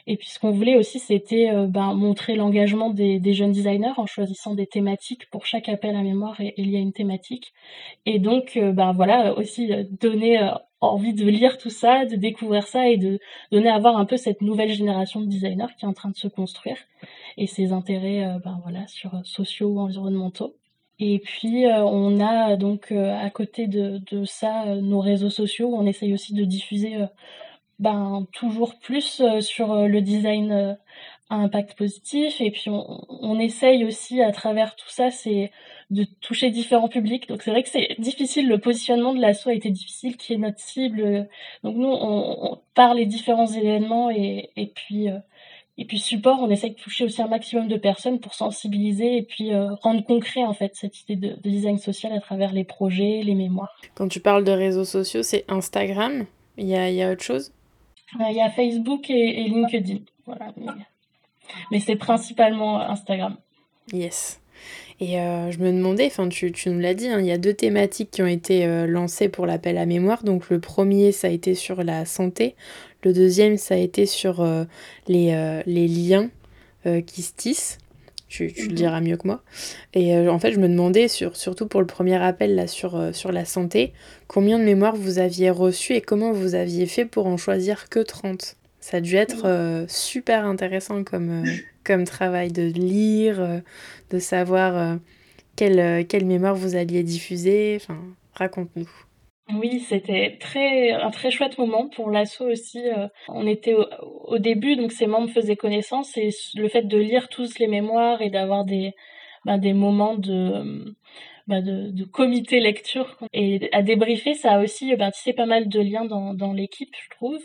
Et 0.07 0.17
puis 0.17 0.27
ce 0.29 0.39
qu'on 0.39 0.51
voulait 0.51 0.77
aussi, 0.77 0.99
c'était 0.99 1.49
euh, 1.49 1.67
ben, 1.67 1.93
montrer 1.93 2.35
l'engagement 2.35 2.89
des, 2.89 3.33
jeunes 3.33 3.51
designers 3.51 3.93
en 3.97 4.05
choisissant 4.05 4.55
des 4.55 4.67
thématiques 4.67 5.29
pour 5.29 5.45
chaque 5.45 5.69
appel 5.69 5.95
à 5.95 6.01
mémoire. 6.01 6.39
Et, 6.39 6.53
il 6.57 6.69
y 6.69 6.75
a 6.75 6.79
une 6.79 6.93
thématique. 6.93 7.53
Et 8.05 8.19
donc, 8.19 8.57
euh, 8.57 8.71
ben 8.71 8.93
voilà, 8.93 9.33
aussi 9.37 9.71
euh, 9.71 9.83
donner 9.99 10.39
envie 10.79 11.13
de 11.13 11.25
lire 11.25 11.57
tout 11.57 11.69
ça, 11.69 12.05
de 12.05 12.15
découvrir 12.15 12.65
ça 12.65 12.87
et 12.89 12.97
de 12.97 13.19
donner 13.51 13.69
à 13.69 13.77
voir 13.77 13.97
un 13.97 14.05
peu 14.05 14.17
cette 14.17 14.41
nouvelle 14.41 14.71
génération 14.71 15.21
de 15.21 15.27
designers 15.27 15.73
qui 15.77 15.85
est 15.85 15.87
en 15.87 15.93
train 15.93 16.09
de 16.09 16.15
se 16.15 16.27
construire 16.27 16.77
et 17.37 17.45
ses 17.45 17.71
intérêts, 17.71 18.25
ben 18.43 18.59
voilà, 18.63 18.87
sur 18.87 19.11
sociaux 19.23 19.69
ou 19.69 19.79
environnementaux. 19.79 20.55
Et 20.97 21.19
puis 21.19 21.65
on 21.67 22.19
a 22.19 22.55
donc 22.55 22.91
à 22.91 23.29
côté 23.29 23.67
de 23.67 24.25
ça 24.25 24.75
nos 24.81 25.01
réseaux 25.01 25.29
sociaux 25.29 25.69
où 25.69 25.75
on 25.75 25.85
essaye 25.85 26.15
aussi 26.15 26.33
de 26.33 26.43
diffuser 26.45 26.97
ben 27.81 28.27
toujours 28.31 28.77
plus 28.79 29.21
euh, 29.21 29.41
sur 29.41 29.73
euh, 29.73 29.87
le 29.87 30.01
design 30.01 30.51
euh, 30.51 30.73
impact 31.31 31.75
positif. 31.77 32.39
Et 32.39 32.51
puis 32.51 32.69
on, 32.69 33.39
essaye 33.39 33.85
aussi 33.85 34.21
à 34.21 34.31
travers 34.31 34.75
tout 34.75 34.89
ça, 34.89 35.09
c'est 35.09 35.51
de 35.89 36.05
toucher 36.21 36.51
différents 36.51 36.89
publics. 36.89 37.27
Donc 37.27 37.41
c'est 37.41 37.51
vrai 37.51 37.63
que 37.63 37.69
c'est 37.69 37.95
difficile, 37.99 38.47
le 38.47 38.59
positionnement 38.59 39.13
de 39.13 39.19
l'asso 39.19 39.47
a 39.47 39.53
été 39.53 39.71
difficile, 39.71 40.17
qui 40.17 40.33
est 40.33 40.37
notre 40.37 40.59
cible. 40.59 41.27
Donc 41.63 41.77
nous, 41.77 41.87
on, 41.87 42.51
on 42.51 42.61
par 42.75 42.93
les 42.93 43.05
différents 43.05 43.47
événements 43.47 44.09
et, 44.09 44.51
et 44.57 44.67
puis 44.67 45.07
et 45.77 45.85
puis 45.85 45.99
support, 45.99 46.39
on 46.41 46.49
essaye 46.49 46.71
de 46.71 46.75
toucher 46.75 47.05
aussi 47.05 47.21
un 47.21 47.29
maximum 47.29 47.69
de 47.69 47.77
personnes 47.77 48.19
pour 48.19 48.33
sensibiliser 48.33 49.15
et 49.17 49.23
puis 49.23 49.51
rendre 49.55 50.03
concret 50.03 50.43
en 50.43 50.53
fait 50.53 50.75
cette 50.75 51.01
idée 51.01 51.15
de, 51.15 51.35
de, 51.41 51.49
design 51.49 51.77
social 51.77 52.11
à 52.11 52.19
travers 52.19 52.51
les 52.51 52.65
projets, 52.65 53.21
les 53.23 53.35
mémoires. 53.35 53.73
Quand 53.95 54.09
tu 54.09 54.19
parles 54.19 54.43
de 54.43 54.51
réseaux 54.51 54.85
sociaux, 54.85 55.23
c'est 55.23 55.45
Instagram. 55.47 56.25
Il 56.57 56.67
y 56.67 56.75
a, 56.75 56.91
y 56.91 57.01
a 57.01 57.11
autre 57.11 57.23
chose? 57.23 57.53
Il 58.19 58.35
y 58.35 58.41
a 58.41 58.49
Facebook 58.49 59.09
et, 59.09 59.43
LinkedIn. 59.43 59.99
Voilà. 60.25 60.53
Mais, 61.71 61.79
c'est 61.79 61.95
principalement 61.95 62.79
Instagram. 62.79 63.37
Yes. 63.91 64.41
Et 64.99 65.19
euh, 65.19 65.49
je 65.49 65.57
me 65.57 65.71
demandais, 65.71 66.05
enfin 66.05 66.29
tu, 66.29 66.51
tu 66.51 66.69
nous 66.69 66.79
l'as 66.79 66.93
dit, 66.93 67.07
hein, 67.07 67.19
il 67.19 67.25
y 67.25 67.31
a 67.31 67.39
deux 67.39 67.55
thématiques 67.55 68.11
qui 68.11 68.21
ont 68.21 68.27
été 68.27 68.67
euh, 68.67 68.85
lancées 68.85 69.29
pour 69.29 69.47
l'appel 69.47 69.77
à 69.77 69.85
mémoire. 69.87 70.23
Donc 70.23 70.49
le 70.49 70.59
premier, 70.59 71.11
ça 71.11 71.27
a 71.27 71.31
été 71.31 71.55
sur 71.55 71.83
la 71.83 72.05
santé. 72.05 72.55
Le 73.03 73.11
deuxième, 73.11 73.57
ça 73.57 73.73
a 73.73 73.77
été 73.77 74.05
sur 74.05 74.41
euh, 74.41 74.65
les, 75.07 75.61
les, 75.65 75.87
liens 75.87 76.29
qui 77.05 77.21
se 77.21 77.33
tissent. 77.33 77.77
Tu, 78.31 78.53
tu, 78.53 78.69
le 78.69 78.73
diras 78.73 79.01
mieux 79.01 79.17
que 79.17 79.27
moi. 79.27 79.43
Et 79.93 80.17
en 80.29 80.39
fait, 80.39 80.53
je 80.53 80.59
me 80.59 80.69
demandais, 80.69 81.09
sur, 81.09 81.35
surtout 81.35 81.67
pour 81.67 81.81
le 81.81 81.85
premier 81.85 82.15
appel 82.15 82.55
là, 82.55 82.65
sur, 82.65 83.13
sur 83.13 83.33
la 83.33 83.43
santé, 83.43 83.91
combien 84.27 84.57
de 84.57 84.63
mémoires 84.63 84.95
vous 84.95 85.19
aviez 85.19 85.49
reçues 85.49 85.95
et 85.95 86.01
comment 86.01 86.31
vous 86.31 86.55
aviez 86.55 86.85
fait 86.85 87.03
pour 87.03 87.27
en 87.27 87.35
choisir 87.35 87.89
que 87.89 87.99
30 87.99 88.55
Ça 88.79 88.97
a 88.97 89.01
dû 89.01 89.17
être 89.17 89.85
super 89.89 90.45
intéressant 90.45 91.03
comme, 91.03 91.43
comme 91.83 92.05
travail 92.05 92.53
de 92.53 92.63
lire, 92.63 93.61
de 94.11 94.19
savoir 94.19 94.97
quelle, 95.57 96.07
quelle 96.07 96.25
mémoire 96.25 96.55
vous 96.55 96.77
alliez 96.77 97.03
diffuser. 97.03 97.79
Enfin, 97.81 97.99
raconte-nous. 98.33 98.89
Oui, 99.55 99.79
c'était 99.81 100.37
très 100.39 100.91
un 100.91 101.11
très 101.11 101.31
chouette 101.31 101.57
moment 101.57 101.87
pour 101.89 102.09
l'asso 102.09 102.41
aussi. 102.41 102.79
Euh, 102.87 103.07
on 103.27 103.47
était 103.47 103.73
au, 103.73 104.37
début, 104.37 104.75
donc 104.75 104.91
ces 104.91 105.07
membres 105.07 105.29
faisaient 105.31 105.55
connaissance 105.55 106.15
et 106.17 106.29
le 106.55 106.67
fait 106.67 106.83
de 106.83 106.97
lire 106.97 107.27
tous 107.29 107.57
les 107.59 107.67
mémoires 107.67 108.21
et 108.21 108.29
d'avoir 108.29 108.65
des 108.65 108.93
ben, 109.45 109.57
des 109.57 109.73
moments 109.73 110.15
de 110.15 110.95
ben, 111.47 111.61
de, 111.63 112.03
comité 112.05 112.59
lecture 112.59 113.17
et 113.33 113.69
à 113.73 113.81
débriefer, 113.81 114.35
ça 114.35 114.53
a 114.53 114.63
aussi 114.63 114.95
ben, 114.95 115.11
tissé 115.11 115.33
pas 115.33 115.45
mal 115.45 115.67
de 115.69 115.79
liens 115.81 116.05
dans, 116.05 116.33
dans 116.33 116.53
l'équipe, 116.53 116.95
je 117.03 117.09
trouve. 117.15 117.41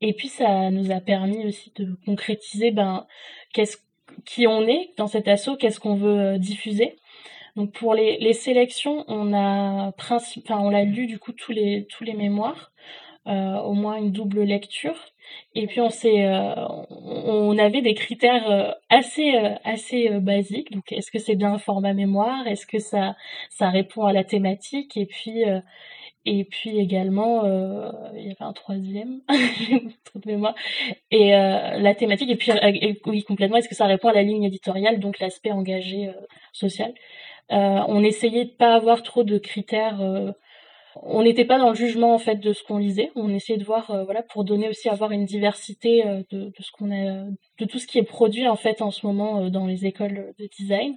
Et 0.00 0.14
puis 0.14 0.28
ça 0.28 0.70
nous 0.70 0.90
a 0.90 1.00
permis 1.00 1.44
aussi 1.46 1.72
de 1.76 1.96
concrétiser 2.06 2.70
ben 2.70 3.06
qu'est-ce 3.52 3.78
qui 4.24 4.46
on 4.46 4.66
est 4.66 4.90
dans 4.96 5.06
cet 5.06 5.28
asso, 5.28 5.56
qu'est-ce 5.58 5.80
qu'on 5.80 5.96
veut 5.96 6.18
euh, 6.20 6.38
diffuser. 6.38 6.96
Donc 7.56 7.72
pour 7.72 7.94
les, 7.94 8.18
les 8.18 8.32
sélections, 8.32 9.04
on 9.08 9.32
a 9.34 9.92
principe, 9.92 10.44
enfin 10.48 10.60
on 10.62 10.70
l'a 10.70 10.84
lu 10.84 11.06
du 11.06 11.18
coup 11.18 11.32
tous 11.32 11.52
les 11.52 11.86
tous 11.90 12.04
les 12.04 12.14
mémoires, 12.14 12.72
euh, 13.26 13.56
au 13.60 13.74
moins 13.74 13.96
une 13.96 14.10
double 14.10 14.42
lecture. 14.42 14.96
Et 15.54 15.66
puis 15.66 15.80
on 15.80 15.90
s'est, 15.90 16.26
euh, 16.26 16.54
on 16.90 17.56
avait 17.58 17.82
des 17.82 17.94
critères 17.94 18.50
euh, 18.50 18.72
assez 18.90 19.34
euh, 19.36 19.54
assez 19.64 20.08
basiques. 20.20 20.72
Donc 20.72 20.90
est-ce 20.92 21.10
que 21.10 21.18
c'est 21.18 21.36
bien 21.36 21.52
un 21.54 21.58
format 21.58 21.92
mémoire? 21.94 22.46
Est-ce 22.46 22.66
que 22.66 22.78
ça 22.78 23.16
ça 23.50 23.70
répond 23.70 24.06
à 24.06 24.12
la 24.12 24.24
thématique? 24.24 24.96
Et 24.96 25.06
puis 25.06 25.42
et 26.24 26.44
puis 26.44 26.78
également 26.78 27.44
il 28.14 28.22
y 28.22 28.30
avait 28.30 28.36
un 28.40 28.52
troisième 28.52 29.20
trop 30.04 30.18
de 30.20 30.26
mémoire 30.30 30.54
et 31.10 31.30
la 31.30 31.94
thématique 31.94 32.30
et 32.30 32.36
puis 32.36 32.52
oui 33.06 33.24
complètement 33.24 33.56
est-ce 33.56 33.68
que 33.68 33.74
ça 33.74 33.86
répond 33.86 34.08
à 34.08 34.12
la 34.12 34.22
ligne 34.22 34.44
éditoriale 34.44 35.00
donc 35.00 35.18
l'aspect 35.18 35.50
engagé 35.50 36.10
social? 36.52 36.92
euh, 36.92 36.94
on 37.50 38.02
essayait 38.02 38.46
de 38.46 38.50
pas 38.50 38.74
avoir 38.74 39.02
trop 39.02 39.24
de 39.24 39.38
critères. 39.38 40.00
Euh, 40.00 40.32
on 40.96 41.22
n'était 41.22 41.46
pas 41.46 41.58
dans 41.58 41.70
le 41.70 41.74
jugement 41.74 42.14
en 42.14 42.18
fait 42.18 42.36
de 42.36 42.52
ce 42.52 42.62
qu'on 42.64 42.78
lisait. 42.78 43.10
On 43.14 43.32
essayait 43.34 43.58
de 43.58 43.64
voir, 43.64 43.90
euh, 43.90 44.04
voilà, 44.04 44.22
pour 44.22 44.44
donner 44.44 44.68
aussi 44.68 44.88
avoir 44.88 45.10
une 45.12 45.24
diversité 45.24 46.04
de, 46.30 46.46
de, 46.46 46.52
ce 46.60 46.70
qu'on 46.72 46.90
a, 46.90 47.24
de 47.58 47.64
tout 47.64 47.78
ce 47.78 47.86
qui 47.86 47.98
est 47.98 48.02
produit 48.02 48.46
en 48.46 48.56
fait 48.56 48.82
en 48.82 48.90
ce 48.90 49.06
moment 49.06 49.48
dans 49.48 49.66
les 49.66 49.86
écoles 49.86 50.34
de 50.38 50.48
design. 50.58 50.96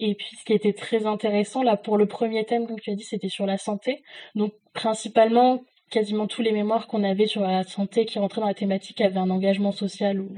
Et 0.00 0.14
puis 0.16 0.36
ce 0.36 0.44
qui 0.44 0.52
était 0.52 0.72
très 0.72 1.06
intéressant 1.06 1.62
là 1.62 1.76
pour 1.76 1.96
le 1.96 2.06
premier 2.06 2.44
thème, 2.44 2.66
comme 2.66 2.80
tu 2.80 2.90
as 2.90 2.96
dit, 2.96 3.04
c'était 3.04 3.28
sur 3.28 3.46
la 3.46 3.58
santé. 3.58 4.02
Donc 4.34 4.52
principalement 4.72 5.62
quasiment 5.90 6.26
tous 6.26 6.42
les 6.42 6.52
mémoires 6.52 6.86
qu'on 6.86 7.04
avait 7.04 7.26
sur 7.26 7.42
la 7.42 7.62
santé 7.62 8.04
qui 8.04 8.18
rentraient 8.18 8.40
dans 8.40 8.48
la 8.48 8.54
thématique 8.54 9.00
avaient 9.00 9.18
un 9.18 9.30
engagement 9.30 9.70
social 9.70 10.20
ou 10.20 10.28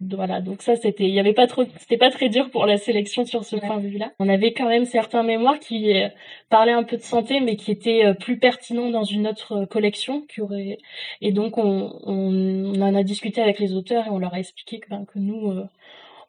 voilà. 0.00 0.40
Donc 0.40 0.62
ça 0.62 0.76
c'était 0.76 1.04
il 1.04 1.14
y 1.14 1.20
avait 1.20 1.34
pas 1.34 1.46
trop 1.46 1.64
c'était 1.78 1.98
pas 1.98 2.10
très 2.10 2.28
dur 2.28 2.50
pour 2.50 2.66
la 2.66 2.76
sélection 2.76 3.24
sur 3.26 3.44
ce 3.44 3.56
ouais. 3.56 3.66
point 3.66 3.78
de 3.78 3.88
vue 3.88 3.98
là 3.98 4.12
on 4.18 4.28
avait 4.28 4.52
quand 4.52 4.68
même 4.68 4.84
certains 4.84 5.22
mémoires 5.22 5.58
qui 5.58 5.92
euh, 5.94 6.08
parlaient 6.48 6.72
un 6.72 6.84
peu 6.84 6.96
de 6.96 7.02
santé 7.02 7.40
mais 7.40 7.56
qui 7.56 7.70
étaient 7.70 8.04
euh, 8.06 8.14
plus 8.14 8.38
pertinents 8.38 8.90
dans 8.90 9.04
une 9.04 9.26
autre 9.26 9.64
collection 9.66 10.22
qui 10.22 10.40
aurait 10.40 10.78
et 11.20 11.32
donc 11.32 11.58
on, 11.58 12.00
on, 12.04 12.80
en 12.80 12.94
a 12.94 13.02
discuté 13.02 13.40
avec 13.40 13.58
les 13.58 13.74
auteurs 13.74 14.06
et 14.06 14.10
on 14.10 14.18
leur 14.18 14.34
a 14.34 14.38
expliqué 14.38 14.80
que, 14.80 14.88
ben, 14.88 15.04
que 15.04 15.18
nous 15.18 15.50
euh, 15.50 15.64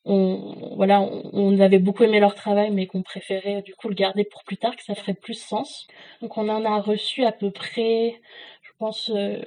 on 0.05 0.75
voilà 0.75 1.01
on, 1.01 1.29
on, 1.31 1.59
avait 1.59 1.79
beaucoup 1.79 2.03
aimé 2.03 2.19
leur 2.19 2.35
travail 2.35 2.71
mais 2.71 2.87
qu'on 2.87 3.01
préférait 3.01 3.61
du 3.61 3.73
coup 3.75 3.87
le 3.87 3.95
garder 3.95 4.25
pour 4.25 4.43
plus 4.43 4.57
tard 4.57 4.75
que 4.75 4.83
ça 4.83 4.95
ferait 4.95 5.13
plus 5.13 5.35
sens. 5.39 5.87
Donc 6.21 6.37
on 6.37 6.49
en 6.49 6.65
a 6.65 6.79
reçu 6.81 7.23
à 7.23 7.31
peu 7.31 7.51
près 7.51 8.19
pense, 8.79 9.11
euh, 9.13 9.41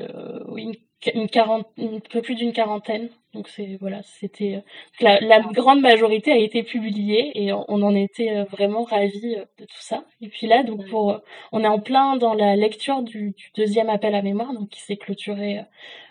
oui, 0.49 0.81
une, 1.15 1.21
une, 1.21 1.29
quarante, 1.29 1.67
un 1.79 2.01
peu 2.11 2.23
plus 2.23 2.35
d'une 2.35 2.53
quarantaine. 2.53 3.09
Donc 3.35 3.49
c'est 3.49 3.77
voilà, 3.81 4.01
c'était 4.03 4.57
euh, 4.57 4.61
la, 5.01 5.21
la, 5.21 5.41
grande 5.41 5.81
majorité 5.81 6.33
a 6.33 6.39
été 6.39 6.63
publiée 6.63 7.33
et 7.35 7.53
on, 7.53 7.65
on 7.69 7.83
en 7.83 7.95
était 7.95 8.31
euh, 8.31 8.45
vraiment 8.45 8.85
ravis 8.85 9.37
de 9.59 9.65
tout 9.65 9.81
ça. 9.81 10.05
Et 10.21 10.29
puis 10.29 10.47
là, 10.47 10.63
donc 10.63 10.89
pour, 10.89 11.21
on 11.53 11.63
est 11.63 11.69
en 11.69 11.81
plein 11.81 12.17
dans 12.17 12.35
la 12.35 12.57
lecture 12.57 13.03
du, 13.03 13.33
du 13.33 13.51
deuxième 13.55 13.91
appel 13.91 14.15
à 14.15 14.23
mémoire, 14.23 14.53
donc 14.55 14.71
qui 14.71 14.81
s'est 14.81 14.97
clôturé 14.97 15.61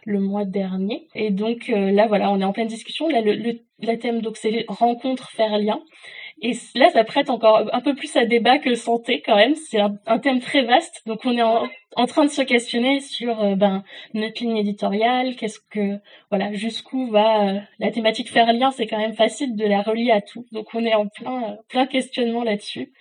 le 0.06 0.19
mois 0.19 0.45
dernier. 0.45 1.08
Et 1.15 1.32
donc 1.32 1.67
là, 1.69 2.06
voilà, 2.08 2.30
on 2.32 2.39
est 2.39 2.45
en 2.45 2.54
pleine 2.54 2.67
discussion. 2.67 3.08
Là, 3.10 3.21
le, 3.21 3.34
le, 3.34 3.60
le 3.80 3.97
thème 3.97 4.21
donc 4.21 4.38
c'est 4.38 4.65
rencontre 4.67 5.32
faire 5.32 5.58
lien. 5.58 5.82
Et 6.41 6.51
là, 6.75 6.89
ça 6.91 7.04
prête 7.04 7.30
encore 7.30 7.69
un 7.71 7.82
peu 7.82 7.95
plus 7.95 8.15
à 8.17 8.25
débat 8.25 8.60
que 8.60 8.75
santé 8.75 9.21
quand 9.25 9.36
même. 9.36 9.56
C'est 9.56 9.80
un, 9.80 9.97
un, 10.06 10.19
thème 10.19 10.41
très 10.41 10.63
vaste. 10.63 11.01
Donc 11.06 11.21
on 11.23 11.38
est 11.38 11.41
en, 11.41 11.67
en 11.95 12.05
train 12.05 12.25
de 12.25 12.29
se 12.29 12.41
questionner 12.41 12.99
sur 12.99 13.41
euh, 13.41 13.55
ben 13.55 13.84
notre 14.13 14.43
ligne 14.43 14.58
éditoriale, 14.58 15.36
qu'est-ce 15.36 15.60
que 15.60 15.97
voilà, 16.29 16.53
jusqu'où 16.53 17.10
va 17.10 17.47
euh, 17.47 17.60
la 17.79 17.91
thématique 17.91 18.29
faire 18.29 18.51
lien, 18.53 18.71
c'est 18.71 18.86
quand 18.86 18.97
même 18.97 19.15
facile 19.15 19.55
de 19.55 19.65
la 19.65 19.81
relier 19.81 20.12
à 20.12 20.21
tout. 20.21 20.45
Donc 20.51 20.67
on 20.73 20.86
est 20.86 20.93
en 20.93 21.08
plein 21.08 21.51
euh, 21.51 21.55
plein 21.69 21.86
questionnement 21.86 22.43
là-dessus. 22.43 22.93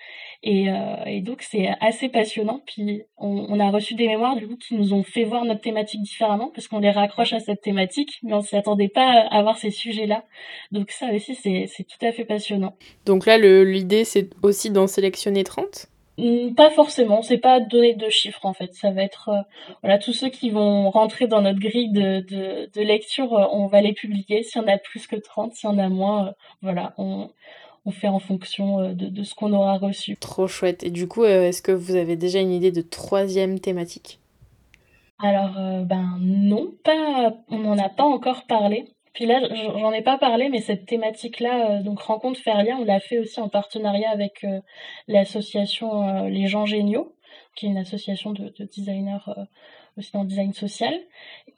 Et, 0.47 0.67
et, 1.07 1.23
donc 1.23 1.41
c'est 1.41 1.71
assez 1.81 2.11
passionnant. 2.11 2.61
Puis 2.67 3.01
on, 3.17 3.59
a 3.61 3.71
reçu 3.71 3.95
des 3.95 4.07
mémoires 4.07 4.37
du 4.37 4.47
coup 4.47 4.57
qui 4.57 4.75
nous 4.75 4.93
ont 4.93 5.03
fait 5.03 5.25
voir 5.25 5.47
notre 5.47 5.63
thématique 5.63 6.03
différemment 6.03 6.51
parce 6.55 6.69
qu'on 6.69 6.81
les 6.81 6.91
raccroche 6.91 7.33
à 7.33 7.41
cette 7.41 7.63
thématique, 7.63 8.19
mais 8.23 8.35
on 8.35 8.43
s'y 8.43 8.55
attendait 8.55 8.91
pas 8.91 9.07
à 9.07 9.39
avoir 9.39 9.57
ces 9.57 9.71
sujets-là. 9.71 10.27
Donc 10.71 10.91
ça 10.91 11.07
aussi 11.15 11.35
c'est 11.35 11.67
tout 11.85 12.07
à 12.07 12.13
fait 12.13 12.27
passionnant. 12.27 12.77
Donc 13.07 13.25
là 13.25 13.39
l'idée 13.39 14.05
c'est 14.05 14.29
aussi 14.43 14.71
d'en 14.71 14.87
sélectionner 14.87 15.45
30 15.45 15.65
mm, 15.65 15.94
pas 16.57 16.71
forcément, 16.71 17.23
c'est 17.23 17.39
pas 17.39 17.61
donner 17.61 17.95
de 17.95 18.09
chiffres 18.09 18.45
en 18.47 18.55
fait. 18.55 18.73
Ça 18.75 18.91
va 18.91 19.03
être 19.03 19.29
euh, 19.31 19.43
voilà 19.83 19.99
tous 19.99 20.13
ceux 20.13 20.29
qui 20.29 20.51
vont 20.51 20.91
rentrer 20.91 21.27
dans 21.27 21.43
notre 21.43 21.59
grille 21.59 21.91
de, 21.91 22.21
de, 22.21 22.71
de 22.73 22.81
lecture, 22.81 23.33
euh, 23.35 23.47
on 23.51 23.67
va 23.67 23.81
les 23.81 23.93
publier. 23.93 24.43
S'il 24.43 24.63
y 24.63 24.65
en 24.65 24.69
a 24.69 24.79
plus 24.79 25.07
que 25.07 25.17
30, 25.17 25.55
s'il 25.55 25.69
y 25.69 25.73
en 25.73 25.79
a 25.79 25.89
moins, 25.89 26.29
euh, 26.29 26.33
voilà, 26.63 26.95
on, 26.99 27.31
on 27.85 27.91
fait 27.91 28.09
en 28.09 28.21
fonction 28.21 28.93
de, 28.93 29.09
de 29.09 29.23
ce 29.25 29.35
qu'on 29.35 29.53
aura 29.53 29.77
reçu. 29.77 30.17
Trop 30.17 30.47
chouette. 30.47 30.85
Et 30.85 30.91
du 30.91 31.09
coup, 31.09 31.25
est-ce 31.25 31.63
que 31.63 31.73
vous 31.73 31.97
avez 31.97 32.17
déjà 32.17 32.41
une 32.41 32.53
idée 32.53 32.73
de 32.73 32.81
troisième 32.81 33.59
thématique? 33.59 34.21
Alors, 35.19 35.55
ben 35.85 36.19
non, 36.21 36.73
pas, 36.83 37.35
on 37.49 37.59
n'en 37.59 37.79
a 37.79 37.89
pas 37.89 38.05
encore 38.05 38.47
parlé. 38.47 38.94
Puis 39.15 39.27
là, 39.27 39.41
j'en 39.53 39.93
ai 39.93 40.03
pas 40.03 40.19
parlé, 40.19 40.49
mais 40.49 40.61
cette 40.61 40.87
thématique-là, 40.87 41.83
donc 41.83 42.01
rencontre 42.01 42.41
lien, 42.47 42.79
on 42.81 42.85
l'a 42.85 43.01
fait 43.01 43.19
aussi 43.19 43.41
en 43.41 43.49
partenariat 43.49 44.11
avec 44.11 44.45
euh, 44.45 44.61
l'association 45.09 46.09
euh, 46.09 46.29
Les 46.29 46.47
gens 46.47 46.67
géniaux, 46.67 47.15
qui 47.55 47.67
est 47.67 47.71
une 47.71 47.79
association 47.79 48.33
de, 48.33 48.53
de 48.59 48.65
designers 48.65 49.19
euh, 49.29 49.45
aussi 49.97 50.11
dans 50.13 50.23
le 50.23 50.29
design 50.29 50.53
social. 50.53 50.95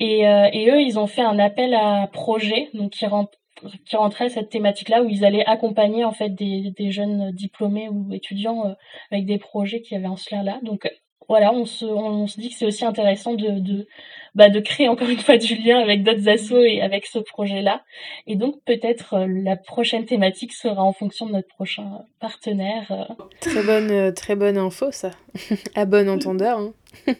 Et, 0.00 0.26
eux, 0.26 0.82
ils 0.82 0.98
ont 0.98 1.06
fait 1.06 1.22
un 1.22 1.38
appel 1.38 1.74
à 1.74 2.08
projet, 2.12 2.68
donc 2.74 2.92
qui 2.92 3.06
rentre 3.06 3.38
qui 3.86 3.96
rentrait 3.96 4.28
cette 4.28 4.50
thématique-là 4.50 5.02
où 5.02 5.08
ils 5.08 5.24
allaient 5.24 5.46
accompagner 5.46 6.04
en 6.04 6.12
fait 6.12 6.30
des, 6.30 6.90
jeunes 6.90 7.30
diplômés 7.32 7.88
ou 7.88 8.12
étudiants 8.12 8.66
euh, 8.66 8.72
avec 9.10 9.26
des 9.26 9.38
projets 9.38 9.80
qui 9.80 9.94
avaient 9.94 10.06
en 10.06 10.16
cela 10.16 10.42
là. 10.42 10.60
Donc 10.62 10.88
voilà, 11.28 11.52
on 11.52 11.64
se, 11.64 11.84
on, 11.84 12.26
se 12.26 12.38
dit 12.40 12.50
que 12.50 12.54
c'est 12.54 12.66
aussi 12.66 12.84
intéressant 12.84 13.34
de, 13.34 13.58
de, 13.58 13.88
bah, 14.36 14.50
de 14.50 14.60
créer 14.60 14.86
encore 14.86 15.08
une 15.08 15.18
fois 15.18 15.38
du 15.38 15.56
lien 15.56 15.78
avec 15.78 16.02
d'autres 16.02 16.28
assos 16.28 16.62
et 16.62 16.82
avec 16.82 17.06
ce 17.06 17.18
projet-là. 17.18 17.82
Et 18.26 18.36
donc 18.36 18.56
peut-être 18.66 19.14
euh, 19.14 19.26
la 19.26 19.56
prochaine 19.56 20.04
thématique 20.04 20.52
sera 20.52 20.82
en 20.82 20.92
fonction 20.92 21.24
de 21.24 21.32
notre 21.32 21.48
prochain 21.48 22.02
partenaire. 22.20 22.86
Euh. 22.90 23.24
Très 23.40 23.62
bonne, 23.62 23.90
euh, 23.90 24.12
très 24.12 24.36
bonne 24.36 24.58
info 24.58 24.92
ça, 24.92 25.10
à 25.74 25.86
bon 25.86 26.06
entendeur. 26.10 26.58
Hein. 26.58 26.74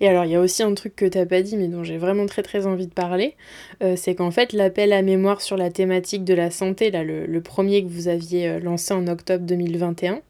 et 0.00 0.08
alors 0.08 0.24
il 0.24 0.30
y 0.30 0.36
a 0.36 0.40
aussi 0.40 0.62
un 0.62 0.74
truc 0.74 0.94
que 0.94 1.06
t'as 1.06 1.26
pas 1.26 1.42
dit 1.42 1.56
mais 1.56 1.66
dont 1.66 1.82
j'ai 1.82 1.98
vraiment 1.98 2.26
très 2.26 2.42
très 2.42 2.66
envie 2.66 2.86
de 2.86 2.94
parler, 2.94 3.36
c'est 3.96 4.14
qu'en 4.14 4.30
fait 4.30 4.52
l'appel 4.52 4.92
à 4.92 5.02
mémoire 5.02 5.40
sur 5.40 5.56
la 5.56 5.70
thématique 5.70 6.24
de 6.24 6.34
la 6.34 6.50
santé, 6.50 6.90
là, 6.90 7.02
le, 7.02 7.26
le 7.26 7.40
premier 7.42 7.82
que 7.82 7.88
vous 7.88 8.08
aviez 8.08 8.60
lancé 8.60 8.94
en 8.94 9.06
octobre 9.06 9.44
2021, 9.44 10.20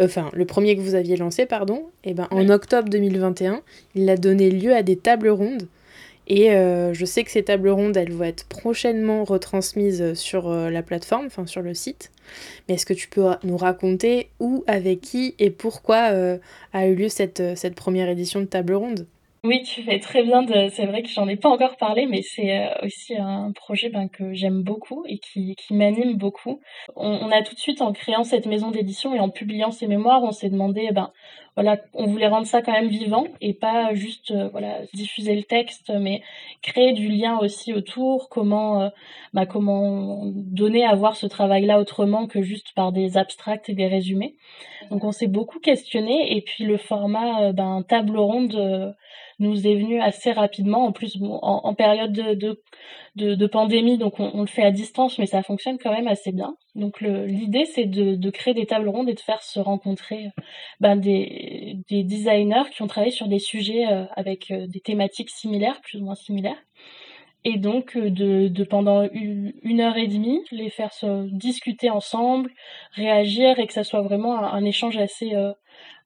enfin 0.00 0.30
le 0.32 0.44
premier 0.44 0.76
que 0.76 0.80
vous 0.80 0.94
aviez 0.94 1.16
lancé, 1.16 1.46
pardon, 1.46 1.84
et 2.04 2.10
eh 2.10 2.14
ben, 2.14 2.28
en 2.30 2.48
octobre 2.48 2.88
2021, 2.88 3.62
il 3.94 4.08
a 4.08 4.16
donné 4.16 4.50
lieu 4.50 4.74
à 4.74 4.82
des 4.82 4.96
tables 4.96 5.28
rondes. 5.28 5.68
Et 6.26 6.52
euh, 6.52 6.94
je 6.94 7.04
sais 7.04 7.24
que 7.24 7.30
ces 7.30 7.42
tables 7.42 7.70
rondes, 7.70 7.96
elles 7.96 8.12
vont 8.12 8.24
être 8.24 8.44
prochainement 8.44 9.24
retransmises 9.24 10.14
sur 10.14 10.48
euh, 10.48 10.70
la 10.70 10.82
plateforme, 10.82 11.26
enfin 11.26 11.44
sur 11.44 11.60
le 11.60 11.74
site. 11.74 12.12
Mais 12.68 12.74
est-ce 12.74 12.86
que 12.86 12.94
tu 12.94 13.08
peux 13.08 13.26
nous 13.42 13.56
raconter 13.56 14.28
où, 14.38 14.62
avec 14.68 15.00
qui 15.00 15.34
et 15.40 15.50
pourquoi 15.50 16.12
euh, 16.12 16.38
a 16.72 16.86
eu 16.86 16.94
lieu 16.94 17.08
cette, 17.08 17.42
cette 17.56 17.74
première 17.74 18.08
édition 18.08 18.38
de 18.38 18.44
table 18.44 18.74
ronde 18.74 19.06
oui, 19.42 19.62
tu 19.62 19.82
fais 19.82 19.98
très 20.00 20.22
bien 20.22 20.42
de. 20.42 20.68
C'est 20.68 20.84
vrai 20.84 21.02
que 21.02 21.08
j'en 21.08 21.26
ai 21.26 21.36
pas 21.36 21.48
encore 21.48 21.76
parlé, 21.78 22.06
mais 22.06 22.20
c'est 22.20 22.58
euh, 22.58 22.68
aussi 22.82 23.16
un 23.16 23.52
projet 23.52 23.88
ben, 23.88 24.06
que 24.08 24.34
j'aime 24.34 24.62
beaucoup 24.62 25.04
et 25.06 25.18
qui, 25.18 25.54
qui 25.56 25.72
m'anime 25.72 26.16
beaucoup. 26.18 26.60
On, 26.94 27.30
a 27.30 27.42
tout 27.42 27.54
de 27.54 27.60
suite, 27.60 27.80
en 27.80 27.92
créant 27.94 28.22
cette 28.22 28.44
maison 28.44 28.70
d'édition 28.70 29.14
et 29.14 29.20
en 29.20 29.30
publiant 29.30 29.70
ces 29.70 29.86
mémoires, 29.86 30.22
on 30.24 30.32
s'est 30.32 30.50
demandé, 30.50 30.86
eh 30.90 30.92
ben 30.92 31.10
voilà, 31.56 31.78
on 31.94 32.06
voulait 32.06 32.28
rendre 32.28 32.46
ça 32.46 32.60
quand 32.60 32.72
même 32.72 32.88
vivant 32.88 33.24
et 33.40 33.54
pas 33.54 33.94
juste 33.94 34.30
euh, 34.30 34.48
voilà 34.50 34.80
diffuser 34.92 35.34
le 35.34 35.42
texte, 35.42 35.90
mais 35.98 36.22
créer 36.60 36.92
du 36.92 37.08
lien 37.08 37.38
aussi 37.38 37.72
autour. 37.72 38.28
Comment, 38.28 38.82
euh, 38.82 38.88
bah, 39.32 39.46
comment 39.46 40.22
donner 40.26 40.84
à 40.84 40.94
voir 40.94 41.16
ce 41.16 41.26
travail-là 41.26 41.80
autrement 41.80 42.26
que 42.26 42.42
juste 42.42 42.74
par 42.74 42.92
des 42.92 43.16
abstracts 43.16 43.70
et 43.70 43.74
des 43.74 43.86
résumés. 43.86 44.36
Donc 44.90 45.02
on 45.04 45.12
s'est 45.12 45.28
beaucoup 45.28 45.60
questionné 45.60 46.36
et 46.36 46.42
puis 46.42 46.64
le 46.64 46.76
format 46.76 47.52
ben 47.52 47.82
table 47.88 48.18
ronde 48.18 48.94
nous 49.40 49.66
est 49.66 49.74
venu 49.74 50.00
assez 50.00 50.32
rapidement. 50.32 50.86
En 50.86 50.92
plus, 50.92 51.18
en, 51.20 51.74
période 51.74 52.12
de, 52.12 52.60
de, 53.16 53.46
pandémie, 53.46 53.98
donc 53.98 54.20
on, 54.20 54.40
le 54.40 54.46
fait 54.46 54.62
à 54.62 54.70
distance, 54.70 55.18
mais 55.18 55.26
ça 55.26 55.42
fonctionne 55.42 55.78
quand 55.78 55.92
même 55.92 56.06
assez 56.06 56.32
bien. 56.32 56.54
Donc 56.74 57.00
l'idée, 57.00 57.64
c'est 57.64 57.86
de, 57.86 58.14
de, 58.14 58.30
créer 58.30 58.54
des 58.54 58.66
tables 58.66 58.88
rondes 58.88 59.08
et 59.08 59.14
de 59.14 59.20
faire 59.20 59.42
se 59.42 59.58
rencontrer 59.58 60.28
ben, 60.80 60.96
des, 60.96 61.78
des 61.88 62.04
designers 62.04 62.70
qui 62.72 62.82
ont 62.82 62.86
travaillé 62.86 63.12
sur 63.12 63.28
des 63.28 63.38
sujets 63.38 63.86
euh, 63.90 64.04
avec 64.16 64.50
euh, 64.50 64.66
des 64.66 64.80
thématiques 64.80 65.30
similaires, 65.30 65.80
plus 65.82 66.00
ou 66.00 66.04
moins 66.04 66.14
similaires. 66.14 66.62
Et 67.44 67.56
donc 67.56 67.96
euh, 67.96 68.10
de, 68.10 68.48
de 68.48 68.64
pendant 68.64 69.08
une, 69.12 69.80
heure 69.80 69.96
et 69.96 70.06
demie, 70.06 70.40
les 70.50 70.70
faire 70.70 70.92
se 70.92 71.28
discuter 71.34 71.90
ensemble, 71.90 72.50
réagir 72.92 73.58
et 73.58 73.66
que 73.66 73.72
ça 73.72 73.84
soit 73.84 74.02
vraiment 74.02 74.38
un, 74.38 74.64
échange 74.64 74.98
assez 74.98 75.32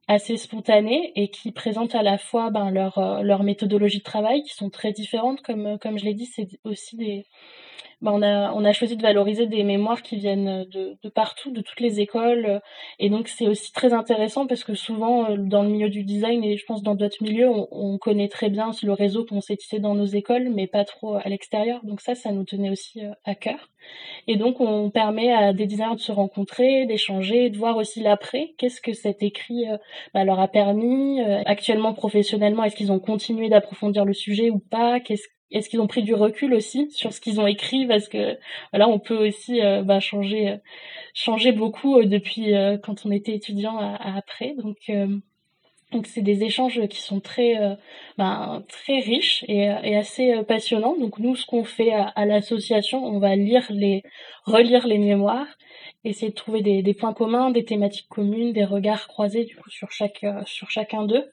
assez 0.08 0.36
spontanés 0.36 1.12
et 1.16 1.28
qui 1.28 1.52
présentent 1.52 1.94
à 1.94 2.02
la 2.02 2.18
fois 2.18 2.50
ben, 2.50 2.70
leur, 2.70 2.98
euh, 2.98 3.22
leur 3.22 3.42
méthodologie 3.42 3.98
de 3.98 4.04
travail 4.04 4.42
qui 4.42 4.54
sont 4.54 4.70
très 4.70 4.92
différentes. 4.92 5.42
Comme, 5.42 5.78
comme 5.78 5.98
je 5.98 6.04
l'ai 6.04 6.14
dit, 6.14 6.26
c'est 6.26 6.48
aussi 6.64 6.96
des, 6.96 7.24
bah, 8.04 8.10
on, 8.12 8.20
a, 8.22 8.52
on 8.52 8.64
a 8.66 8.72
choisi 8.72 8.96
de 8.96 9.02
valoriser 9.02 9.46
des 9.46 9.64
mémoires 9.64 10.02
qui 10.02 10.16
viennent 10.16 10.64
de, 10.64 10.98
de 11.02 11.08
partout, 11.08 11.50
de 11.50 11.62
toutes 11.62 11.80
les 11.80 12.00
écoles. 12.00 12.60
Et 12.98 13.08
donc, 13.08 13.28
c'est 13.28 13.46
aussi 13.46 13.72
très 13.72 13.94
intéressant 13.94 14.46
parce 14.46 14.62
que 14.62 14.74
souvent, 14.74 15.30
euh, 15.30 15.36
dans 15.38 15.62
le 15.62 15.70
milieu 15.70 15.88
du 15.88 16.04
design 16.04 16.44
et 16.44 16.58
je 16.58 16.64
pense 16.66 16.82
dans 16.82 16.94
d'autres 16.94 17.22
milieux, 17.22 17.48
on, 17.48 17.96
connaît 17.98 18.28
très 18.28 18.50
bien 18.50 18.72
le 18.82 18.92
réseau 18.92 19.24
qu'on 19.24 19.40
s'est 19.40 19.56
tissé 19.56 19.78
dans 19.78 19.94
nos 19.94 20.04
écoles, 20.04 20.50
mais 20.50 20.66
pas 20.66 20.84
trop 20.84 21.14
à 21.14 21.26
l'extérieur. 21.28 21.80
Donc 21.84 22.02
ça, 22.02 22.14
ça 22.14 22.32
nous 22.32 22.44
tenait 22.44 22.70
aussi 22.70 23.02
euh, 23.02 23.12
à 23.24 23.34
cœur. 23.34 23.70
Et 24.26 24.36
donc, 24.36 24.60
on 24.60 24.90
permet 24.90 25.32
à 25.32 25.52
des 25.52 25.66
designers 25.66 25.94
de 25.94 26.00
se 26.00 26.12
rencontrer, 26.12 26.86
d'échanger, 26.86 27.50
de 27.50 27.58
voir 27.58 27.76
aussi 27.76 28.00
l'après. 28.00 28.54
Qu'est-ce 28.58 28.80
que 28.80 28.92
cet 28.92 29.22
écrit 29.22 29.68
euh, 29.68 29.76
bah, 30.14 30.24
leur 30.24 30.40
a 30.40 30.48
permis 30.48 31.20
Actuellement, 31.46 31.94
professionnellement, 31.94 32.64
est-ce 32.64 32.76
qu'ils 32.76 32.92
ont 32.92 33.00
continué 33.00 33.48
d'approfondir 33.48 34.04
le 34.04 34.14
sujet 34.14 34.50
ou 34.50 34.58
pas? 34.58 35.00
Qu'est-ce 35.00 35.28
est-ce 35.54 35.68
qu'ils 35.68 35.80
ont 35.80 35.86
pris 35.86 36.02
du 36.02 36.14
recul 36.14 36.52
aussi 36.52 36.90
sur 36.90 37.12
ce 37.12 37.20
qu'ils 37.20 37.40
ont 37.40 37.46
écrit? 37.46 37.86
Parce 37.86 38.08
que 38.08 38.38
voilà 38.72 38.88
on 38.88 38.98
peut 38.98 39.28
aussi 39.28 39.62
euh, 39.62 39.82
bah, 39.82 40.00
changer 40.00 40.50
euh, 40.50 40.56
changer 41.14 41.52
beaucoup 41.52 41.98
euh, 41.98 42.06
depuis 42.06 42.52
quand 42.82 43.06
on 43.06 43.12
était 43.12 43.34
étudiant 43.34 43.78
à, 43.78 44.16
après. 44.16 44.54
Donc 44.58 44.90
donc 45.94 46.06
c'est 46.06 46.22
des 46.22 46.44
échanges 46.44 46.86
qui 46.88 47.00
sont 47.00 47.20
très 47.20 47.54
bah, 48.18 48.62
très 48.68 49.00
riches 49.00 49.44
et, 49.48 49.64
et, 49.84 49.96
assez 49.96 50.42
passionnants. 50.46 50.96
Donc 50.98 51.18
nous 51.18 51.36
ce 51.36 51.46
qu'on 51.46 51.64
fait 51.64 51.92
à, 51.92 52.26
l'association 52.26 53.04
on 53.04 53.18
va 53.18 53.36
lire 53.36 53.64
les 53.70 54.02
relire 54.44 54.86
les 54.86 54.98
mémoires 54.98 55.46
essayer 56.04 56.30
de 56.30 56.34
trouver 56.34 56.60
des, 56.62 56.94
points 56.94 57.14
communs, 57.14 57.50
des 57.50 57.64
thématiques 57.64 58.08
communes, 58.08 58.52
des 58.52 58.64
regards 58.64 59.08
croisés 59.08 59.44
du 59.44 59.56
coup 59.56 59.70
sur 59.70 59.90
chaque 59.90 60.22
euh, 60.24 60.42
sur 60.44 60.70
chacun 60.70 61.04
d'eux, 61.04 61.24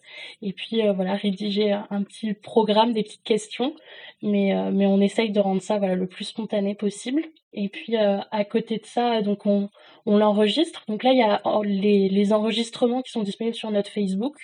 et 0.41 0.53
puis 0.53 0.81
euh, 0.81 0.93
voilà 0.93 1.15
rédiger 1.15 1.71
un 1.71 2.03
petit 2.03 2.33
programme, 2.33 2.93
des 2.93 3.03
petites 3.03 3.23
questions, 3.23 3.75
mais 4.21 4.55
euh, 4.55 4.71
mais 4.71 4.85
on 4.85 5.01
essaye 5.01 5.31
de 5.31 5.39
rendre 5.39 5.61
ça 5.61 5.77
voilà 5.77 5.95
le 5.95 6.07
plus 6.07 6.25
spontané 6.25 6.75
possible. 6.75 7.23
Et 7.53 7.67
puis 7.67 7.97
à 7.97 8.45
côté 8.45 8.77
de 8.77 8.85
ça, 8.85 9.21
donc 9.21 9.45
on 9.45 9.69
on 10.05 10.17
l'enregistre. 10.17 10.83
Donc 10.87 11.03
là 11.03 11.11
il 11.11 11.19
y 11.19 11.23
a 11.23 11.41
les, 11.63 12.09
les 12.09 12.33
enregistrements 12.33 13.01
qui 13.01 13.11
sont 13.11 13.23
disponibles 13.23 13.55
sur 13.55 13.71
notre 13.71 13.89
Facebook, 13.89 14.35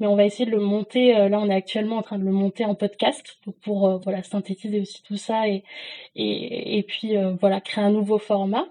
mais 0.00 0.06
on 0.06 0.16
va 0.16 0.24
essayer 0.24 0.46
de 0.46 0.50
le 0.50 0.60
monter. 0.60 1.12
là 1.28 1.38
on 1.40 1.48
est 1.50 1.54
actuellement 1.54 1.96
en 1.98 2.02
train 2.02 2.18
de 2.18 2.24
le 2.24 2.32
monter 2.32 2.64
en 2.64 2.74
podcast, 2.74 3.38
pour 3.62 3.98
voilà 4.00 4.22
synthétiser 4.22 4.80
aussi 4.80 5.02
tout 5.02 5.16
ça 5.16 5.48
et 5.48 5.64
et, 6.16 6.78
et 6.78 6.82
puis 6.82 7.14
voilà 7.40 7.60
créer 7.60 7.84
un 7.84 7.90
nouveau 7.90 8.18
format. 8.18 8.66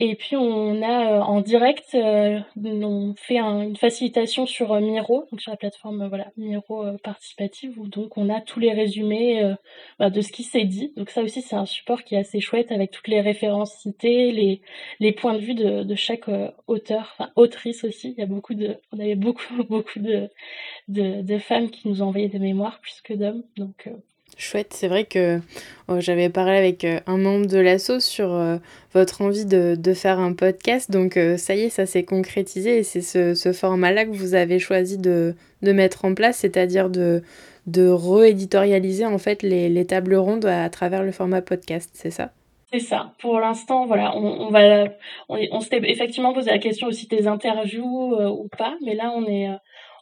Et 0.00 0.16
puis 0.16 0.34
on 0.34 0.82
a 0.82 1.18
euh, 1.18 1.20
en 1.20 1.40
direct, 1.40 1.94
euh, 1.94 2.40
on 2.56 3.14
fait 3.16 3.38
une 3.38 3.76
facilitation 3.76 4.44
sur 4.44 4.72
euh, 4.72 4.80
Miro, 4.80 5.28
donc 5.30 5.40
sur 5.40 5.52
la 5.52 5.56
plateforme 5.56 6.08
voilà 6.08 6.32
Miro 6.36 6.84
participative, 7.04 7.78
où 7.78 7.86
donc 7.86 8.18
on 8.18 8.28
a 8.28 8.40
tous 8.40 8.58
les 8.58 8.72
résumés 8.72 9.54
bah, 10.00 10.10
de 10.10 10.20
ce 10.20 10.32
qui 10.32 10.42
s'est 10.42 10.64
dit. 10.64 10.92
Donc 10.96 11.10
ça 11.10 11.22
aussi 11.22 11.42
c'est 11.42 11.54
un 11.54 11.64
support 11.66 12.02
qui 12.02 12.16
est 12.16 12.18
assez 12.18 12.40
chouette 12.40 12.72
avec 12.72 12.90
toutes 12.90 13.06
les 13.06 13.20
références 13.20 13.74
citées, 13.78 14.32
les, 14.32 14.62
les 14.98 15.12
points 15.12 15.34
de 15.34 15.38
vue 15.38 15.54
de, 15.54 15.84
de 15.84 15.94
chaque 15.94 16.28
auteur, 16.66 17.14
enfin 17.16 17.30
autrice 17.36 17.84
aussi. 17.84 18.14
Il 18.16 18.20
y 18.20 18.22
a 18.22 18.26
beaucoup 18.26 18.54
de, 18.54 18.78
on 18.92 18.98
avait 18.98 19.14
beaucoup 19.14 19.62
beaucoup 19.68 20.00
de, 20.00 20.28
de, 20.88 21.22
de 21.22 21.38
femmes 21.38 21.70
qui 21.70 21.88
nous 21.88 22.02
envoyé 22.02 22.28
des 22.28 22.40
mémoires 22.40 22.80
plus 22.80 23.00
que 23.00 23.14
d'hommes, 23.14 23.44
donc 23.56 23.88
Chouette, 24.36 24.72
c'est 24.72 24.88
vrai 24.88 25.04
que 25.04 25.40
oh, 25.88 26.00
j'avais 26.00 26.28
parlé 26.28 26.56
avec 26.56 26.84
euh, 26.84 27.00
un 27.06 27.18
membre 27.18 27.46
de 27.46 27.58
l'asso 27.58 28.00
sur 28.00 28.32
euh, 28.32 28.56
votre 28.92 29.22
envie 29.22 29.44
de, 29.44 29.76
de, 29.78 29.94
faire 29.94 30.18
un 30.18 30.32
podcast, 30.32 30.90
donc 30.90 31.16
euh, 31.16 31.36
ça 31.36 31.54
y 31.54 31.62
est, 31.62 31.68
ça 31.68 31.86
s'est 31.86 32.04
concrétisé 32.04 32.78
et 32.78 32.82
c'est 32.82 33.00
ce, 33.00 33.34
ce 33.34 33.52
format-là 33.52 34.04
que 34.04 34.10
vous 34.10 34.34
avez 34.34 34.58
choisi 34.58 34.98
de, 34.98 35.34
de 35.62 35.72
mettre 35.72 36.04
en 36.04 36.14
place, 36.14 36.38
c'est-à-dire 36.38 36.90
de, 36.90 37.22
de 37.66 37.88
rééditorialiser 37.88 39.06
en 39.06 39.18
fait 39.18 39.42
les, 39.42 39.68
les, 39.68 39.84
tables 39.84 40.16
rondes 40.16 40.46
à, 40.46 40.68
travers 40.68 41.02
le 41.02 41.12
format 41.12 41.42
podcast, 41.42 41.90
c'est 41.94 42.10
ça? 42.10 42.32
C'est 42.72 42.80
ça. 42.80 43.12
Pour 43.20 43.38
l'instant, 43.38 43.86
voilà, 43.86 44.16
on, 44.16 44.46
on 44.46 44.50
va, 44.50 44.86
on, 45.28 45.38
on 45.52 45.60
s'était 45.60 45.80
effectivement 45.88 46.32
posé 46.32 46.50
la 46.50 46.58
question 46.58 46.88
aussi 46.88 47.06
des 47.06 47.28
interviews 47.28 48.16
ou 48.16 48.48
pas, 48.58 48.74
mais 48.84 48.96
là, 48.96 49.12
on 49.14 49.24
est, 49.26 49.48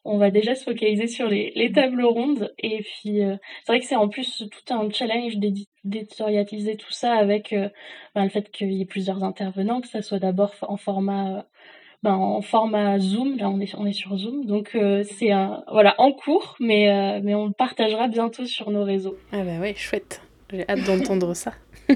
on 0.04 0.18
va 0.18 0.30
déjà 0.30 0.54
se 0.54 0.64
focaliser 0.64 1.06
sur 1.06 1.28
les, 1.28 1.52
les 1.54 1.72
tables 1.72 2.04
rondes. 2.04 2.52
Et 2.58 2.82
puis, 2.82 3.22
euh, 3.22 3.36
c'est 3.64 3.72
vrai 3.72 3.80
que 3.80 3.86
c'est 3.86 3.96
en 3.96 4.08
plus 4.08 4.44
tout 4.50 4.74
un 4.74 4.90
challenge 4.90 5.36
d'éditorialiser 5.36 6.76
tout 6.76 6.92
ça 6.92 7.14
avec 7.14 7.52
euh, 7.52 7.68
ben, 8.14 8.24
le 8.24 8.30
fait 8.30 8.50
qu'il 8.50 8.72
y 8.72 8.82
ait 8.82 8.86
plusieurs 8.86 9.22
intervenants, 9.22 9.80
que 9.80 9.88
ça 9.88 10.02
soit 10.02 10.18
d'abord 10.18 10.54
en 10.62 10.76
format... 10.76 11.38
Euh, 11.38 11.42
ben, 12.02 12.14
en 12.14 12.40
format 12.40 12.98
Zoom, 12.98 13.36
là 13.36 13.48
on 13.48 13.60
est, 13.60 13.76
on 13.76 13.86
est 13.86 13.92
sur 13.92 14.16
Zoom, 14.16 14.44
donc 14.44 14.70
c'est 14.72 15.30
voilà, 15.70 15.94
en 15.98 16.10
cours, 16.10 16.56
mais, 16.58 17.20
mais 17.22 17.36
on 17.36 17.46
le 17.46 17.52
partagera 17.52 18.08
bientôt 18.08 18.44
sur 18.44 18.72
nos 18.72 18.82
réseaux. 18.82 19.16
Ah 19.30 19.44
bah 19.44 19.60
ouais, 19.60 19.74
chouette, 19.76 20.20
j'ai 20.52 20.68
hâte 20.68 20.82
d'entendre 20.84 21.32
ça. 21.34 21.52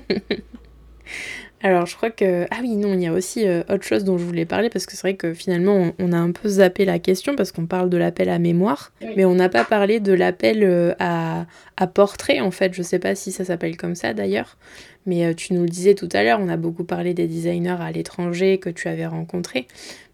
Alors 1.62 1.87
je 1.87 1.97
crois 1.97 2.11
que... 2.11 2.47
Ah 2.51 2.59
oui, 2.61 2.77
non, 2.77 2.92
il 2.92 3.01
y 3.01 3.07
a 3.07 3.12
aussi 3.12 3.47
euh, 3.47 3.62
autre 3.71 3.85
chose 3.85 4.05
dont 4.05 4.19
je 4.19 4.25
voulais 4.25 4.45
parler 4.45 4.69
parce 4.69 4.85
que 4.85 4.92
c'est 4.92 5.01
vrai 5.01 5.16
que 5.16 5.33
finalement 5.33 5.92
on, 5.99 6.12
a 6.12 6.19
un 6.19 6.31
peu 6.31 6.49
zappé 6.49 6.85
la 6.85 6.99
question 6.99 7.35
parce 7.35 7.51
qu'on 7.51 7.66
parle 7.66 7.88
de 7.88 7.97
l'appel 7.97 8.29
à 8.29 8.38
mémoire, 8.38 8.92
mais 9.16 9.25
on 9.25 9.35
n'a 9.35 9.49
pas 9.49 9.64
parlé 9.64 9.99
de 9.99 10.12
l'appel 10.12 10.62
euh, 10.62 10.95
à, 10.99 11.47
à, 11.79 11.87
portrait 11.87 12.40
en 12.40 12.51
fait. 12.51 12.75
Je 12.75 12.83
sais 12.83 12.99
pas 12.99 13.14
si 13.14 13.33
ça 13.33 13.45
s'appelle 13.45 13.79
comme 13.79 13.95
ça 13.95 14.12
d'ailleurs, 14.12 14.59
mais 15.07 15.25
euh, 15.25 15.35
tu 15.35 15.55
nous 15.55 15.62
le 15.62 15.69
disais 15.69 15.95
tout 15.95 16.11
à 16.12 16.23
l'heure, 16.23 16.40
on 16.42 16.49
a 16.49 16.59
beaucoup 16.59 16.85
parlé 16.85 17.14
des 17.14 17.27
designers 17.27 17.77
à 17.81 17.90
l'étranger 17.90 18.59
que 18.59 18.69
tu 18.69 18.88
avais 18.88 19.07
rencontrés, 19.07 19.66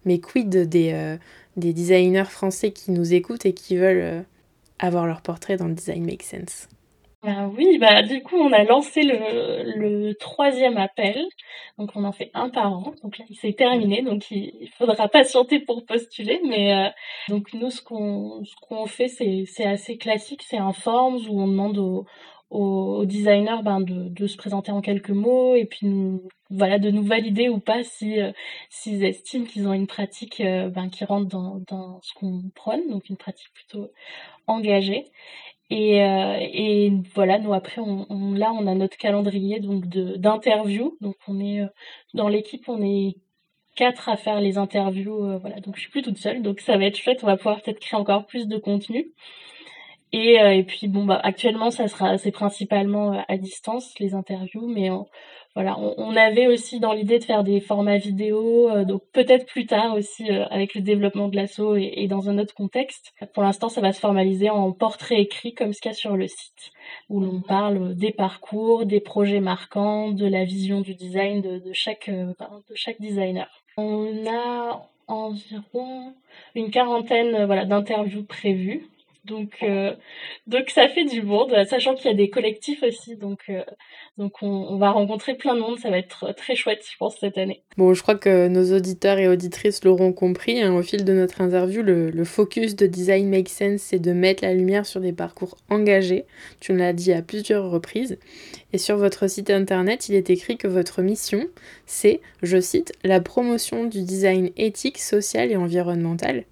mais 0.05 0.19
quid 0.19 0.49
des, 0.49 1.17
des 1.57 1.73
designers 1.73 2.23
français 2.23 2.71
qui 2.71 2.91
nous 2.91 3.13
écoutent 3.13 3.45
et 3.45 3.53
qui 3.53 3.75
veulent 3.75 4.23
avoir 4.79 5.05
leur 5.07 5.21
portrait 5.21 5.57
dans 5.57 5.67
le 5.67 5.73
Design 5.73 6.05
Make 6.05 6.23
Sense? 6.23 6.69
Bah 7.23 7.49
oui, 7.57 7.77
bah 7.77 8.03
du 8.03 8.21
coup 8.21 8.35
on 8.35 8.51
a 8.51 8.65
lancé 8.65 9.01
le, 9.01 10.11
troisième 10.19 10.77
appel, 10.77 11.25
donc 11.77 11.91
on 11.95 12.03
en 12.03 12.11
fait 12.11 12.29
un 12.33 12.49
par 12.49 12.73
an. 12.73 12.93
Donc 13.01 13.17
là 13.17 13.23
il 13.29 13.35
s'est 13.37 13.53
terminé, 13.53 14.01
donc 14.01 14.29
il, 14.29 14.69
faudra 14.77 15.07
patienter 15.07 15.59
pour 15.61 15.85
postuler. 15.85 16.41
Mais 16.45 16.73
euh, 16.75 16.89
donc 17.29 17.53
nous 17.53 17.69
ce 17.69 17.81
qu'on 17.81 18.43
ce 18.43 18.53
qu'on 18.67 18.87
fait 18.87 19.07
c'est 19.07 19.65
assez 19.65 19.97
classique, 19.97 20.43
c'est 20.43 20.57
un 20.57 20.73
forms 20.73 21.19
où 21.29 21.41
on 21.41 21.47
demande 21.47 21.77
aux, 21.77 22.05
aux, 22.49 23.05
designers 23.05 23.63
ben, 23.63 23.79
de, 23.79 24.09
de 24.09 24.27
se 24.27 24.35
présenter 24.37 24.71
en 24.73 24.81
quelques 24.81 25.09
mots 25.09 25.55
et 25.55 25.65
puis 25.65 25.87
nous, 25.87 26.23
voilà 26.49 26.77
de 26.77 26.91
nous 26.91 27.03
valider 27.03 27.49
ou 27.49 27.59
pas 27.59 27.83
si 27.83 28.19
euh, 28.19 28.31
s'ils 28.69 29.03
estiment 29.03 29.45
qu'ils 29.45 29.67
ont 29.67 29.73
une 29.73 29.87
pratique 29.87 30.41
euh, 30.41 30.69
ben, 30.69 30.89
qui 30.89 31.05
rentre 31.05 31.27
dans, 31.27 31.61
dans 31.69 32.01
ce 32.01 32.13
qu'on 32.13 32.43
prône, 32.53 32.89
donc 32.89 33.09
une 33.09 33.17
pratique 33.17 33.51
plutôt 33.53 33.89
engagée. 34.47 35.05
Et, 35.69 36.03
euh, 36.03 36.37
et 36.39 36.91
voilà, 37.15 37.39
nous 37.39 37.53
après, 37.53 37.81
on, 37.81 38.05
on, 38.09 38.33
là, 38.33 38.51
on 38.53 38.67
a 38.67 38.75
notre 38.75 38.97
calendrier 38.97 39.59
donc 39.59 39.87
d'interviews. 39.87 40.97
Donc 41.01 41.15
on 41.27 41.39
est 41.39 41.61
euh, 41.61 41.67
dans 42.13 42.27
l'équipe, 42.27 42.67
on 42.67 42.81
est 42.83 43.15
quatre 43.75 44.09
à 44.09 44.17
faire 44.17 44.39
les 44.41 44.57
interviews. 44.57 45.25
Euh, 45.25 45.37
voilà, 45.39 45.59
donc 45.61 45.75
je 45.75 45.81
suis 45.81 45.91
plus 45.91 46.03
toute 46.03 46.17
seule, 46.17 46.41
donc 46.41 46.59
ça 46.59 46.77
va 46.77 46.85
être 46.85 46.97
chouette. 46.97 47.23
On 47.23 47.27
va 47.27 47.37
pouvoir 47.37 47.61
peut-être 47.61 47.79
créer 47.79 47.99
encore 47.99 48.25
plus 48.25 48.47
de 48.47 48.57
contenu. 48.57 49.13
Et, 50.11 50.35
et 50.35 50.63
puis 50.63 50.87
bon, 50.87 51.05
bah 51.05 51.19
actuellement, 51.23 51.71
ça 51.71 51.87
sera, 51.87 52.19
c'est 52.19 52.31
principalement 52.31 53.25
à 53.27 53.37
distance 53.37 53.97
les 53.99 54.13
interviews, 54.13 54.67
mais 54.67 54.91
on, 54.91 55.07
voilà, 55.55 55.77
on, 55.77 56.15
avait 56.15 56.47
aussi 56.47 56.79
dans 56.79 56.93
l'idée 56.93 57.19
de 57.19 57.23
faire 57.23 57.43
des 57.43 57.59
formats 57.59 57.97
vidéo, 57.97 58.71
euh, 58.71 58.85
donc 58.85 59.03
peut-être 59.11 59.45
plus 59.45 59.67
tard 59.67 59.93
aussi 59.93 60.31
euh, 60.31 60.45
avec 60.49 60.73
le 60.73 60.81
développement 60.81 61.27
de 61.27 61.35
l'assaut 61.35 61.75
et, 61.75 62.07
dans 62.07 62.27
un 62.27 62.39
autre 62.39 62.55
contexte. 62.55 63.13
Pour 63.35 63.43
l'instant, 63.43 63.69
ça 63.69 63.79
va 63.79 63.93
se 63.93 63.99
formaliser 63.99 64.49
en 64.49 64.71
portrait 64.71 65.21
écrit 65.21 65.53
comme 65.53 65.71
ce 65.71 65.79
qu'il 65.79 65.91
y 65.91 65.93
a 65.93 65.95
sur 65.95 66.17
le 66.17 66.27
site, 66.27 66.71
où 67.07 67.19
l'on 67.19 67.41
parle 67.41 67.93
des 67.95 68.11
parcours, 68.11 68.87
des 68.87 68.99
projets 68.99 69.41
marquants, 69.41 70.11
de 70.11 70.25
la 70.25 70.43
vision 70.43 70.81
du 70.81 70.95
design 70.95 71.41
de, 71.41 71.61
chaque 71.71 72.09
euh, 72.09 72.33
de 72.69 72.75
chaque 72.75 72.99
designer. 72.99 73.47
On 73.77 74.25
a 74.25 74.89
environ 75.07 76.13
une 76.55 76.71
quarantaine 76.71 77.45
voilà 77.45 77.65
d'interviews 77.65 78.23
prévues. 78.23 78.87
Donc, 79.25 79.63
donc 80.47 80.69
ça 80.69 80.89
fait 80.89 81.05
du 81.05 81.21
monde, 81.21 81.53
sachant 81.69 81.95
qu'il 81.95 82.11
y 82.11 82.13
a 82.13 82.17
des 82.17 82.29
collectifs 82.29 82.83
aussi. 82.83 83.15
Donc, 83.15 83.49
donc 84.17 84.33
on, 84.41 84.77
va 84.77 84.91
rencontrer 84.91 85.35
plein 85.35 85.55
de 85.55 85.59
monde, 85.59 85.79
ça 85.79 85.89
va 85.89 85.97
être 85.97 86.33
très 86.35 86.55
chouette, 86.55 86.83
je 86.89 86.97
pense, 86.97 87.17
cette 87.19 87.37
année. 87.37 87.63
Bon, 87.77 87.93
je 87.93 88.01
crois 88.03 88.15
que 88.15 88.47
nos 88.47 88.75
auditeurs 88.75 89.17
et 89.17 89.27
auditrices 89.27 89.83
l'auront 89.83 90.13
compris 90.13 90.61
hein, 90.61 90.73
au 90.75 90.83
fil 90.83 91.03
de 91.03 91.13
notre 91.13 91.41
interview. 91.41 91.81
Le, 91.81 92.23
focus 92.23 92.75
de 92.75 92.85
Design 92.85 93.29
Make 93.29 93.49
Sense, 93.49 93.81
c'est 93.81 93.99
de 93.99 94.13
mettre 94.13 94.43
la 94.43 94.53
lumière 94.53 94.85
sur 94.85 95.01
des 95.01 95.13
parcours 95.13 95.57
engagés. 95.69 96.25
Tu 96.59 96.73
nous 96.73 96.79
l'as 96.79 96.93
dit 96.93 97.11
à 97.11 97.21
plusieurs 97.21 97.69
reprises. 97.69 98.17
Et 98.71 98.77
sur 98.77 98.97
votre 98.97 99.27
site 99.27 99.49
internet, 99.49 100.09
il 100.09 100.15
est 100.15 100.29
écrit 100.29 100.57
que 100.57 100.67
votre 100.67 101.01
mission, 101.01 101.45
c'est, 101.85 102.21
je 102.41 102.59
cite, 102.59 102.93
la 103.03 103.19
promotion 103.19 103.85
du 103.85 104.03
design 104.03 104.51
éthique, 104.57 104.99
social 104.99 105.51
et 105.51 105.57
environnemental. 105.57 106.45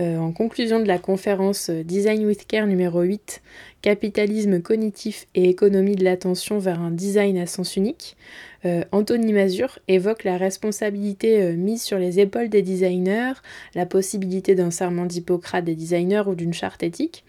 Euh, 0.00 0.18
en 0.18 0.32
conclusion 0.32 0.80
de 0.80 0.88
la 0.88 0.98
conférence 0.98 1.70
Design 1.70 2.26
with 2.26 2.46
Care 2.46 2.66
numéro 2.66 3.02
8, 3.02 3.42
Capitalisme 3.80 4.60
cognitif 4.60 5.26
et 5.34 5.48
économie 5.48 5.94
de 5.94 6.04
l'attention 6.04 6.58
vers 6.58 6.80
un 6.80 6.90
design 6.90 7.36
à 7.38 7.46
sens 7.46 7.76
unique, 7.76 8.16
euh, 8.64 8.82
Anthony 8.92 9.32
Mazur 9.34 9.78
évoque 9.88 10.24
la 10.24 10.38
responsabilité 10.38 11.42
euh, 11.42 11.52
mise 11.54 11.82
sur 11.82 11.98
les 11.98 12.18
épaules 12.18 12.48
des 12.48 12.62
designers, 12.62 13.34
la 13.74 13.84
possibilité 13.84 14.54
d'un 14.54 14.70
serment 14.70 15.04
d'Hippocrate 15.04 15.66
des 15.66 15.74
designers 15.74 16.22
ou 16.26 16.34
d'une 16.34 16.54
charte 16.54 16.82
éthique, 16.82 17.24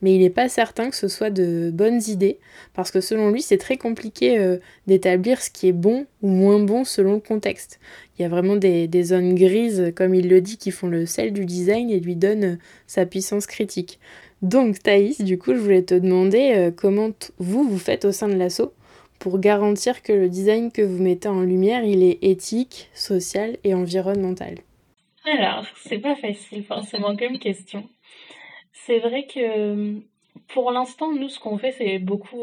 mais 0.00 0.14
il 0.14 0.20
n'est 0.20 0.30
pas 0.30 0.48
certain 0.48 0.88
que 0.88 0.96
ce 0.96 1.08
soit 1.08 1.28
de 1.28 1.70
bonnes 1.74 2.00
idées, 2.08 2.38
parce 2.72 2.90
que 2.90 3.02
selon 3.02 3.30
lui, 3.30 3.42
c'est 3.42 3.58
très 3.58 3.76
compliqué 3.76 4.38
euh, 4.38 4.56
d'établir 4.86 5.42
ce 5.42 5.50
qui 5.50 5.68
est 5.68 5.72
bon 5.72 6.06
ou 6.22 6.28
moins 6.28 6.58
bon 6.58 6.84
selon 6.84 7.14
le 7.14 7.20
contexte. 7.20 7.80
Il 8.18 8.22
y 8.22 8.24
a 8.24 8.28
vraiment 8.28 8.56
des, 8.56 8.88
des, 8.88 9.04
zones 9.04 9.34
grises, 9.34 9.92
comme 9.94 10.14
il 10.14 10.28
le 10.28 10.40
dit, 10.40 10.58
qui 10.58 10.70
font 10.70 10.88
le 10.88 11.06
sel 11.06 11.32
du 11.32 11.44
design 11.44 11.90
et 11.90 12.00
lui 12.00 12.16
donnent 12.16 12.58
sa 12.86 13.06
puissance 13.06 13.46
critique. 13.46 14.00
Donc 14.42 14.82
Thaïs, 14.82 15.20
du 15.20 15.38
coup, 15.38 15.54
je 15.54 15.58
voulais 15.60 15.82
te 15.82 15.94
demander 15.94 16.52
euh, 16.54 16.70
comment 16.70 17.10
vous, 17.38 17.64
vous 17.64 17.78
faites 17.78 18.04
au 18.04 18.12
sein 18.12 18.28
de 18.28 18.34
l'assaut 18.34 18.72
pour 19.18 19.40
garantir 19.40 20.02
que 20.02 20.12
le 20.12 20.28
design 20.28 20.70
que 20.70 20.82
vous 20.82 21.02
mettez 21.02 21.28
en 21.28 21.42
lumière, 21.42 21.84
il 21.84 22.02
est 22.02 22.18
éthique, 22.22 22.88
social 22.94 23.56
et 23.64 23.74
environnemental? 23.74 24.58
Alors, 25.24 25.64
c'est 25.76 25.98
pas 25.98 26.14
facile 26.14 26.64
forcément 26.64 27.16
comme 27.16 27.38
question. 27.38 27.88
C'est 28.72 29.00
vrai 29.00 29.26
que 29.26 30.00
pour 30.48 30.70
l'instant, 30.72 31.12
nous, 31.12 31.28
ce 31.28 31.38
qu'on 31.38 31.58
fait, 31.58 31.72
c'est 31.72 31.98
beaucoup. 31.98 32.38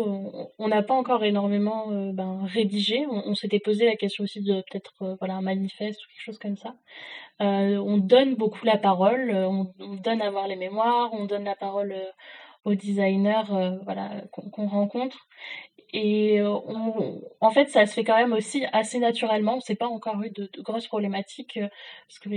On 0.59 0.67
n'a 0.67 0.83
pas 0.83 0.93
encore 0.93 1.23
énormément 1.23 1.91
euh, 1.91 2.11
ben, 2.13 2.41
rédigé. 2.45 3.05
On, 3.09 3.35
s'était 3.35 3.59
posé 3.59 3.85
la 3.85 3.95
question 3.95 4.23
aussi 4.23 4.41
de 4.41 4.55
peut-être 4.55 4.93
euh, 5.01 5.15
voilà 5.19 5.35
un 5.35 5.41
manifeste 5.41 5.99
ou 6.03 6.07
quelque 6.09 6.23
chose 6.23 6.39
comme 6.39 6.57
ça. 6.57 6.75
Euh, 7.41 7.77
on 7.77 7.97
donne 7.97 8.35
beaucoup 8.35 8.65
la 8.65 8.77
parole. 8.77 9.31
On, 9.31 9.71
donne 9.97 10.21
à 10.21 10.29
voir 10.31 10.47
les 10.47 10.55
mémoires. 10.55 11.13
On 11.13 11.25
donne 11.25 11.45
la 11.45 11.55
parole 11.55 11.95
aux 12.65 12.75
designers, 12.75 13.43
voilà 13.83 14.23
qu'on 14.31 14.67
rencontre. 14.67 15.27
Et 15.97 16.41
euh, 16.41 16.49
en 17.39 17.51
fait, 17.51 17.69
ça 17.69 17.85
se 17.85 17.93
fait 17.93 18.03
quand 18.03 18.17
même 18.17 18.33
aussi 18.33 18.65
assez 18.73 18.99
naturellement. 18.99 19.61
C'est 19.61 19.75
pas 19.75 19.87
encore 19.87 20.21
eu 20.23 20.29
de, 20.29 20.49
grosses 20.61 20.87
problématiques 20.87 21.55
euh, 21.55 21.69
parce 22.09 22.19
que 22.19 22.29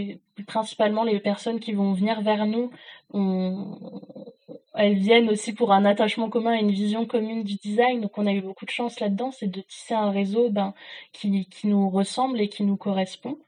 principalement 0.46 1.02
les 1.02 1.18
personnes 1.18 1.58
qui 1.58 1.72
vont 1.72 1.92
venir 1.92 2.22
vers 2.22 2.46
nous, 2.46 2.70
elles 4.74 4.98
viennent 4.98 5.28
aussi 5.28 5.52
pour 5.54 5.72
un 5.72 5.84
attachement 5.84 6.30
commun 6.30 6.54
et 6.54 6.60
une 6.60 6.70
vision 6.70 7.04
commune 7.04 7.42
du 7.42 7.56
design. 7.56 8.00
Donc, 8.00 8.16
on 8.16 8.28
a 8.28 8.32
eu 8.32 8.42
beaucoup 8.42 8.64
de 8.64 8.70
chance 8.70 9.00
là-dedans, 9.00 9.32
c'est 9.32 9.50
de 9.50 9.60
tisser 9.60 9.94
un 9.94 10.12
réseau 10.12 10.50
ben, 10.50 10.72
qui, 11.12 11.46
qui 11.46 11.66
nous 11.66 11.90
ressemble 11.90 12.40
et 12.40 12.48
qui 12.48 12.62
nous 12.62 12.76
correspond. 12.76 13.38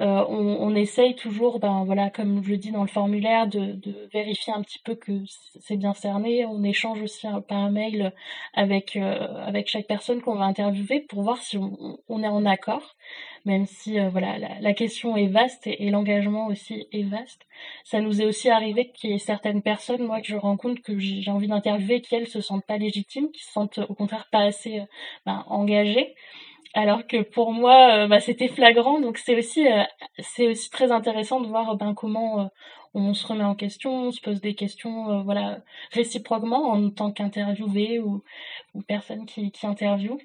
Euh, 0.00 0.24
on, 0.28 0.56
on, 0.60 0.74
essaye 0.74 1.14
toujours, 1.14 1.60
ben 1.60 1.84
voilà, 1.84 2.10
comme 2.10 2.42
je 2.42 2.50
le 2.50 2.56
dis 2.56 2.72
dans 2.72 2.82
le 2.82 2.88
formulaire, 2.88 3.46
de, 3.46 3.72
de 3.72 4.08
vérifier 4.12 4.52
un 4.52 4.62
petit 4.62 4.80
peu 4.80 4.96
que 4.96 5.12
c'est 5.60 5.76
bien 5.76 5.94
cerné. 5.94 6.44
On 6.46 6.64
échange 6.64 7.00
aussi 7.02 7.26
par 7.48 7.58
un 7.58 7.70
mail 7.70 8.12
avec 8.54 8.96
euh, 8.96 9.44
avec 9.44 9.68
chaque 9.68 9.86
personne 9.86 10.20
qu'on 10.20 10.34
va 10.34 10.46
interviewer 10.46 11.00
pour 11.00 11.22
voir 11.22 11.38
si 11.38 11.58
on, 11.58 11.98
on 12.08 12.22
est 12.22 12.28
en 12.28 12.44
accord. 12.44 12.96
Même 13.44 13.66
si 13.66 14.00
euh, 14.00 14.08
voilà, 14.08 14.38
la, 14.38 14.60
la, 14.60 14.74
question 14.74 15.16
est 15.16 15.26
vaste 15.26 15.66
et, 15.66 15.90
l'engagement 15.90 16.46
aussi 16.46 16.88
est 16.92 17.02
vaste. 17.02 17.42
Ça 17.84 18.00
nous 18.00 18.20
est 18.20 18.24
aussi 18.24 18.48
arrivé 18.48 18.90
qu'il 18.90 19.10
y 19.10 19.14
ait 19.14 19.18
certaines 19.18 19.62
personnes, 19.62 20.02
moi, 20.02 20.20
que 20.20 20.26
je 20.26 20.36
rencontre, 20.36 20.82
que 20.82 20.98
j'ai 20.98 21.30
envie 21.30 21.48
d'interviewer, 21.48 22.00
qui 22.00 22.14
elles 22.14 22.26
se 22.26 22.40
sentent 22.40 22.66
pas 22.66 22.78
légitimes, 22.78 23.30
qui 23.30 23.44
se 23.44 23.52
sentent 23.52 23.78
au 23.88 23.94
contraire 23.94 24.26
pas 24.32 24.40
assez 24.40 24.82
ben, 25.26 25.44
engagées 25.48 26.14
alors 26.74 27.06
que 27.06 27.22
pour 27.22 27.52
moi 27.52 28.04
euh, 28.04 28.08
bah, 28.08 28.20
c'était 28.20 28.48
flagrant. 28.48 29.00
Donc 29.00 29.18
c'est 29.18 29.36
aussi 29.36 29.66
euh, 29.66 29.82
c'est 30.18 30.48
aussi 30.48 30.70
très 30.70 30.92
intéressant 30.92 31.40
de 31.40 31.48
voir 31.48 31.76
ben 31.76 31.94
comment 31.94 32.42
euh, 32.42 32.46
on 32.94 33.14
se 33.14 33.26
remet 33.26 33.44
en 33.44 33.54
question 33.54 34.08
on 34.08 34.12
se 34.12 34.20
pose 34.20 34.40
des 34.40 34.54
questions 34.54 35.22
voilà 35.24 35.60
réciproquement 35.92 36.70
en 36.72 36.90
tant 36.90 37.12
qu'interviewé 37.12 38.00
ou, 38.00 38.22
personne 38.88 39.26
qui, 39.26 39.50
qui 39.52 39.66
interviewe. 39.66 40.18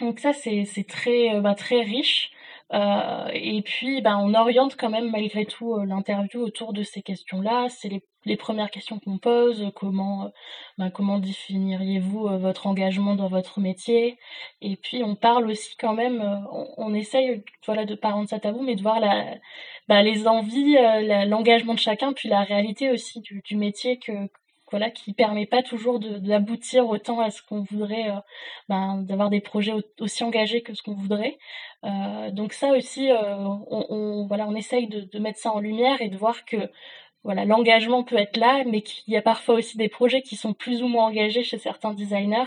Donc 0.00 0.20
ça 0.20 0.32
c'est 0.32 0.64
c'est 0.64 0.84
très 0.84 1.40
bah, 1.40 1.54
très 1.54 1.82
riche 1.82 2.30
euh, 2.72 3.28
et 3.32 3.62
puis, 3.62 4.00
ben, 4.02 4.18
on 4.18 4.34
oriente 4.34 4.76
quand 4.76 4.90
même 4.90 5.10
malgré 5.10 5.46
tout 5.46 5.74
euh, 5.74 5.84
l'interview 5.86 6.40
autour 6.40 6.72
de 6.72 6.82
ces 6.82 7.00
questions-là. 7.00 7.68
C'est 7.68 7.88
les, 7.88 8.02
les, 8.24 8.36
premières 8.36 8.70
questions 8.70 8.98
qu'on 8.98 9.18
pose. 9.18 9.70
Comment, 9.76 10.26
euh, 10.26 10.28
ben, 10.78 10.90
comment 10.90 11.18
définiriez-vous 11.18 12.38
votre 12.38 12.66
engagement 12.66 13.14
dans 13.14 13.28
votre 13.28 13.60
métier? 13.60 14.18
Et 14.60 14.76
puis, 14.76 15.04
on 15.04 15.14
parle 15.14 15.48
aussi 15.48 15.76
quand 15.76 15.94
même. 15.94 16.20
On, 16.50 16.66
on, 16.76 16.94
essaye, 16.94 17.44
voilà, 17.66 17.84
de 17.84 17.94
pas 17.94 18.10
rendre 18.10 18.28
ça 18.28 18.40
tabou, 18.40 18.62
mais 18.62 18.74
de 18.74 18.82
voir 18.82 18.98
la, 19.00 19.36
ben, 19.88 20.02
les 20.02 20.26
envies, 20.26 20.76
l'engagement 21.26 21.74
de 21.74 21.78
chacun, 21.78 22.12
puis 22.12 22.28
la 22.28 22.42
réalité 22.42 22.90
aussi 22.90 23.20
du, 23.20 23.42
du 23.44 23.56
métier 23.56 23.98
que 23.98 24.12
voilà 24.70 24.90
qui 24.90 25.12
permet 25.12 25.46
pas 25.46 25.62
toujours 25.62 26.00
d'aboutir 26.00 26.88
autant 26.88 27.20
à 27.20 27.30
ce 27.30 27.42
qu'on 27.42 27.62
voudrait 27.62 28.10
euh, 28.10 28.20
ben, 28.68 29.02
d'avoir 29.02 29.30
des 29.30 29.40
projets 29.40 29.74
aussi 30.00 30.24
engagés 30.24 30.62
que 30.62 30.74
ce 30.74 30.82
qu'on 30.82 30.94
voudrait. 30.94 31.38
Euh, 31.84 32.30
donc 32.30 32.52
ça 32.52 32.70
aussi 32.72 33.10
euh, 33.10 33.36
on, 33.36 33.86
on, 33.88 34.26
voilà 34.26 34.46
on 34.48 34.54
essaye 34.54 34.88
de, 34.88 35.00
de, 35.00 35.18
mettre 35.18 35.38
ça 35.38 35.52
en 35.52 35.60
lumière 35.60 36.00
et 36.02 36.08
de 36.08 36.16
voir 36.16 36.44
que 36.44 36.56
voilà 37.22 37.44
l'engagement 37.44 38.02
peut 38.04 38.16
être 38.16 38.36
là 38.36 38.64
mais 38.66 38.82
qu'il 38.82 39.12
y 39.12 39.16
a 39.16 39.22
parfois 39.22 39.56
aussi 39.56 39.76
des 39.76 39.88
projets 39.88 40.22
qui 40.22 40.36
sont 40.36 40.52
plus 40.54 40.82
ou 40.82 40.88
moins 40.88 41.06
engagés 41.06 41.42
chez 41.44 41.58
certains 41.58 41.94
designers 41.94 42.44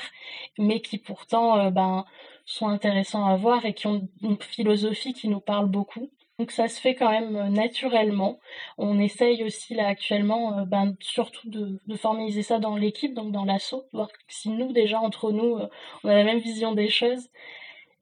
mais 0.58 0.82
qui 0.82 0.97
pourtant 0.97 1.69
ben 1.71 2.05
sont 2.45 2.67
intéressants 2.67 3.25
à 3.25 3.36
voir 3.36 3.65
et 3.65 3.73
qui 3.73 3.88
ont 3.88 4.08
une 4.23 4.41
philosophie 4.41 5.13
qui 5.13 5.27
nous 5.29 5.41
parle 5.41 5.67
beaucoup 5.67 6.10
donc 6.39 6.52
ça 6.52 6.69
se 6.69 6.80
fait 6.80 6.95
quand 6.95 7.12
même 7.12 7.36
euh, 7.36 7.49
naturellement. 7.49 8.39
On 8.78 8.97
essaye 8.99 9.43
aussi 9.43 9.75
là 9.75 9.88
actuellement, 9.88 10.58
euh, 10.58 10.65
ben, 10.65 10.95
surtout 11.02 11.49
de, 11.49 11.78
de, 11.86 11.95
formaliser 11.97 12.43
ça 12.43 12.60
dans 12.60 12.78
l'équipe, 12.78 13.13
donc 13.13 13.34
dans 13.34 13.43
l'assaut, 13.43 13.84
voir 13.91 14.08
si 14.30 14.49
nous 14.49 14.71
déjà 14.71 14.99
entre 14.99 15.34
nous, 15.34 15.58
euh, 15.58 15.67
on 16.04 16.10
a 16.10 16.13
la 16.13 16.23
même 16.23 16.39
vision 16.39 16.71
des 16.73 16.88
choses. 16.88 17.28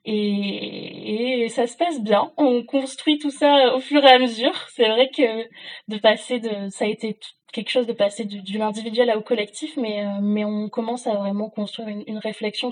Et, 0.06 1.48
ça 1.50 1.66
se 1.66 1.76
passe 1.76 2.02
bien. 2.02 2.32
On 2.38 2.64
construit 2.64 3.18
tout 3.18 3.32
ça 3.32 3.76
au 3.76 3.80
fur 3.80 4.04
et 4.04 4.12
à 4.12 4.20
mesure. 4.20 4.54
C'est 4.74 4.88
vrai 4.88 5.10
que 5.10 5.44
de 5.88 5.98
passer 5.98 6.40
de, 6.40 6.70
ça 6.70 6.86
a 6.86 6.88
été 6.88 7.18
quelque 7.52 7.70
chose 7.72 7.88
de 7.88 7.94
passer 7.94 8.26
du, 8.26 8.58
l'individuel 8.58 9.12
au 9.18 9.22
collectif, 9.22 9.76
mais, 9.78 10.06
mais 10.22 10.46
on 10.46 10.70
commence 10.70 11.08
à 11.08 11.16
vraiment 11.16 11.50
construire 11.50 11.88
une, 11.88 12.18
réflexion 12.20 12.70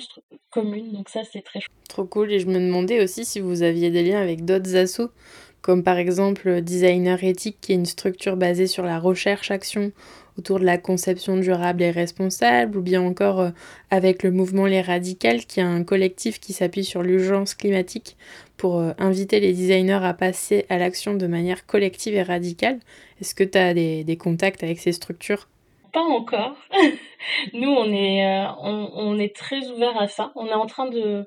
commune. 0.52 0.92
Donc 0.92 1.10
ça, 1.10 1.24
c'est 1.24 1.42
très 1.42 1.62
chouette. 1.62 1.76
Trop 1.90 2.06
cool. 2.06 2.32
Et 2.32 2.40
je 2.40 2.48
me 2.48 2.60
demandais 2.60 3.04
aussi 3.04 3.26
si 3.26 3.40
vous 3.40 3.64
aviez 3.64 3.90
des 3.90 4.04
liens 4.04 4.22
avec 4.22 4.46
d'autres 4.46 4.76
assos, 4.76 5.10
comme 5.66 5.82
par 5.82 5.98
exemple 5.98 6.62
Designer 6.62 7.24
Éthique, 7.24 7.58
qui 7.60 7.72
est 7.72 7.76
une 7.76 7.88
structure 7.88 8.38
basée 8.38 8.68
sur 8.68 8.84
la 8.84 9.00
recherche-action 9.00 9.94
autour 10.38 10.60
de 10.60 10.64
la 10.64 10.78
conception 10.78 11.38
durable 11.38 11.82
et 11.82 11.90
responsable, 11.90 12.78
ou 12.78 12.82
bien 12.84 13.02
encore 13.02 13.40
euh, 13.40 13.50
avec 13.90 14.22
le 14.22 14.30
mouvement 14.30 14.68
Les 14.68 14.82
Radicales, 14.82 15.44
qui 15.46 15.62
est 15.62 15.64
un 15.64 15.84
collectif 15.84 16.40
qui 16.40 16.54
s'appuie 16.54 16.84
sur 16.84 17.02
l'urgence 17.02 17.56
climatique 17.56 18.16
pour 18.58 18.78
euh, 18.78 18.92
inviter 19.00 19.40
les 19.40 19.54
designers 19.54 20.06
à 20.06 20.14
passer 20.14 20.68
à 20.70 20.78
l'action 20.78 21.16
de 21.16 21.26
manière 21.26 21.66
collective 21.66 22.14
et 22.14 22.22
radicale. 22.22 22.78
Est-ce 23.20 23.34
que 23.34 23.44
tu 23.44 23.58
as 23.58 23.74
des, 23.74 24.18
contacts 24.20 24.62
avec 24.62 24.78
ces 24.78 24.92
structures? 24.92 25.48
Pas 25.92 26.04
encore. 26.04 26.58
Nous, 27.54 27.72
on 27.72 27.92
est, 27.92 28.24
euh, 28.24 28.52
on, 28.62 29.18
est 29.18 29.36
très 29.36 29.68
ouvert 29.70 30.00
à 30.00 30.08
ça. 30.08 30.32
On 30.36 30.46
est 30.46 30.54
en 30.54 30.68
train 30.68 30.90
de, 30.92 31.26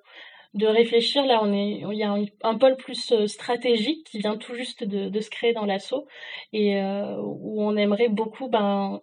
de 0.55 0.67
réfléchir. 0.67 1.25
Là, 1.27 1.41
on 1.43 1.53
est, 1.53 1.83
il 1.91 1.99
y 1.99 2.05
a 2.05 2.15
un, 2.43 2.59
pôle 2.59 2.77
plus 2.77 3.13
euh, 3.13 3.27
stratégique 3.27 4.07
qui 4.07 4.19
vient 4.19 4.37
tout 4.37 4.55
juste 4.55 4.85
de, 4.85 5.21
se 5.21 5.31
créer 5.31 5.53
dans 5.53 5.67
l'assaut 5.67 6.07
et 6.53 6.81
où 6.81 7.63
on 7.63 7.77
aimerait 7.77 8.09
beaucoup 8.09 8.49
ben, 8.49 9.01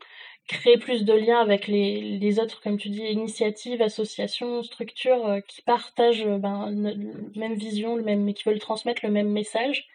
créer 0.48 0.78
plus 0.78 1.06
de 1.06 1.14
liens 1.14 1.40
avec 1.40 1.68
les, 1.68 2.02
les 2.20 2.40
autres, 2.40 2.62
comme 2.62 2.78
tu 2.78 2.90
dis, 2.90 3.02
initiatives, 3.02 3.82
associations, 3.82 4.62
structures 4.64 5.26
euh, 5.26 5.40
qui 5.42 5.62
partagent 5.62 6.26
euh, 6.26 6.38
ben, 6.38 6.70
la 6.72 6.94
même 7.36 7.56
vision, 7.56 7.96
le 7.96 8.04
même, 8.04 8.24
mais 8.24 8.34
qui 8.34 8.44
veulent 8.44 8.60
transmettre 8.60 9.04
le 9.04 9.12
même 9.12 9.30
message. 9.30 9.88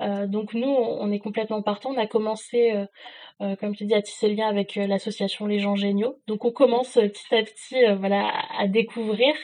Euh, 0.00 0.26
donc 0.26 0.52
nous, 0.52 0.68
on 0.68 1.10
est 1.12 1.18
complètement 1.18 1.62
partant. 1.62 1.90
On 1.90 1.98
a 1.98 2.06
commencé 2.06 2.74
euh, 3.42 3.54
comme 3.54 3.76
tu 3.76 3.84
dis, 3.84 3.92
à 3.92 4.00
tisser 4.00 4.28
le 4.28 4.34
lien 4.34 4.48
avec 4.48 4.78
euh, 4.78 4.86
l'association 4.86 5.44
Les 5.44 5.58
gens 5.58 5.76
géniaux. 5.76 6.18
Donc 6.26 6.46
on 6.46 6.50
commence 6.50 6.96
euh, 6.96 7.08
petit 7.08 7.34
à 7.34 7.42
petit 7.42 7.76
voilà, 7.98 8.32
à, 8.58 8.66
découvrir. 8.66 9.34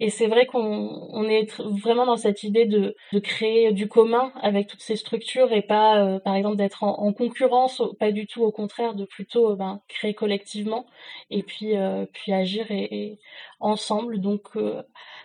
Et 0.00 0.10
c'est 0.10 0.26
vrai 0.26 0.46
qu'on 0.46 1.08
on 1.12 1.28
est 1.28 1.56
vraiment 1.60 2.06
dans 2.06 2.16
cette 2.16 2.42
idée 2.42 2.66
de, 2.66 2.96
de 3.12 3.18
créer 3.20 3.70
du 3.70 3.86
commun 3.86 4.32
avec 4.42 4.66
toutes 4.66 4.80
ces 4.80 4.96
structures 4.96 5.52
et 5.52 5.62
pas, 5.62 6.18
par 6.24 6.34
exemple, 6.34 6.56
d'être 6.56 6.82
en, 6.82 7.12
concurrence, 7.12 7.82
pas 8.00 8.10
du 8.10 8.26
tout, 8.26 8.42
au 8.42 8.50
contraire, 8.50 8.94
de 8.94 9.04
plutôt 9.04 9.54
ben, 9.54 9.80
créer 9.86 10.12
collectivement 10.12 10.84
et 11.30 11.42
puis, 11.42 11.74
puis 12.12 12.32
agir 12.32 12.66
et, 12.70 13.18
ensemble. 13.60 14.20
Donc 14.20 14.48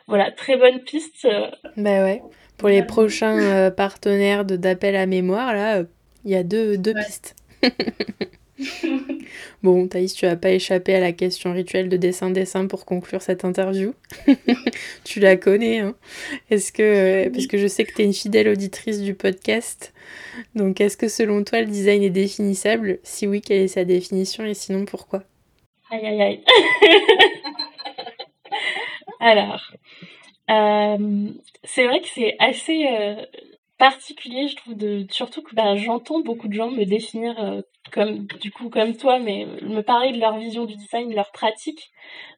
voilà, 0.07 0.31
très 0.31 0.57
bonne 0.57 0.81
piste. 0.81 1.27
Bah 1.75 2.03
ouais. 2.03 2.21
Pour 2.57 2.69
les 2.69 2.83
prochains 2.83 3.71
partenaires 3.71 4.45
de 4.45 4.55
d'appel 4.55 4.95
à 4.95 5.07
mémoire, 5.07 5.53
là, 5.53 5.83
il 6.23 6.31
y 6.31 6.35
a 6.35 6.43
deux, 6.43 6.77
deux 6.77 6.93
pistes. 6.93 7.35
bon, 9.63 9.87
Thaïs, 9.87 10.13
tu 10.13 10.25
vas 10.25 10.35
pas 10.35 10.51
échappé 10.51 10.95
à 10.95 10.99
la 10.99 11.11
question 11.11 11.53
rituelle 11.53 11.89
de 11.89 11.97
dessin-dessin 11.97 12.67
pour 12.67 12.85
conclure 12.85 13.21
cette 13.21 13.45
interview. 13.45 13.93
tu 15.03 15.19
la 15.19 15.37
connais, 15.37 15.79
hein 15.79 15.95
Est-ce 16.49 16.71
que, 16.71 17.29
parce 17.29 17.47
que 17.47 17.57
je 17.57 17.67
sais 17.67 17.85
que 17.85 17.93
tu 17.93 18.01
es 18.01 18.05
une 18.05 18.13
fidèle 18.13 18.49
auditrice 18.49 19.01
du 19.01 19.13
podcast, 19.13 19.93
donc 20.55 20.81
est-ce 20.81 20.97
que 20.97 21.07
selon 21.07 21.43
toi 21.43 21.61
le 21.61 21.67
design 21.67 22.03
est 22.03 22.09
définissable? 22.09 22.99
Si 23.03 23.27
oui, 23.27 23.41
quelle 23.41 23.61
est 23.61 23.67
sa 23.67 23.85
définition 23.85 24.45
et 24.45 24.53
sinon 24.53 24.85
pourquoi? 24.85 25.23
Aïe 25.89 26.05
aïe 26.05 26.21
aïe. 26.21 26.43
Alors, 29.19 29.71
euh, 30.49 31.27
c'est 31.63 31.85
vrai 31.85 32.01
que 32.01 32.07
c'est 32.07 32.35
assez 32.39 32.87
euh, 32.87 33.23
particulier, 33.81 34.47
je 34.47 34.55
trouve, 34.57 34.75
de, 34.75 35.07
surtout 35.09 35.41
que 35.41 35.55
bah, 35.55 35.75
j'entends 35.75 36.19
beaucoup 36.19 36.47
de 36.47 36.53
gens 36.53 36.69
me 36.69 36.83
définir 36.85 37.43
euh, 37.43 37.61
comme, 37.91 38.27
du 38.39 38.51
coup, 38.51 38.69
comme 38.69 38.95
toi, 38.95 39.17
mais 39.17 39.47
me 39.63 39.81
parler 39.81 40.11
de 40.11 40.19
leur 40.19 40.37
vision 40.37 40.65
du 40.65 40.75
design, 40.75 41.09
de 41.09 41.15
leur 41.15 41.31
pratique. 41.31 41.89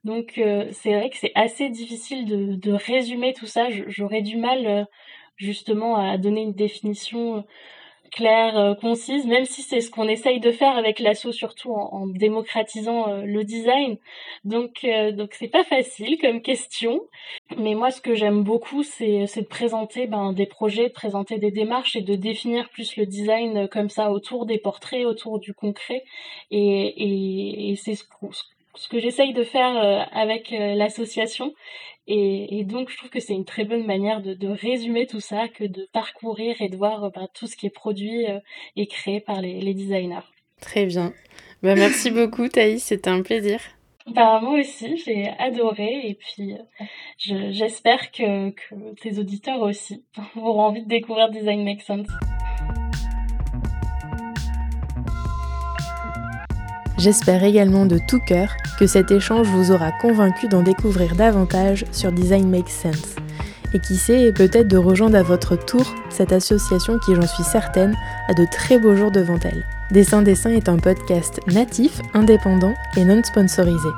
Donc, 0.05 0.37
euh, 0.37 0.69
c'est 0.71 0.93
vrai 0.93 1.09
que 1.09 1.17
c'est 1.17 1.33
assez 1.35 1.67
difficile 1.69 2.23
de, 2.25 2.55
de, 2.55 2.71
résumer 2.71 3.33
tout 3.33 3.45
ça. 3.45 3.67
J'aurais 3.87 4.21
du 4.21 4.37
mal, 4.37 4.65
euh, 4.65 4.85
justement, 5.35 5.97
à 5.97 6.17
donner 6.17 6.43
une 6.43 6.53
définition 6.53 7.43
claire, 8.13 8.57
euh, 8.57 8.75
concise, 8.75 9.25
même 9.25 9.45
si 9.45 9.61
c'est 9.63 9.81
ce 9.81 9.89
qu'on 9.89 10.07
essaye 10.07 10.39
de 10.39 10.51
faire 10.51 10.77
avec 10.77 10.99
l'asso, 10.99 11.31
surtout 11.31 11.73
en, 11.73 12.07
démocratisant 12.07 13.09
euh, 13.09 13.21
le 13.23 13.43
design. 13.43 13.97
Donc, 14.45 14.83
euh, 14.83 15.11
donc 15.11 15.33
c'est 15.33 15.47
pas 15.47 15.63
facile 15.63 16.17
comme 16.21 16.41
question. 16.41 17.01
Mais 17.57 17.73
moi, 17.73 17.91
ce 17.91 18.01
que 18.01 18.15
j'aime 18.15 18.43
beaucoup, 18.43 18.83
c'est, 18.83 19.25
de 19.25 19.47
présenter 19.47 20.07
ben, 20.07 20.31
des 20.31 20.45
projets, 20.45 20.89
de 20.89 20.93
présenter 20.93 21.39
des 21.39 21.51
démarches 21.51 21.95
et 21.95 22.01
de 22.01 22.15
définir 22.15 22.69
plus 22.69 22.95
le 22.97 23.05
design 23.05 23.67
comme 23.67 23.89
ça 23.89 24.11
autour 24.11 24.45
des 24.45 24.59
portraits, 24.59 25.05
autour 25.05 25.39
du 25.39 25.53
concret. 25.53 26.03
Et, 26.51 26.59
et, 26.59 27.71
et 27.71 27.75
c'est 27.75 27.95
ce, 27.95 28.03
ce 28.75 28.87
que 28.87 28.99
j'essaye 28.99 29.33
de 29.33 29.43
faire 29.43 30.07
avec 30.11 30.51
l'association. 30.51 31.53
Et, 32.07 32.65
donc, 32.65 32.89
je 32.89 32.97
trouve 32.97 33.09
que 33.09 33.19
c'est 33.19 33.33
une 33.33 33.45
très 33.45 33.63
bonne 33.63 33.85
manière 33.85 34.21
de, 34.21 34.47
résumer 34.47 35.07
tout 35.07 35.21
ça 35.21 35.47
que 35.47 35.63
de 35.63 35.87
parcourir 35.93 36.61
et 36.61 36.69
de 36.69 36.75
voir 36.75 37.11
bah, 37.11 37.27
tout 37.33 37.47
ce 37.47 37.55
qui 37.55 37.67
est 37.67 37.73
produit 37.73 38.27
euh, 38.27 38.39
et 38.75 38.87
créé 38.87 39.21
par 39.21 39.41
les, 39.41 39.73
designers. 39.73 40.27
Très 40.59 40.85
bien. 40.85 41.13
Bah, 41.61 41.75
merci 41.75 42.11
beaucoup, 42.11 42.47
Thaïs. 42.49 42.83
C'était 42.83 43.09
un 43.09 43.21
plaisir. 43.21 43.59
Bah, 44.07 44.41
moi 44.41 44.59
aussi, 44.59 44.97
j'ai 44.97 45.29
adoré. 45.39 46.01
Et 46.03 46.15
puis, 46.15 46.53
euh, 46.53 47.51
j'espère 47.51 48.11
que, 48.11 48.49
que 48.49 48.95
tes 49.01 49.17
auditeurs 49.19 49.61
aussi 49.61 50.03
auront 50.35 50.63
envie 50.63 50.83
de 50.83 50.89
découvrir 50.89 51.29
Design 51.29 51.63
Makes 51.63 51.83
Sense. 51.83 52.07
J'espère 57.03 57.43
également 57.43 57.85
de 57.85 57.97
tout 57.97 58.21
cœur 58.21 58.55
que 58.79 58.87
cet 58.87 59.11
échange 59.11 59.47
vous 59.47 59.73
aura 59.73 59.91
convaincu 59.91 60.47
d'en 60.47 60.63
découvrir 60.63 61.17
davantage 61.17 61.83
sur 61.91 62.13
Design 62.13 62.49
Makes 62.49 62.69
Sense. 62.69 63.15
Et 63.73 63.79
qui 63.79 63.97
sait, 63.97 64.31
peut-être 64.31 64.69
de 64.69 64.77
rejoindre 64.77 65.17
à 65.17 65.21
votre 65.21 65.57
tour 65.57 65.83
cette 66.09 66.31
association 66.31 66.99
qui, 66.99 67.13
j'en 67.13 67.27
suis 67.27 67.43
certaine, 67.43 67.93
a 68.29 68.33
de 68.33 68.45
très 68.49 68.79
beaux 68.79 68.95
jours 68.95 69.11
devant 69.11 69.37
elle. 69.43 69.65
Dessin 69.91 70.21
Dessin 70.21 70.51
est 70.51 70.69
un 70.69 70.77
podcast 70.77 71.41
natif, 71.51 71.99
indépendant 72.13 72.73
et 72.95 73.03
non 73.03 73.21
sponsorisé. 73.21 73.89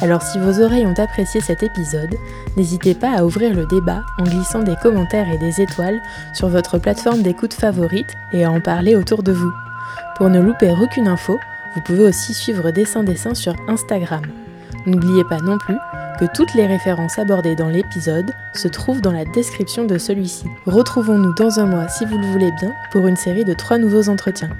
Alors 0.00 0.22
si 0.22 0.38
vos 0.38 0.62
oreilles 0.62 0.86
ont 0.86 0.98
apprécié 0.98 1.42
cet 1.42 1.62
épisode, 1.62 2.16
n'hésitez 2.56 2.94
pas 2.94 3.10
à 3.14 3.26
ouvrir 3.26 3.54
le 3.54 3.66
débat 3.66 4.00
en 4.18 4.24
glissant 4.24 4.62
des 4.62 4.76
commentaires 4.76 5.30
et 5.30 5.36
des 5.36 5.60
étoiles 5.60 6.00
sur 6.32 6.48
votre 6.48 6.78
plateforme 6.78 7.20
d'écoute 7.20 7.52
favorite 7.52 8.14
et 8.32 8.42
à 8.42 8.50
en 8.50 8.62
parler 8.62 8.96
autour 8.96 9.22
de 9.22 9.32
vous. 9.32 9.52
Pour 10.16 10.30
ne 10.30 10.40
louper 10.40 10.74
aucune 10.80 11.08
info, 11.08 11.38
vous 11.74 11.80
pouvez 11.80 12.04
aussi 12.04 12.34
suivre 12.34 12.70
Dessin 12.70 13.02
Dessin 13.02 13.34
sur 13.34 13.54
Instagram. 13.68 14.22
N'oubliez 14.86 15.24
pas 15.24 15.40
non 15.40 15.58
plus 15.58 15.76
que 16.20 16.26
toutes 16.34 16.54
les 16.54 16.66
références 16.66 17.18
abordées 17.18 17.56
dans 17.56 17.68
l'épisode 17.68 18.30
se 18.54 18.68
trouvent 18.68 19.00
dans 19.00 19.12
la 19.12 19.24
description 19.24 19.84
de 19.84 19.98
celui-ci. 19.98 20.44
Retrouvons-nous 20.66 21.34
dans 21.34 21.58
un 21.58 21.66
mois 21.66 21.88
si 21.88 22.04
vous 22.04 22.18
le 22.18 22.26
voulez 22.26 22.52
bien 22.60 22.72
pour 22.92 23.06
une 23.06 23.16
série 23.16 23.44
de 23.44 23.54
trois 23.54 23.78
nouveaux 23.78 24.08
entretiens. 24.08 24.50